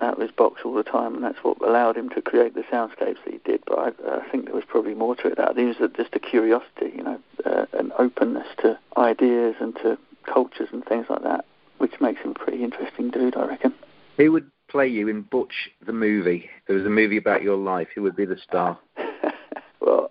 out 0.00 0.14
of 0.14 0.20
his 0.20 0.30
box 0.30 0.62
all 0.64 0.74
the 0.74 0.82
time, 0.82 1.14
and 1.14 1.24
that's 1.24 1.38
what 1.42 1.60
allowed 1.62 1.96
him 1.96 2.08
to 2.10 2.22
create 2.22 2.54
the 2.54 2.62
soundscapes 2.62 3.22
that 3.24 3.32
he 3.32 3.40
did. 3.44 3.62
But 3.66 3.78
I, 3.78 4.18
I 4.18 4.28
think 4.30 4.46
there 4.46 4.54
was 4.54 4.64
probably 4.66 4.94
more 4.94 5.16
to 5.16 5.28
it. 5.28 5.36
That 5.36 5.56
there 5.56 5.66
was 5.66 5.76
just 5.96 6.14
a 6.14 6.18
curiosity, 6.20 6.92
you 6.96 7.02
know, 7.02 7.20
uh, 7.44 7.66
an 7.72 7.92
openness 7.98 8.46
to 8.62 8.78
ideas 8.96 9.56
and 9.60 9.74
to 9.76 9.98
cultures 10.24 10.68
and 10.72 10.84
things 10.84 11.06
like 11.08 11.22
that. 11.22 11.44
which 11.78 12.00
makes 12.00 12.20
him 12.20 12.32
a 12.32 12.34
pretty 12.34 12.62
interesting 12.62 13.10
dude, 13.10 13.36
I 13.36 13.46
reckon. 13.46 13.74
Who 14.16 14.32
would 14.32 14.50
play 14.68 14.88
you 14.88 15.08
in 15.08 15.22
Butch 15.22 15.70
the 15.84 15.92
movie? 15.92 16.50
If 16.60 16.66
there 16.66 16.76
was 16.76 16.86
a 16.86 16.90
movie 16.90 17.16
about 17.16 17.42
your 17.42 17.56
life. 17.56 17.88
Who 17.94 18.02
would 18.02 18.16
be 18.16 18.26
the 18.26 18.36
star? 18.36 18.78
well, 19.80 20.10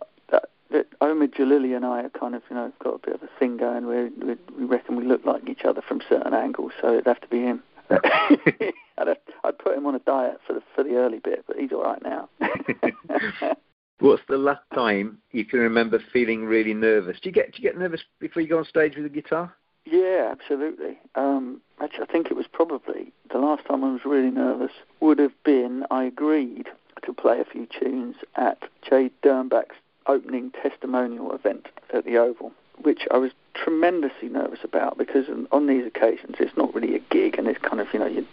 that, 0.71 0.87
Omar 1.01 1.27
Omid 1.27 1.35
Djalili 1.35 1.75
and 1.75 1.85
I 1.85 2.01
have 2.03 2.13
kind 2.13 2.35
of, 2.35 2.41
you 2.49 2.55
know, 2.55 2.71
got 2.83 2.95
a 2.95 2.99
bit 2.99 3.15
of 3.15 3.23
a 3.23 3.29
thing 3.39 3.57
going. 3.57 3.87
We 3.87 4.25
we, 4.25 4.35
we 4.57 4.65
reckon 4.65 4.95
we 4.95 5.05
look 5.05 5.25
like 5.25 5.47
each 5.49 5.63
other 5.63 5.81
from 5.81 6.01
certain 6.07 6.33
angles, 6.33 6.71
so 6.81 6.93
it'd 6.93 7.07
have 7.07 7.21
to 7.21 7.27
be 7.27 7.41
him. 7.41 7.63
I'd, 7.89 9.07
have, 9.07 9.17
I'd 9.43 9.57
put 9.59 9.77
him 9.77 9.85
on 9.85 9.95
a 9.95 9.99
diet 9.99 10.39
for 10.45 10.53
the 10.53 10.61
for 10.75 10.83
the 10.83 10.95
early 10.95 11.19
bit, 11.19 11.45
but 11.47 11.57
he's 11.57 11.71
all 11.71 11.83
right 11.83 12.01
now. 12.03 12.29
What's 13.99 14.21
the 14.29 14.37
last 14.37 14.61
time 14.75 15.17
you 15.31 15.43
can 15.43 15.59
remember 15.59 15.99
feeling 16.13 16.45
really 16.45 16.73
nervous? 16.73 17.17
Do 17.21 17.29
you 17.29 17.33
get 17.33 17.53
do 17.53 17.61
you 17.61 17.69
get 17.69 17.79
nervous 17.79 18.01
before 18.19 18.41
you 18.41 18.49
go 18.49 18.59
on 18.59 18.65
stage 18.65 18.95
with 18.95 19.05
a 19.05 19.09
guitar? 19.09 19.53
Yeah, 19.85 20.29
absolutely. 20.31 20.99
Um, 21.15 21.61
actually, 21.81 22.03
I 22.03 22.11
think 22.11 22.27
it 22.27 22.35
was 22.35 22.45
probably 22.51 23.13
the 23.31 23.39
last 23.39 23.65
time 23.65 23.83
I 23.83 23.91
was 23.91 24.01
really 24.05 24.31
nervous 24.31 24.71
would 24.99 25.17
have 25.19 25.31
been 25.45 25.85
I 25.89 26.03
agreed 26.03 26.67
to 27.05 27.13
play 27.13 27.39
a 27.39 27.45
few 27.45 27.67
tunes 27.79 28.17
at 28.35 28.63
Jade 28.87 29.13
Dernbach's 29.23 29.77
opening 30.07 30.51
testimonial 30.51 31.33
event 31.33 31.67
at 31.93 32.05
the 32.05 32.17
Oval, 32.17 32.51
which 32.81 33.01
I 33.11 33.17
was 33.17 33.31
tremendously 33.53 34.29
nervous 34.29 34.59
about 34.63 34.97
because 34.97 35.27
on- 35.29 35.47
on 35.51 35.67
these 35.67 35.85
occasions 35.85 36.35
it's 36.39 36.55
not 36.55 36.73
really 36.75 36.95
a 36.95 36.99
gig 36.99 37.37
and 37.37 37.47
it's 37.47 37.59
kind 37.59 37.81
of, 37.81 37.87
you 37.93 37.99
know, 37.99 38.05
you're 38.05 38.23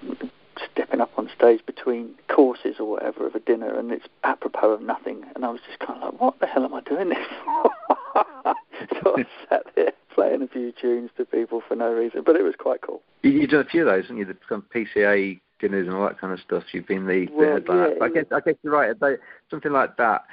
stepping 0.72 1.00
up 1.00 1.10
on 1.18 1.28
stage 1.36 1.64
between 1.66 2.14
courses 2.28 2.76
or 2.78 2.84
whatever 2.90 3.26
of 3.26 3.34
a 3.34 3.40
dinner 3.40 3.74
and 3.78 3.90
it's 3.90 4.06
apropos 4.22 4.70
of 4.72 4.82
nothing 4.82 5.24
and 5.34 5.44
I 5.44 5.48
was 5.50 5.60
just 5.66 5.78
kind 5.80 6.02
of 6.02 6.12
like, 6.12 6.20
what 6.20 6.38
the 6.40 6.46
hell 6.46 6.64
am 6.64 6.74
I 6.74 6.80
doing 6.82 7.08
this 7.08 7.26
for? 7.44 7.70
so 9.02 9.16
I 9.16 9.26
sat 9.48 9.66
there 9.74 9.92
playing 10.14 10.42
a 10.42 10.46
few 10.48 10.72
tunes 10.72 11.10
to 11.16 11.24
people 11.24 11.60
for 11.66 11.74
no 11.74 11.92
reason, 11.92 12.22
but 12.24 12.36
it 12.36 12.42
was 12.42 12.54
quite 12.56 12.82
cool. 12.82 13.02
You, 13.22 13.30
you've 13.32 13.50
done 13.50 13.60
a 13.60 13.64
few 13.68 13.80
of 13.82 13.86
those, 13.86 14.04
haven't 14.04 14.18
you? 14.18 14.24
The 14.26 14.36
some 14.48 14.64
PCA 14.74 15.40
dinners 15.58 15.86
and 15.88 15.96
all 15.96 16.04
that 16.06 16.20
kind 16.20 16.32
of 16.32 16.38
stuff. 16.40 16.64
You've 16.72 16.86
been 16.86 17.06
the, 17.06 17.26
the 17.26 17.32
Well, 17.32 17.52
headliner. 17.54 17.94
yeah, 17.96 18.04
I 18.04 18.08
guess 18.10 18.26
I 18.30 18.40
guess 18.40 18.54
you're 18.62 18.72
right. 18.72 18.94
Something 19.50 19.72
like 19.72 19.96
that. 19.96 20.24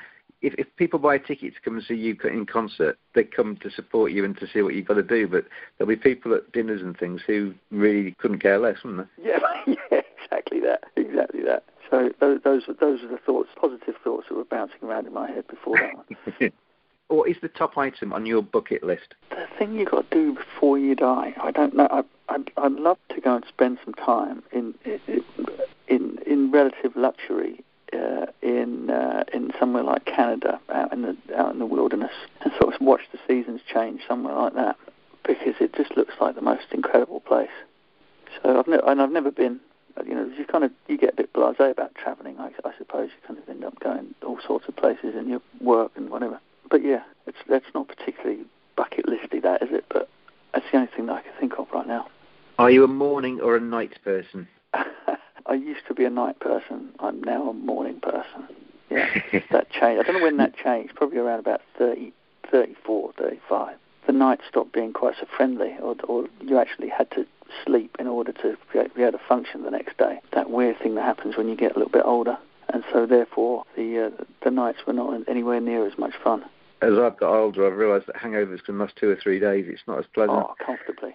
If, 0.42 0.56
if 0.58 0.68
people 0.76 1.00
buy 1.00 1.16
a 1.16 1.20
ticket 1.20 1.54
to 1.56 1.62
come 1.62 1.76
and 1.76 1.84
see 1.84 1.94
you 1.94 2.18
in 2.24 2.46
concert, 2.46 2.98
they 3.14 3.24
come 3.24 3.58
to 3.58 3.70
support 3.70 4.12
you 4.12 4.26
and 4.26 4.38
to 4.38 4.48
see 4.48 4.62
what 4.62 4.74
you've 4.74 4.88
got 4.88 4.96
to 4.96 5.04
do. 5.04 5.28
But 5.28 5.46
there'll 5.78 5.90
be 5.90 5.96
people 5.96 6.34
at 6.34 6.52
dinners 6.52 6.82
and 6.82 6.98
things 6.98 7.22
who 7.26 7.54
really 7.70 8.16
couldn't 8.18 8.40
care 8.40 8.58
less, 8.58 8.78
wouldn't 8.84 9.08
they? 9.18 9.30
Yeah, 9.30 9.40
yeah, 9.92 10.02
exactly 10.24 10.60
that, 10.62 10.86
exactly 10.96 11.44
that. 11.44 11.64
So 11.90 12.12
those 12.20 12.40
those 12.44 12.64
those 12.80 13.02
were 13.02 13.10
the 13.10 13.18
thoughts, 13.18 13.50
positive 13.56 13.96
thoughts 14.04 14.28
that 14.30 14.36
were 14.36 14.46
bouncing 14.46 14.80
around 14.84 15.08
in 15.08 15.14
my 15.14 15.30
head 15.30 15.48
before 15.48 15.78
that 15.78 15.96
one. 16.40 16.52
what 17.10 17.30
is 17.30 17.36
the 17.42 17.50
top 17.50 17.78
item 17.78 18.14
on 18.14 18.26
your 18.26 18.42
bucket 18.42 18.84
list? 18.84 19.16
the 19.30 19.48
thing 19.58 19.74
you've 19.74 19.92
got 19.92 20.10
to 20.10 20.16
do 20.16 20.34
before 20.34 20.78
you 20.78 20.96
die. 20.96 21.34
I 21.42 21.52
don't 21.52 21.76
know. 21.76 21.88
I, 21.92 22.04
I'd, 22.30 22.52
I'd 22.58 22.74
love 22.74 22.98
to 23.10 23.22
go 23.22 23.36
and 23.36 23.46
spend 23.48 23.80
some 23.84 23.94
time 23.94 24.44
in 24.52 24.74
in 25.88 26.18
in 26.26 26.52
relative 26.52 26.96
luxury 26.96 27.64
uh, 27.94 28.26
in 28.42 28.90
uh, 28.90 29.24
in 29.34 29.52
somewhere 29.60 29.84
like 29.84 30.06
Canada, 30.06 30.60
out 30.70 30.94
in 30.94 31.02
the 31.02 31.16
out 31.36 31.52
in 31.54 31.60
the 31.60 31.66
wilderness, 31.66 32.14
and 32.42 32.52
sort 32.60 32.74
of 32.74 32.82
watch 32.82 33.02
the 33.12 33.20
seasons 33.28 33.62
change 33.72 34.02
somewhere 34.08 34.36
like 34.36 34.54
that, 34.56 34.78
because 35.26 35.56
it 35.60 35.74
just 35.74 35.96
looks 35.98 36.14
like 36.20 36.36
the 36.36 36.42
most 36.42 36.66
incredible 36.72 37.20
place. 37.20 37.50
So 38.42 38.60
I've 38.60 38.68
never 38.68 38.90
and 38.90 39.02
I've 39.02 39.12
never 39.12 39.32
been. 39.32 39.60
uh, 39.98 40.04
You 40.04 40.16
know, 40.16 40.32
you 40.38 40.46
kind 40.46 40.64
of 40.64 40.72
you 40.88 40.98
get 40.98 41.14
a 41.14 41.16
bit 41.18 41.34
blasé 41.34 41.72
about 41.72 41.94
travelling. 41.96 42.40
I, 42.40 42.52
I 42.64 42.72
suppose 42.78 43.10
you 43.10 43.28
kind 43.28 43.40
of 43.40 43.48
end 43.50 43.64
up 43.66 43.80
going 43.80 44.16
all 44.26 44.40
sorts 44.46 44.68
of 44.68 44.76
places 44.76 45.16
in 45.16 45.30
your 45.30 45.42
work 45.60 45.92
and 45.96 46.10
whatever. 46.10 46.40
But 46.70 46.84
yeah, 46.84 47.04
it's 47.28 47.38
that's 47.50 47.66
not 47.76 47.88
particularly 47.88 48.46
bucket 48.78 49.06
listy, 49.06 49.42
that 49.42 49.62
is 49.62 49.70
it? 49.72 49.86
But 49.90 50.10
that's 50.54 50.66
the 50.72 50.78
only 50.78 50.90
thing 50.96 51.08
that 51.08 51.14
I 51.18 51.22
can 51.22 51.34
think 51.40 51.60
of 51.60 51.68
right 51.74 51.88
now. 51.88 52.08
Are 52.58 52.72
you 52.72 52.84
a 52.84 52.88
morning 52.88 53.42
or 53.42 53.56
a 53.56 53.60
night 53.60 53.94
person? 54.04 54.48
I 55.52 55.56
used 55.56 55.86
to 55.90 55.94
be 55.94 56.06
a 56.06 56.10
night 56.10 56.40
person. 56.40 56.92
I'm 57.02 57.22
now 57.22 57.50
a 57.50 57.54
morning 57.54 58.00
person. 58.00 58.48
Yeah, 58.90 59.10
that 59.52 59.70
changed. 59.70 60.00
I 60.00 60.04
don't 60.04 60.14
know 60.14 60.24
when 60.24 60.38
that 60.38 60.56
changed. 60.56 60.96
Probably 60.96 61.18
around 61.18 61.40
about 61.40 61.60
30, 61.78 62.14
34, 62.50 63.12
35. 63.18 63.76
The 64.08 64.14
night 64.14 64.40
stopped 64.48 64.72
being 64.72 64.94
quite 64.94 65.16
so 65.20 65.28
friendly, 65.36 65.76
or, 65.82 65.98
or 66.06 66.28
you 66.40 66.58
actually 66.58 66.88
had 66.88 67.12
to 67.12 67.26
sleep 67.66 67.98
in 68.00 68.08
order 68.08 68.32
to 68.32 68.58
be 68.72 68.80
able- 68.80 69.12
to 69.12 69.24
function 69.28 69.64
the 69.64 69.72
next 69.72 69.98
day. 69.98 70.22
That 70.32 70.50
weird 70.50 70.80
thing 70.80 70.96
that 70.96 71.04
happens 71.04 71.36
when 71.36 71.50
you 71.50 71.58
get 71.58 71.76
a 71.76 71.78
little 71.78 71.92
bit 71.92 72.06
older, 72.06 72.38
and 72.70 72.86
so 72.94 73.06
therefore 73.06 73.66
the 73.76 74.06
uh, 74.06 74.24
the 74.46 74.52
nights 74.52 74.80
were 74.88 74.94
not 74.94 75.28
anywhere 75.28 75.60
near 75.60 75.86
as 75.86 75.98
much 75.98 76.14
fun. 76.24 76.46
As 76.82 76.98
I've 76.98 77.18
got 77.18 77.36
older, 77.36 77.68
I've 77.68 77.78
realised 77.78 78.08
that 78.08 78.16
hangovers 78.16 78.64
can 78.64 78.80
last 78.80 78.96
two 78.96 79.10
or 79.10 79.18
three 79.18 79.40
days. 79.40 79.66
It's 79.68 79.84
not 79.86 80.00
as 80.00 80.06
pleasant. 80.14 80.46
Oh, 80.50 80.56
comfortably. 80.66 81.14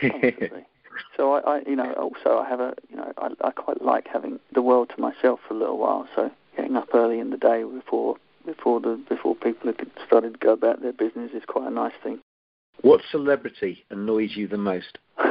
comfortably. 0.00 0.64
so 1.16 1.34
I, 1.34 1.56
I, 1.56 1.62
you 1.66 1.76
know, 1.76 1.92
also 1.94 2.38
I 2.38 2.48
have 2.48 2.60
a, 2.60 2.74
you 2.88 2.96
know, 2.96 3.12
I, 3.18 3.30
I 3.42 3.50
quite 3.50 3.82
like 3.82 4.06
having 4.12 4.38
the 4.54 4.62
world 4.62 4.90
to 4.94 5.00
myself 5.00 5.40
for 5.46 5.54
a 5.54 5.56
little 5.56 5.78
while. 5.78 6.08
So 6.14 6.30
getting 6.56 6.76
up 6.76 6.88
early 6.94 7.18
in 7.18 7.30
the 7.30 7.36
day 7.36 7.64
before 7.64 8.16
before 8.44 8.80
the 8.80 9.02
before 9.08 9.34
people 9.34 9.66
have 9.66 9.76
started 10.06 10.34
to 10.34 10.38
go 10.38 10.52
about 10.52 10.80
their 10.80 10.92
business 10.92 11.32
is 11.34 11.42
quite 11.46 11.66
a 11.66 11.74
nice 11.74 11.94
thing. 12.02 12.20
what 12.82 13.00
celebrity 13.10 13.84
annoys 13.90 14.36
you 14.36 14.46
the 14.46 14.56
most? 14.56 14.98
uh, 15.18 15.24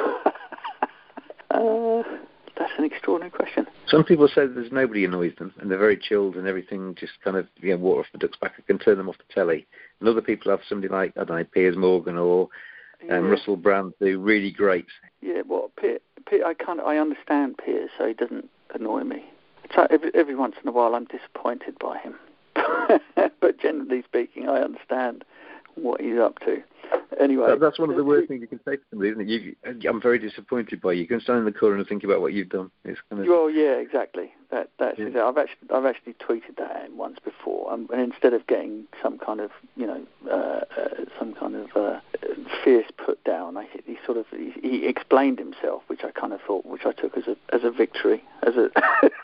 that's 2.58 2.72
an 2.78 2.86
extraordinary 2.86 3.32
question. 3.32 3.66
Some 3.88 4.04
people 4.04 4.28
say 4.28 4.48
there's 4.48 4.72
nobody 4.72 5.06
annoys 5.06 5.34
them 5.38 5.54
and 5.60 5.72
they're 5.72 5.78
very 5.78 5.98
chilled 5.98 6.36
and 6.36 6.48
everything 6.48 6.96
just 7.00 7.14
kind 7.24 7.38
of 7.38 7.48
you 7.58 7.72
know 7.72 7.78
water 7.78 8.02
off 8.02 8.08
the 8.12 8.18
duck's 8.18 8.38
back. 8.38 8.54
I 8.58 8.62
can 8.62 8.80
turn 8.80 8.98
them 8.98 9.10
off 9.10 9.18
the 9.18 9.34
telly. 9.34 9.66
And 10.00 10.10
other 10.10 10.22
people 10.22 10.52
have 10.52 10.62
somebody 10.68 10.92
like 10.92 11.14
I 11.16 11.24
don't 11.24 11.38
know 11.38 11.44
Piers 11.46 11.78
Morgan 11.78 12.18
or 12.18 12.50
um, 13.10 13.26
Yeah. 13.26 13.32
Russell 13.32 13.58
Brand 13.58 13.94
do 14.00 14.20
really 14.20 14.52
great. 14.52 14.86
Yeah, 15.22 15.42
well, 15.48 15.72
Pier, 15.80 16.00
Pier, 16.30 16.46
I 16.46 16.54
of 16.80 16.86
I 16.86 16.98
understand 16.98 17.58
Piers, 17.58 17.90
so 17.98 18.08
he 18.08 18.14
doesn't 18.14 18.50
annoy 18.74 19.04
me. 19.04 19.24
So 19.74 19.88
every 19.90 20.12
every 20.14 20.36
once 20.36 20.56
in 20.62 20.68
a 20.68 20.72
while, 20.72 20.96
I'm 20.96 21.06
disappointed 21.06 21.78
by 21.80 21.98
him, 21.98 22.16
but 23.40 23.60
generally 23.60 24.04
speaking, 24.04 24.48
I 24.48 24.60
understand 24.62 25.24
what 25.76 26.02
he's 26.02 26.18
up 26.18 26.40
to. 26.40 26.62
Anyway, 27.20 27.48
That, 27.48 27.60
that's 27.60 27.80
one 27.80 27.90
of 27.90 27.96
the 27.96 28.04
worst 28.04 28.28
things 28.28 28.42
you 28.42 28.48
can 28.48 28.60
say 28.66 28.76
to 28.76 28.82
somebody, 28.90 29.12
isn't 29.12 29.22
it? 29.22 29.28
You, 29.30 29.90
I'm 29.90 30.02
very 30.02 30.20
disappointed 30.20 30.82
by 30.82 30.94
you. 30.94 31.02
You 31.02 31.08
can 31.08 31.22
stand 31.22 31.40
in 31.40 31.46
the 31.46 31.52
corner 31.52 31.78
and 31.78 31.88
think 31.88 32.04
about 32.04 32.22
what 32.22 32.34
you've 32.34 32.50
done. 32.50 32.70
It's 32.84 33.00
kind 33.10 33.22
of 33.22 33.28
Well, 33.28 33.50
yeah, 33.50 33.74
exactly. 33.76 34.34
That 34.52 34.70
that's 34.78 35.00
Yeah. 35.00 35.08
it. 35.08 35.16
I've 35.16 35.38
actually 35.38 35.70
I've 35.74 35.86
actually 35.86 36.14
tweeted 36.14 36.58
that 36.58 36.72
out 36.76 36.92
once 36.92 37.18
before, 37.24 37.72
um, 37.72 37.90
and 37.92 38.02
instead 38.02 38.34
of 38.34 38.46
getting 38.48 38.86
some 39.02 39.18
kind 39.18 39.40
of 39.40 39.52
you 39.76 39.88
know 39.88 40.06
uh, 40.30 40.62
uh, 40.80 41.06
some 41.18 41.34
kind 41.34 41.56
of 41.56 41.76
uh, 41.76 42.00
fierce 42.64 42.90
put 42.98 43.24
down, 43.24 43.58
I, 43.58 43.68
he 43.86 43.98
sort 44.06 44.18
of 44.18 44.26
he, 44.32 44.52
he 44.62 44.86
explained 44.86 45.40
himself, 45.40 45.84
which 45.88 46.04
I 46.04 46.12
kind 46.12 46.34
of 46.34 46.42
thought, 46.42 46.66
which 46.66 46.86
I 46.86 46.92
took 46.92 47.18
as 47.18 47.28
a 47.28 47.36
as 47.54 47.64
a 47.64 47.72
victory, 47.72 48.24
as 48.44 48.56
a 48.56 48.70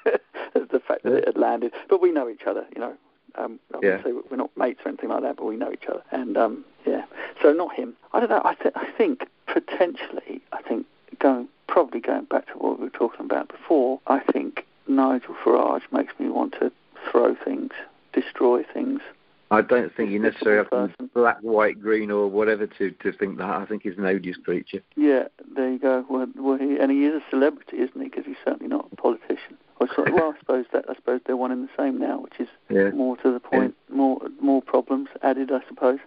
as 0.55 0.67
the 0.71 0.79
fact 0.79 1.03
that 1.03 1.13
it 1.13 1.25
had 1.27 1.37
landed. 1.37 1.73
But 1.89 2.01
we 2.01 2.11
know 2.11 2.29
each 2.29 2.43
other, 2.47 2.65
you 2.73 2.81
know. 2.81 2.93
Um, 3.35 3.59
I 3.73 3.79
Yeah. 3.81 4.03
say 4.03 4.11
we're 4.11 4.35
not 4.37 4.49
mates 4.57 4.81
or 4.83 4.89
anything 4.89 5.09
like 5.09 5.21
that, 5.21 5.37
but 5.37 5.45
we 5.45 5.55
know 5.55 5.71
each 5.71 5.85
other, 5.87 6.03
and 6.11 6.35
um, 6.37 6.65
yeah. 6.85 7.05
So 7.41 7.53
not 7.53 7.73
him. 7.75 7.93
I 8.13 8.19
don't 8.19 8.29
know. 8.29 8.41
I, 8.43 8.55
th- 8.55 8.73
I 8.75 8.89
think 8.97 9.27
potentially, 9.47 10.41
I 10.51 10.61
think 10.61 10.85
going 11.19 11.47
probably 11.67 11.99
going 12.01 12.25
back 12.25 12.47
to 12.47 12.53
what 12.53 12.79
we 12.79 12.85
were 12.85 12.89
talking 12.91 13.25
about 13.25 13.47
before, 13.47 13.99
I 14.07 14.19
think 14.19 14.65
Nigel 14.87 15.35
Farage 15.35 15.83
makes 15.91 16.13
me 16.19 16.27
want 16.29 16.53
to 16.59 16.71
throw 17.09 17.35
things, 17.35 17.71
destroy 18.13 18.63
things. 18.63 19.01
I 19.49 19.61
don't 19.61 19.93
think 19.93 20.11
you 20.11 20.19
necessarily 20.19 20.65
have 20.69 20.97
to 20.97 21.09
black, 21.13 21.37
white, 21.41 21.81
green, 21.81 22.09
or 22.09 22.27
whatever 22.27 22.67
to 22.67 22.91
to 22.91 23.11
think 23.11 23.37
that. 23.37 23.49
I 23.49 23.65
think 23.65 23.83
he's 23.83 23.97
an 23.97 24.05
odious 24.05 24.37
creature. 24.37 24.81
Yeah, 24.95 25.25
there 25.55 25.69
you 25.71 25.79
go. 25.79 26.05
Well, 26.09 26.27
well 26.37 26.57
he, 26.57 26.77
and 26.77 26.89
he 26.89 27.05
is 27.05 27.15
a 27.15 27.23
celebrity, 27.29 27.77
isn't 27.77 28.01
he? 28.01 28.07
Because 28.07 28.25
he's 28.25 28.37
certainly 28.45 28.67
not 28.69 28.87
a 28.91 28.95
politician. 28.95 29.57
Sort 29.95 30.09
of, 30.09 30.13
well, 30.13 30.33
I 30.35 30.39
suppose 30.39 30.65
that 30.73 30.85
I 30.87 30.95
suppose 30.95 31.21
they're 31.25 31.35
one 31.35 31.51
and 31.51 31.67
the 31.67 31.71
same 31.77 31.97
now, 31.99 32.19
which 32.21 32.39
is 32.39 32.47
Yeah. 32.69 32.91
more 32.91 33.17
to 33.17 33.31
the 33.31 33.39
point, 33.41 33.75
more 33.89 34.21
more 34.39 34.61
problems 34.61 35.09
added, 35.21 35.51
I 35.51 35.59
suppose. 35.67 35.99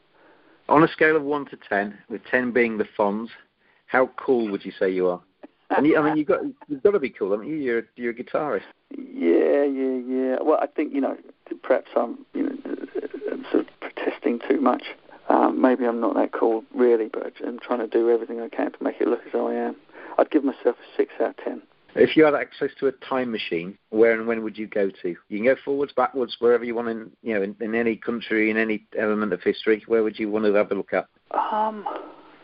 On 0.69 0.83
a 0.83 0.89
scale 0.89 1.17
of 1.17 1.23
one 1.23 1.45
to 1.47 1.59
ten, 1.69 1.99
with 2.09 2.23
ten 2.31 2.51
being 2.51 2.79
the 2.79 2.87
Fonz, 2.99 3.29
how 3.87 4.11
cool 4.17 4.51
would 4.51 4.65
you 4.65 4.73
say 4.79 4.91
you 4.91 5.09
are? 5.09 5.21
And 5.71 5.87
you, 5.87 5.97
I 5.99 6.03
mean, 6.03 6.17
you've 6.17 6.29
got 6.29 6.41
you've 6.69 6.83
got 6.83 6.93
to 6.93 7.01
be 7.01 7.11
cool. 7.11 7.33
I 7.35 7.37
mean, 7.37 7.61
you're 7.61 7.85
you're 7.97 8.13
a 8.13 8.15
guitarist. 8.15 8.63
Yeah, 8.91 9.65
yeah, 9.65 9.99
yeah. 10.07 10.37
Well, 10.43 10.59
I 10.61 10.67
think 10.67 10.95
you 10.95 11.01
know, 11.01 11.17
perhaps 11.63 11.91
I'm 11.97 12.25
you 12.33 12.43
know 12.45 12.57
sort 13.51 13.67
of 13.67 13.81
protesting 13.81 14.41
too 14.49 14.61
much. 14.61 14.85
Um, 15.29 15.61
maybe 15.61 15.87
I'm 15.87 16.01
not 16.01 16.15
that 16.15 16.33
cool, 16.33 16.65
really, 16.75 17.09
but 17.09 17.33
I'm 17.47 17.59
trying 17.59 17.79
to 17.81 17.87
do 17.87 18.11
everything 18.11 18.41
I 18.41 18.49
can 18.49 18.73
to 18.73 18.85
make 18.85 19.01
it 19.01 19.09
look 19.09 19.21
as 19.27 19.33
though 19.33 19.49
I 19.49 19.55
am. 19.55 19.77
I'd 20.19 20.31
give 20.31 20.45
myself 20.45 20.77
a 20.77 20.97
six 20.97 21.13
out 21.21 21.31
of 21.31 21.37
ten. 21.39 21.63
If 21.95 22.17
you 22.17 22.25
had 22.25 22.35
access 22.35 22.71
to 22.81 22.89
a 22.89 22.93
time 22.93 23.31
machine, 23.31 23.79
where 23.91 24.13
and 24.13 24.27
when 24.27 24.43
would 24.43 24.59
you 24.59 24.67
go 24.67 24.91
to? 25.03 25.09
You 25.29 25.39
can 25.39 25.45
go 25.45 25.57
forwards, 25.65 25.93
backwards, 25.93 26.37
wherever 26.41 26.65
you 26.65 26.75
want 26.75 26.89
in 26.89 27.11
you 27.23 27.35
know 27.35 27.43
in, 27.43 27.57
in 27.61 27.75
any 27.75 27.97
country, 27.97 28.51
in 28.51 28.57
any 28.57 28.85
element 28.99 29.33
of 29.33 29.43
history. 29.43 29.83
Where 29.87 30.03
would 30.03 30.19
you 30.19 30.29
want 30.31 30.45
to 30.47 30.55
have 30.55 30.71
a 30.73 30.75
look 30.75 30.93
at? 30.93 31.07
Um, 31.31 31.85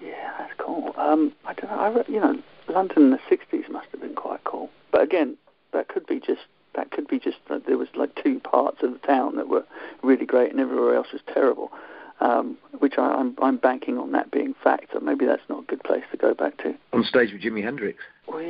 yeah, 0.03 0.33
that's 0.39 0.53
cool. 0.59 0.93
Um, 0.97 1.33
I 1.45 1.55
don't 1.55 1.71
know. 1.71 1.79
I, 1.79 1.89
re- 1.89 2.05
you 2.09 2.21
know, 2.21 2.41
London 2.69 3.03
in 3.05 3.11
the 3.11 3.19
'60s 3.31 3.69
must 3.71 3.89
have 3.93 4.01
been 4.01 4.15
quite 4.15 4.45
cool. 4.45 4.71
But 4.93 5.03
again, 5.03 5.37
that 5.73 5.89
could 5.89 6.07
be 6.07 6.21
just 6.21 6.43
that 6.77 6.93
could 6.93 7.09
be 7.09 7.19
just 7.19 7.39
that 7.49 7.67
there 7.67 7.77
was 7.77 7.89
like 7.97 8.11
two 8.23 8.39
parts 8.41 8.79
of 8.83 8.93
the 8.93 8.99
town 8.99 9.37
that 9.37 9.49
were 9.49 9.65
really 10.03 10.27
great 10.27 10.53
and 10.53 10.61
everywhere 10.61 10.95
else 10.95 11.09
was 11.13 11.23
terrible. 11.35 11.73
um, 12.21 12.57
which 12.79 12.95
I, 12.99 13.15
I'm, 13.15 13.35
I'm 13.43 13.57
banking 13.57 13.99
on 13.99 14.13
that 14.13 14.31
being 14.31 14.55
fact. 14.63 14.91
So 14.93 15.01
maybe 15.01 15.25
that's 15.27 15.43
not 15.49 15.63
a 15.63 15.67
good 15.67 15.83
place 15.83 16.05
to 16.13 16.17
go 16.17 16.35
back 16.35 16.59
to. 16.59 16.75
On 16.93 17.03
stage 17.03 17.33
with 17.33 17.43
Jimi 17.43 17.63
Hendrix. 17.63 17.99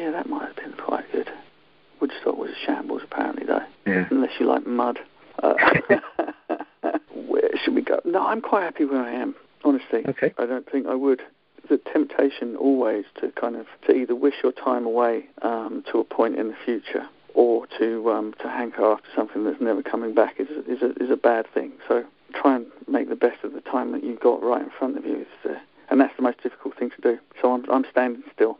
Yeah, 0.00 0.12
that 0.12 0.30
might 0.30 0.46
have 0.46 0.56
been 0.56 0.72
quite 0.72 1.04
good. 1.12 1.30
Woodstock 2.00 2.38
was 2.38 2.48
a 2.52 2.64
shambles, 2.64 3.02
apparently, 3.04 3.44
though. 3.44 3.60
Yeah. 3.84 4.06
Unless 4.10 4.30
you 4.40 4.46
like 4.46 4.66
mud. 4.66 4.98
Uh, 5.42 5.52
where 7.14 7.50
should 7.62 7.74
we 7.74 7.82
go? 7.82 8.00
No, 8.06 8.26
I'm 8.26 8.40
quite 8.40 8.62
happy 8.62 8.86
where 8.86 9.02
I 9.02 9.12
am. 9.12 9.34
Honestly, 9.62 10.02
Okay. 10.08 10.32
I 10.38 10.46
don't 10.46 10.66
think 10.70 10.86
I 10.86 10.94
would. 10.94 11.20
The 11.68 11.76
temptation 11.92 12.56
always 12.56 13.04
to 13.20 13.30
kind 13.32 13.56
of 13.56 13.66
to 13.86 13.92
either 13.94 14.14
wish 14.14 14.36
your 14.42 14.52
time 14.52 14.86
away 14.86 15.26
um, 15.42 15.84
to 15.92 15.98
a 15.98 16.04
point 16.04 16.36
in 16.36 16.48
the 16.48 16.56
future, 16.64 17.06
or 17.34 17.66
to 17.78 18.10
um, 18.10 18.34
to 18.40 18.48
hanker 18.48 18.82
after 18.82 19.06
something 19.14 19.44
that's 19.44 19.60
never 19.60 19.82
coming 19.82 20.14
back 20.14 20.40
is 20.40 20.48
is 20.66 20.80
a 20.80 20.92
is 21.02 21.10
a 21.10 21.16
bad 21.16 21.46
thing. 21.52 21.72
So 21.86 22.04
try 22.32 22.56
and 22.56 22.66
make 22.88 23.10
the 23.10 23.16
best 23.16 23.44
of 23.44 23.52
the 23.52 23.60
time 23.60 23.92
that 23.92 24.02
you've 24.02 24.20
got 24.20 24.42
right 24.42 24.62
in 24.62 24.70
front 24.70 24.96
of 24.96 25.04
you. 25.04 25.26
Uh, 25.44 25.56
and 25.90 26.00
that's 26.00 26.16
the 26.16 26.22
most 26.22 26.42
difficult 26.42 26.78
thing 26.78 26.88
to 26.88 27.00
do. 27.02 27.18
So 27.42 27.52
I'm 27.52 27.70
I'm 27.70 27.84
standing 27.90 28.22
still. 28.34 28.56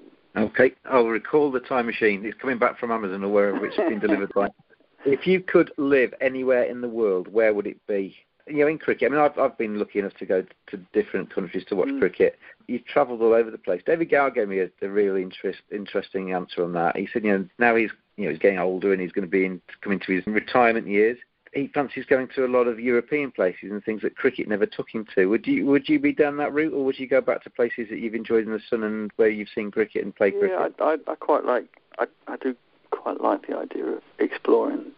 Okay, 0.51 0.73
I'll 0.85 1.07
recall 1.07 1.51
the 1.51 1.61
time 1.61 1.87
machine. 1.87 2.25
It's 2.25 2.39
coming 2.41 2.59
back 2.59 2.79
from 2.79 2.91
Amazon 2.91 3.25
or 3.25 3.29
wherever 3.29 3.65
it's 3.65 3.77
been 3.77 4.01
delivered 4.01 4.33
by. 4.35 4.49
If 5.07 5.27
you 5.27 5.41
could 5.41 5.73
live 5.79 6.13
anywhere 6.21 6.65
in 6.65 6.83
the 6.83 6.89
world, 6.89 7.27
where 7.33 7.55
would 7.55 7.67
it 7.67 7.79
be? 7.87 8.15
You 8.47 8.59
know, 8.59 8.67
in 8.67 8.77
cricket, 8.77 9.11
I 9.11 9.15
mean, 9.15 9.21
I've, 9.23 9.39
I've 9.39 9.57
been 9.57 9.79
lucky 9.79 9.99
enough 9.99 10.13
to 10.19 10.27
go 10.27 10.45
to 10.67 10.77
different 10.93 11.35
countries 11.35 11.65
to 11.71 11.75
watch 11.77 11.89
Mm. 11.89 12.01
cricket. 12.01 12.39
You've 12.67 12.85
travelled 12.85 13.23
all 13.23 13.33
over 13.33 13.51
the 13.51 13.57
place. 13.57 13.81
David 13.87 14.11
Gower 14.11 14.31
gave 14.31 14.49
me 14.51 14.59
a, 14.59 14.69
a 14.83 14.89
really 14.91 15.23
interest, 15.23 15.61
interesting 15.73 16.35
answer 16.35 16.63
on 16.63 16.75
that. 16.75 16.99
He 16.99 17.09
said, 17.11 17.25
you 17.25 17.33
know, 17.33 17.49
now 17.59 17.77
he's, 17.77 17.89
you 18.19 18.25
know, 18.25 18.31
he's 18.31 18.39
getting 18.39 18.59
older 18.59 18.93
and 18.93 19.01
he's 19.01 19.13
going 19.13 19.25
to 19.27 19.31
be 19.31 19.47
in, 19.47 19.63
coming 19.81 20.01
to 20.01 20.13
his 20.13 20.27
retirement 20.27 20.87
years. 20.87 21.17
He 21.53 21.67
fancies 21.69 22.05
going 22.07 22.29
to 22.37 22.47
a 22.47 22.49
lot 22.49 22.69
of 22.69 22.79
European 22.79 23.33
places 23.33 23.73
and 23.73 23.83
things 23.83 24.03
that 24.03 24.17
cricket 24.17 24.49
never 24.49 24.67
took 24.67 24.89
him 24.89 25.05
to. 25.17 25.27
Would 25.27 25.47
you 25.49 25.67
would 25.67 25.89
you 25.89 25.99
be 25.99 26.13
down 26.13 26.37
that 26.37 26.53
route, 26.53 26.73
or 26.73 26.85
would 26.85 26.99
you 26.99 27.09
go 27.09 27.21
back 27.21 27.43
to 27.43 27.51
places 27.51 27.89
that 27.91 27.99
you've 27.99 28.15
enjoyed 28.15 28.47
in 28.47 28.53
the 28.53 28.61
sun 28.71 28.85
and 28.85 29.11
where 29.17 29.29
you've 29.29 29.49
seen 29.53 29.71
cricket 29.71 30.05
and 30.05 30.15
played 30.15 30.39
cricket? 30.39 30.75
Yeah, 30.79 30.85
I, 30.85 30.93
I, 30.93 31.13
I 31.13 31.15
quite 31.17 31.45
like. 31.45 31.67
I, 31.99 32.07
I 32.29 32.37
do 32.37 32.55
quite 32.91 33.21
like 33.21 33.47
the 33.49 33.57
idea 33.57 33.85
of 33.85 34.03
exploring 34.19 34.93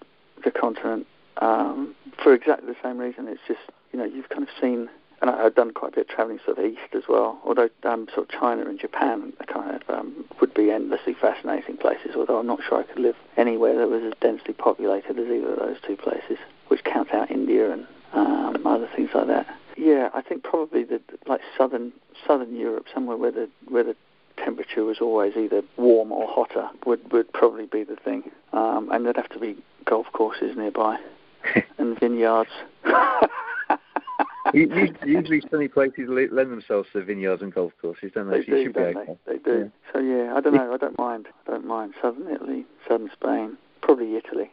the 0.44 0.50
continent 0.50 1.06
um, 1.38 1.94
for 2.22 2.34
exactly 2.34 2.68
the 2.68 2.76
same 2.82 2.98
reason. 2.98 3.28
It's 3.28 3.40
just 3.48 3.60
you 3.92 3.98
know 3.98 4.04
you've 4.04 4.28
kind 4.28 4.42
of 4.42 4.48
seen, 4.60 4.90
and 5.22 5.30
I, 5.30 5.44
I've 5.44 5.54
done 5.54 5.70
quite 5.70 5.92
a 5.92 5.96
bit 5.96 6.10
of 6.10 6.14
travelling 6.14 6.40
sort 6.44 6.58
of 6.58 6.64
east 6.64 6.94
as 6.94 7.04
well. 7.08 7.40
Although 7.44 7.70
um, 7.84 8.08
sort 8.14 8.28
of 8.28 8.40
China 8.40 8.68
and 8.68 8.78
Japan 8.78 9.32
are 9.40 9.46
kind 9.46 9.80
of 9.80 9.88
um, 9.88 10.24
would 10.40 10.52
be 10.52 10.70
endlessly 10.70 11.14
fascinating 11.14 11.78
places. 11.78 12.10
Although 12.16 12.40
I'm 12.40 12.46
not 12.46 12.60
sure 12.68 12.80
I 12.80 12.82
could 12.82 12.98
live 12.98 13.16
anywhere 13.36 13.78
that 13.78 13.88
was 13.88 14.02
as 14.02 14.12
densely 14.20 14.52
populated 14.52 15.18
as 15.18 15.26
either 15.26 15.52
of 15.52 15.58
those 15.60 15.76
two 15.86 15.96
places, 15.96 16.38
which 16.68 16.84
counts 16.84 17.12
out 17.12 17.30
India 17.30 17.72
and 17.72 17.86
um, 18.12 18.66
other 18.66 18.90
things 18.94 19.10
like 19.14 19.28
that. 19.28 19.46
Yeah, 19.78 20.10
I 20.12 20.20
think 20.20 20.42
probably 20.42 20.84
the 20.84 21.00
like 21.26 21.40
southern 21.56 21.92
southern 22.26 22.54
Europe, 22.54 22.86
somewhere 22.92 23.16
where 23.16 23.32
the 23.32 23.48
where 23.68 23.84
the 23.84 23.96
temperature 24.36 24.84
was 24.84 24.98
always 25.00 25.36
either 25.36 25.62
warm 25.76 26.10
or 26.10 26.26
hotter 26.28 26.68
would 26.84 27.12
would 27.12 27.32
probably 27.32 27.66
be 27.66 27.84
the 27.84 27.96
thing. 27.96 28.30
Um, 28.52 28.90
and 28.92 29.06
there'd 29.06 29.16
have 29.16 29.30
to 29.30 29.38
be 29.38 29.56
golf 29.84 30.06
courses 30.12 30.56
nearby 30.56 30.98
and 31.78 31.98
vineyards. 31.98 32.50
Usually, 35.06 35.42
sunny 35.50 35.68
places 35.68 36.08
lend 36.08 36.52
themselves 36.52 36.88
to 36.92 37.02
vineyards 37.02 37.42
and 37.42 37.54
golf 37.54 37.72
courses, 37.80 38.12
don't 38.14 38.28
they? 38.30 38.40
They 38.40 38.46
So 38.46 38.52
do, 38.52 38.72
don't 38.72 38.96
okay. 38.96 39.18
they? 39.26 39.32
They 39.32 39.38
do. 39.38 39.72
So 39.92 40.00
yeah, 40.00 40.34
I 40.36 40.40
don't 40.40 40.54
know. 40.54 40.72
I 40.72 40.76
don't 40.76 40.98
mind. 40.98 41.28
I 41.46 41.52
don't 41.52 41.66
mind 41.66 41.94
southern 42.00 42.28
Italy, 42.28 42.66
southern 42.86 43.10
Spain, 43.12 43.56
probably 43.80 44.16
Italy. 44.16 44.50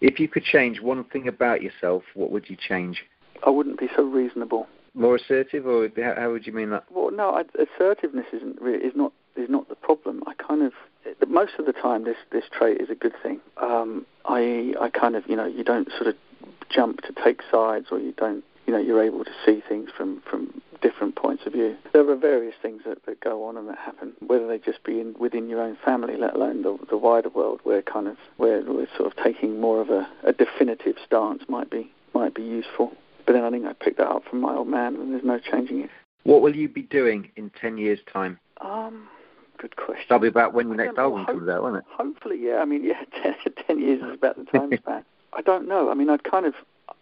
If 0.00 0.18
you 0.18 0.28
could 0.28 0.44
change 0.44 0.80
one 0.80 1.04
thing 1.04 1.28
about 1.28 1.62
yourself, 1.62 2.02
what 2.14 2.30
would 2.30 2.48
you 2.48 2.56
change? 2.56 3.04
I 3.46 3.50
wouldn't 3.50 3.78
be 3.78 3.88
so 3.94 4.02
reasonable. 4.02 4.66
More 4.94 5.16
assertive, 5.16 5.66
or 5.66 5.88
how, 5.96 6.30
would 6.30 6.46
you 6.46 6.52
mean 6.52 6.70
that? 6.70 6.84
Well, 6.90 7.10
no, 7.10 7.30
I, 7.30 7.42
assertiveness 7.60 8.26
isn't 8.32 8.60
really, 8.60 8.84
is 8.84 8.92
not 8.94 9.12
is 9.36 9.50
not 9.50 9.68
the 9.68 9.74
problem. 9.74 10.22
I 10.26 10.34
kind 10.34 10.62
of 10.62 10.72
most 11.28 11.54
of 11.58 11.66
the 11.66 11.72
time 11.72 12.04
this 12.04 12.16
this 12.30 12.44
trait 12.50 12.80
is 12.80 12.90
a 12.90 12.94
good 12.94 13.14
thing. 13.22 13.40
Um, 13.56 14.06
I 14.24 14.74
I 14.80 14.90
kind 14.90 15.16
of 15.16 15.24
you 15.28 15.36
know 15.36 15.46
you 15.46 15.64
don't 15.64 15.90
sort 15.90 16.06
of 16.06 16.14
jump 16.70 17.02
to 17.02 17.12
take 17.24 17.40
sides, 17.50 17.86
or 17.90 17.98
you 17.98 18.12
don't 18.12 18.44
know 18.74 18.82
you're 18.82 19.02
able 19.02 19.24
to 19.24 19.30
see 19.44 19.62
things 19.68 19.90
from 19.96 20.22
from 20.28 20.60
different 20.82 21.16
points 21.16 21.44
of 21.46 21.52
view. 21.52 21.76
There 21.92 22.08
are 22.08 22.16
various 22.16 22.54
things 22.60 22.82
that, 22.86 23.04
that 23.06 23.20
go 23.20 23.44
on 23.44 23.56
and 23.56 23.68
that 23.68 23.78
happen, 23.78 24.12
whether 24.26 24.46
they 24.46 24.58
just 24.58 24.84
be 24.84 25.00
in, 25.00 25.14
within 25.18 25.48
your 25.48 25.62
own 25.62 25.78
family, 25.82 26.16
let 26.16 26.34
alone 26.34 26.62
the, 26.62 26.76
the 26.90 26.98
wider 26.98 27.30
world, 27.30 27.60
where 27.64 27.80
kind 27.80 28.06
of 28.06 28.16
where 28.36 28.60
we're 28.62 28.86
sort 28.96 29.10
of 29.10 29.24
taking 29.24 29.60
more 29.60 29.80
of 29.80 29.88
a, 29.88 30.06
a 30.24 30.32
definitive 30.32 30.96
stance 31.06 31.42
might 31.48 31.70
be 31.70 31.90
might 32.12 32.34
be 32.34 32.42
useful. 32.42 32.92
But 33.26 33.32
then 33.32 33.44
I 33.44 33.50
think 33.50 33.64
I 33.64 33.72
picked 33.72 33.96
that 33.98 34.08
up 34.08 34.24
from 34.28 34.40
my 34.40 34.54
old 34.54 34.68
man, 34.68 34.96
and 34.96 35.12
there's 35.12 35.24
no 35.24 35.38
changing 35.38 35.80
it. 35.80 35.90
What 36.24 36.42
will 36.42 36.54
you 36.54 36.68
be 36.68 36.82
doing 36.82 37.30
in 37.36 37.50
10 37.60 37.78
years' 37.78 38.00
time? 38.12 38.38
Um, 38.60 39.08
good 39.58 39.76
question. 39.76 40.04
That'll 40.08 40.22
be 40.22 40.28
about 40.28 40.52
when 40.52 40.68
the 40.68 40.76
next 40.76 40.98
album 40.98 41.24
Hope- 41.24 41.36
comes 41.36 41.48
out, 41.48 41.62
won't 41.62 41.76
it? 41.76 41.84
Hopefully, 41.88 42.38
yeah. 42.40 42.56
I 42.56 42.64
mean, 42.66 42.84
yeah, 42.84 43.02
ten, 43.66 43.78
years 43.78 44.02
is 44.02 44.14
about 44.14 44.36
the 44.36 44.44
time 44.44 44.70
span. 44.76 45.04
I 45.32 45.40
don't 45.40 45.66
know. 45.66 45.90
I 45.90 45.94
mean, 45.94 46.10
I'd 46.10 46.24
kind 46.24 46.44
of, 46.46 46.54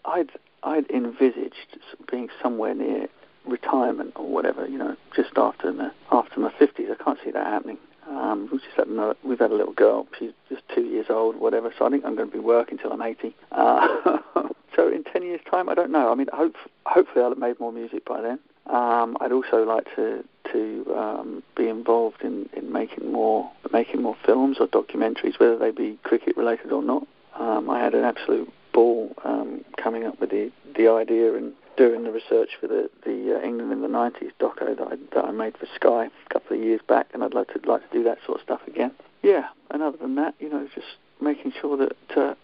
I'd, 0.04 0.30
I'd 0.62 0.90
envisaged 0.90 1.78
being 2.10 2.28
somewhere 2.42 2.74
near 2.74 3.08
retirement 3.46 4.12
or 4.16 4.28
whatever. 4.28 4.66
You 4.66 4.78
know, 4.78 4.96
just 5.14 5.30
after 5.36 5.72
my 5.72 5.90
after 6.10 6.40
my 6.40 6.52
fifties. 6.58 6.88
I 6.90 7.02
can't 7.02 7.18
see 7.24 7.30
that 7.30 7.46
happening. 7.46 7.78
Um, 8.08 8.48
we've 8.50 8.60
just 8.62 8.76
had 8.76 8.88
another, 8.88 9.14
we've 9.24 9.38
had 9.38 9.50
a 9.50 9.54
little 9.54 9.72
girl. 9.72 10.06
She's 10.18 10.32
just 10.48 10.62
two 10.74 10.82
years 10.82 11.06
old, 11.08 11.36
whatever. 11.36 11.72
So 11.78 11.86
I 11.86 11.90
think 11.90 12.04
I'm 12.04 12.16
going 12.16 12.28
to 12.28 12.36
be 12.36 12.40
working 12.42 12.78
until 12.78 12.92
I'm 12.92 13.02
80. 13.02 13.34
Uh, 13.52 14.18
so 14.76 14.88
in 14.88 15.04
10 15.04 15.22
years' 15.22 15.40
time, 15.50 15.68
I 15.68 15.74
don't 15.74 15.90
know. 15.90 16.10
I 16.10 16.14
mean, 16.14 16.26
hope, 16.32 16.56
hopefully 16.84 17.24
I'll 17.24 17.30
have 17.30 17.38
made 17.38 17.60
more 17.60 17.72
music 17.72 18.04
by 18.04 18.20
then. 18.20 18.38
Um, 18.66 19.16
I'd 19.20 19.32
also 19.32 19.64
like 19.64 19.86
to 19.96 20.24
to 20.52 20.94
um, 20.96 21.42
be 21.56 21.68
involved 21.68 22.22
in, 22.22 22.48
in 22.54 22.72
making 22.72 23.10
more 23.10 23.50
making 23.72 24.02
more 24.02 24.16
films 24.24 24.58
or 24.60 24.66
documentaries, 24.68 25.38
whether 25.40 25.56
they 25.56 25.70
be 25.70 25.98
cricket 26.02 26.36
related 26.36 26.72
or 26.72 26.82
not. 26.82 27.06
Um, 27.34 27.70
I 27.70 27.80
had 27.80 27.94
an 27.94 28.04
absolute 28.04 28.52
ball 28.72 29.14
um, 29.24 29.64
coming 29.76 30.04
up 30.04 30.20
with 30.20 30.30
the 30.30 30.50
the 30.76 30.88
idea 30.88 31.34
and 31.34 31.52
doing 31.76 32.04
the 32.04 32.10
research 32.10 32.50
for 32.60 32.66
the 32.66 32.90
the 33.04 33.38
uh, 33.38 33.46
England 33.46 33.72
in 33.72 33.82
the 33.82 33.88
'90s 33.88 34.32
doco 34.40 34.76
that 34.76 34.86
I, 34.86 34.96
that 35.14 35.24
I 35.24 35.30
made 35.30 35.56
for 35.56 35.66
Sky 35.74 36.06
a 36.06 36.32
couple 36.32 36.56
of 36.56 36.62
years 36.62 36.80
back, 36.86 37.08
and 37.12 37.22
I'd 37.22 37.34
like 37.34 37.48
to 37.48 37.60
like 37.68 37.88
to 37.90 37.96
do 37.96 38.04
that 38.04 38.18
sort 38.26 38.38
of 38.38 38.44
stuff 38.44 38.60
again. 38.66 38.92
Yeah, 39.22 39.48
and 39.70 39.82
other 39.82 39.96
than 39.98 40.16
that, 40.16 40.34
you 40.40 40.48
know, 40.48 40.66
just 40.74 40.86
making 41.20 41.52
sure 41.60 41.76
that 41.76 42.16
uh, 42.16 42.34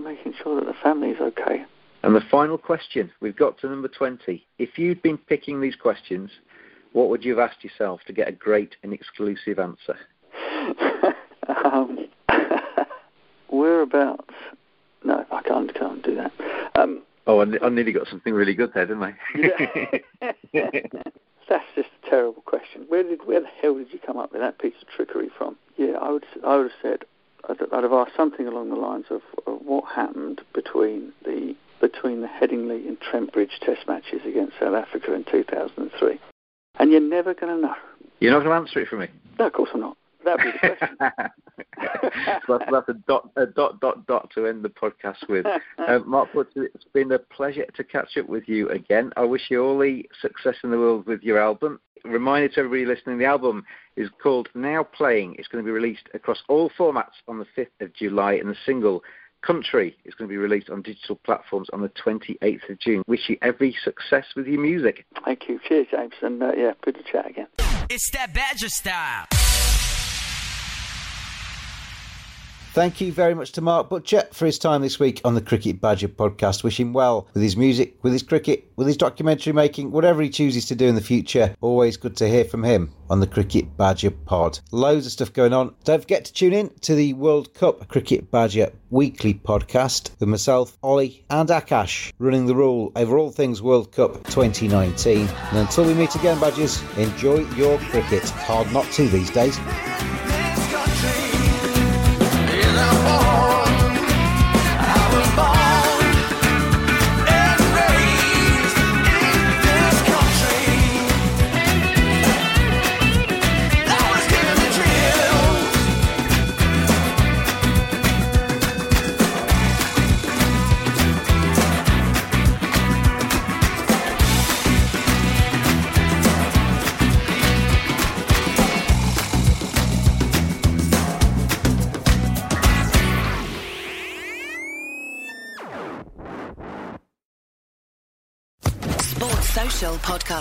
making 0.00 0.34
sure 0.42 0.56
that 0.56 0.66
the 0.66 0.74
family 0.82 1.10
is 1.10 1.20
okay. 1.20 1.64
And 2.02 2.14
the 2.14 2.20
final 2.30 2.56
question, 2.58 3.10
we've 3.20 3.34
got 3.34 3.58
to 3.58 3.68
number 3.68 3.88
20. 3.88 4.46
If 4.58 4.78
you'd 4.78 5.02
been 5.02 5.18
picking 5.18 5.60
these 5.60 5.74
questions, 5.74 6.30
what 6.92 7.08
would 7.08 7.24
you 7.24 7.36
have 7.36 7.50
asked 7.50 7.64
yourself 7.64 8.00
to 8.06 8.12
get 8.12 8.28
a 8.28 8.32
great 8.32 8.76
and 8.84 8.92
exclusive 8.92 9.58
answer? 9.58 9.96
um, 11.64 12.06
whereabouts? 13.48 14.34
No, 15.04 15.26
I 15.32 15.42
can't, 15.42 15.74
can't 15.74 16.02
do 16.04 16.05
that. 16.16 16.32
Um, 16.74 17.02
Oh, 17.28 17.40
I, 17.40 17.46
I 17.64 17.68
nearly 17.70 17.92
got 17.92 18.06
something 18.08 18.32
really 18.32 18.54
good 18.54 18.72
there, 18.72 18.86
didn't 18.86 19.02
I? 19.02 19.14
yeah. 19.34 19.90
That's 21.48 21.64
just 21.74 21.88
a 22.04 22.10
terrible 22.10 22.42
question. 22.42 22.84
Where 22.88 23.02
did 23.02 23.26
where 23.26 23.40
the 23.40 23.48
hell 23.60 23.74
did 23.74 23.92
you 23.92 23.98
come 24.04 24.16
up 24.16 24.32
with 24.32 24.40
that 24.40 24.58
piece 24.58 24.74
of 24.80 24.88
trickery 24.88 25.28
from? 25.36 25.56
Yeah, 25.76 25.92
I 26.00 26.10
would 26.10 26.24
I 26.44 26.56
would 26.56 26.70
have 26.70 26.80
said 26.82 27.04
I'd, 27.48 27.72
I'd 27.72 27.82
have 27.82 27.92
asked 27.92 28.16
something 28.16 28.46
along 28.46 28.70
the 28.70 28.76
lines 28.76 29.06
of, 29.10 29.22
of 29.46 29.60
what 29.64 29.84
happened 29.92 30.40
between 30.54 31.12
the 31.24 31.54
between 31.80 32.20
the 32.20 32.28
Headingley 32.28 32.86
and 32.88 33.00
Trent 33.00 33.32
Bridge 33.32 33.58
Test 33.60 33.86
matches 33.86 34.22
against 34.26 34.54
South 34.58 34.74
Africa 34.74 35.12
in 35.14 35.24
2003. 35.24 36.18
And 36.78 36.90
you're 36.90 37.00
never 37.00 37.34
going 37.34 37.54
to 37.54 37.60
know. 37.60 37.74
You're 38.20 38.32
not 38.32 38.44
going 38.44 38.50
to 38.50 38.56
answer 38.68 38.80
it 38.80 38.88
for 38.88 38.96
me. 38.96 39.08
No, 39.38 39.46
of 39.46 39.52
course 39.52 39.70
I'm 39.74 39.80
not. 39.80 39.96
That'd 40.24 40.44
be 40.44 40.52
the 40.52 40.76
question. 40.76 40.96
so 42.46 42.58
that's, 42.58 42.70
that's 42.70 42.88
a 42.88 42.94
dot, 43.06 43.30
a 43.36 43.46
dot, 43.46 43.80
dot, 43.80 44.06
dot 44.06 44.30
to 44.34 44.46
end 44.46 44.64
the 44.64 44.68
podcast 44.68 45.28
with. 45.28 45.46
Uh, 45.86 46.00
Mark 46.00 46.28
it's 46.34 46.84
been 46.92 47.12
a 47.12 47.18
pleasure 47.18 47.64
to 47.76 47.84
catch 47.84 48.16
up 48.16 48.28
with 48.28 48.48
you 48.48 48.68
again. 48.70 49.12
I 49.16 49.24
wish 49.24 49.42
you 49.50 49.62
all 49.62 49.78
the 49.78 50.04
success 50.20 50.56
in 50.64 50.70
the 50.70 50.78
world 50.78 51.06
with 51.06 51.22
your 51.22 51.38
album. 51.38 51.80
Reminder 52.04 52.48
to 52.48 52.60
everybody 52.60 52.86
listening, 52.86 53.18
the 53.18 53.24
album 53.24 53.64
is 53.94 54.08
called 54.20 54.48
Now 54.54 54.82
Playing. 54.82 55.36
It's 55.38 55.48
going 55.48 55.62
to 55.62 55.66
be 55.66 55.72
released 55.72 56.08
across 56.12 56.42
all 56.48 56.70
formats 56.70 57.22
on 57.28 57.38
the 57.38 57.46
5th 57.56 57.80
of 57.80 57.94
July, 57.94 58.34
and 58.34 58.48
the 58.48 58.56
single 58.64 59.02
Country 59.46 59.96
is 60.04 60.14
going 60.14 60.28
to 60.28 60.32
be 60.32 60.38
released 60.38 60.70
on 60.70 60.82
digital 60.82 61.16
platforms 61.16 61.68
on 61.72 61.80
the 61.80 61.90
28th 61.90 62.68
of 62.68 62.80
June. 62.80 63.04
Wish 63.06 63.28
you 63.28 63.36
every 63.42 63.76
success 63.84 64.24
with 64.34 64.46
your 64.46 64.60
music. 64.60 65.04
Thank 65.24 65.48
you. 65.48 65.60
Cheers, 65.68 65.86
James. 65.92 66.14
And 66.20 66.42
uh, 66.42 66.52
yeah, 66.56 66.72
good 66.82 66.96
to 66.96 67.02
chat 67.04 67.30
again. 67.30 67.46
It's 67.88 68.10
that 68.10 68.34
Badger 68.34 68.68
style. 68.68 69.26
Thank 72.76 73.00
you 73.00 73.10
very 73.10 73.32
much 73.32 73.52
to 73.52 73.62
Mark 73.62 73.88
Butcher 73.88 74.24
for 74.34 74.44
his 74.44 74.58
time 74.58 74.82
this 74.82 75.00
week 75.00 75.22
on 75.24 75.34
the 75.34 75.40
Cricket 75.40 75.80
Badger 75.80 76.08
podcast. 76.08 76.62
Wish 76.62 76.78
him 76.78 76.92
well 76.92 77.26
with 77.32 77.42
his 77.42 77.56
music, 77.56 77.96
with 78.02 78.12
his 78.12 78.22
cricket, 78.22 78.70
with 78.76 78.86
his 78.86 78.98
documentary 78.98 79.54
making, 79.54 79.92
whatever 79.92 80.20
he 80.20 80.28
chooses 80.28 80.66
to 80.66 80.74
do 80.74 80.86
in 80.86 80.94
the 80.94 81.00
future. 81.00 81.56
Always 81.62 81.96
good 81.96 82.18
to 82.18 82.28
hear 82.28 82.44
from 82.44 82.62
him 82.62 82.92
on 83.08 83.20
the 83.20 83.26
Cricket 83.26 83.78
Badger 83.78 84.10
pod. 84.10 84.60
Loads 84.72 85.06
of 85.06 85.12
stuff 85.12 85.32
going 85.32 85.54
on. 85.54 85.74
Don't 85.84 86.02
forget 86.02 86.26
to 86.26 86.34
tune 86.34 86.52
in 86.52 86.68
to 86.82 86.94
the 86.94 87.14
World 87.14 87.54
Cup 87.54 87.88
Cricket 87.88 88.30
Badger 88.30 88.70
weekly 88.90 89.32
podcast 89.32 90.10
with 90.20 90.28
myself, 90.28 90.76
Ollie, 90.82 91.24
and 91.30 91.48
Akash 91.48 92.12
running 92.18 92.44
the 92.44 92.54
rule 92.54 92.92
over 92.94 93.16
all 93.16 93.30
things 93.30 93.62
World 93.62 93.90
Cup 93.90 94.22
2019. 94.24 95.26
And 95.26 95.58
until 95.58 95.86
we 95.86 95.94
meet 95.94 96.14
again, 96.14 96.38
Badgers, 96.38 96.82
enjoy 96.98 97.38
your 97.54 97.78
cricket. 97.78 98.28
Hard 98.28 98.70
not 98.70 98.84
to 98.92 99.08
these 99.08 99.30
days. 99.30 99.58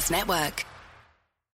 Network. 0.10 0.66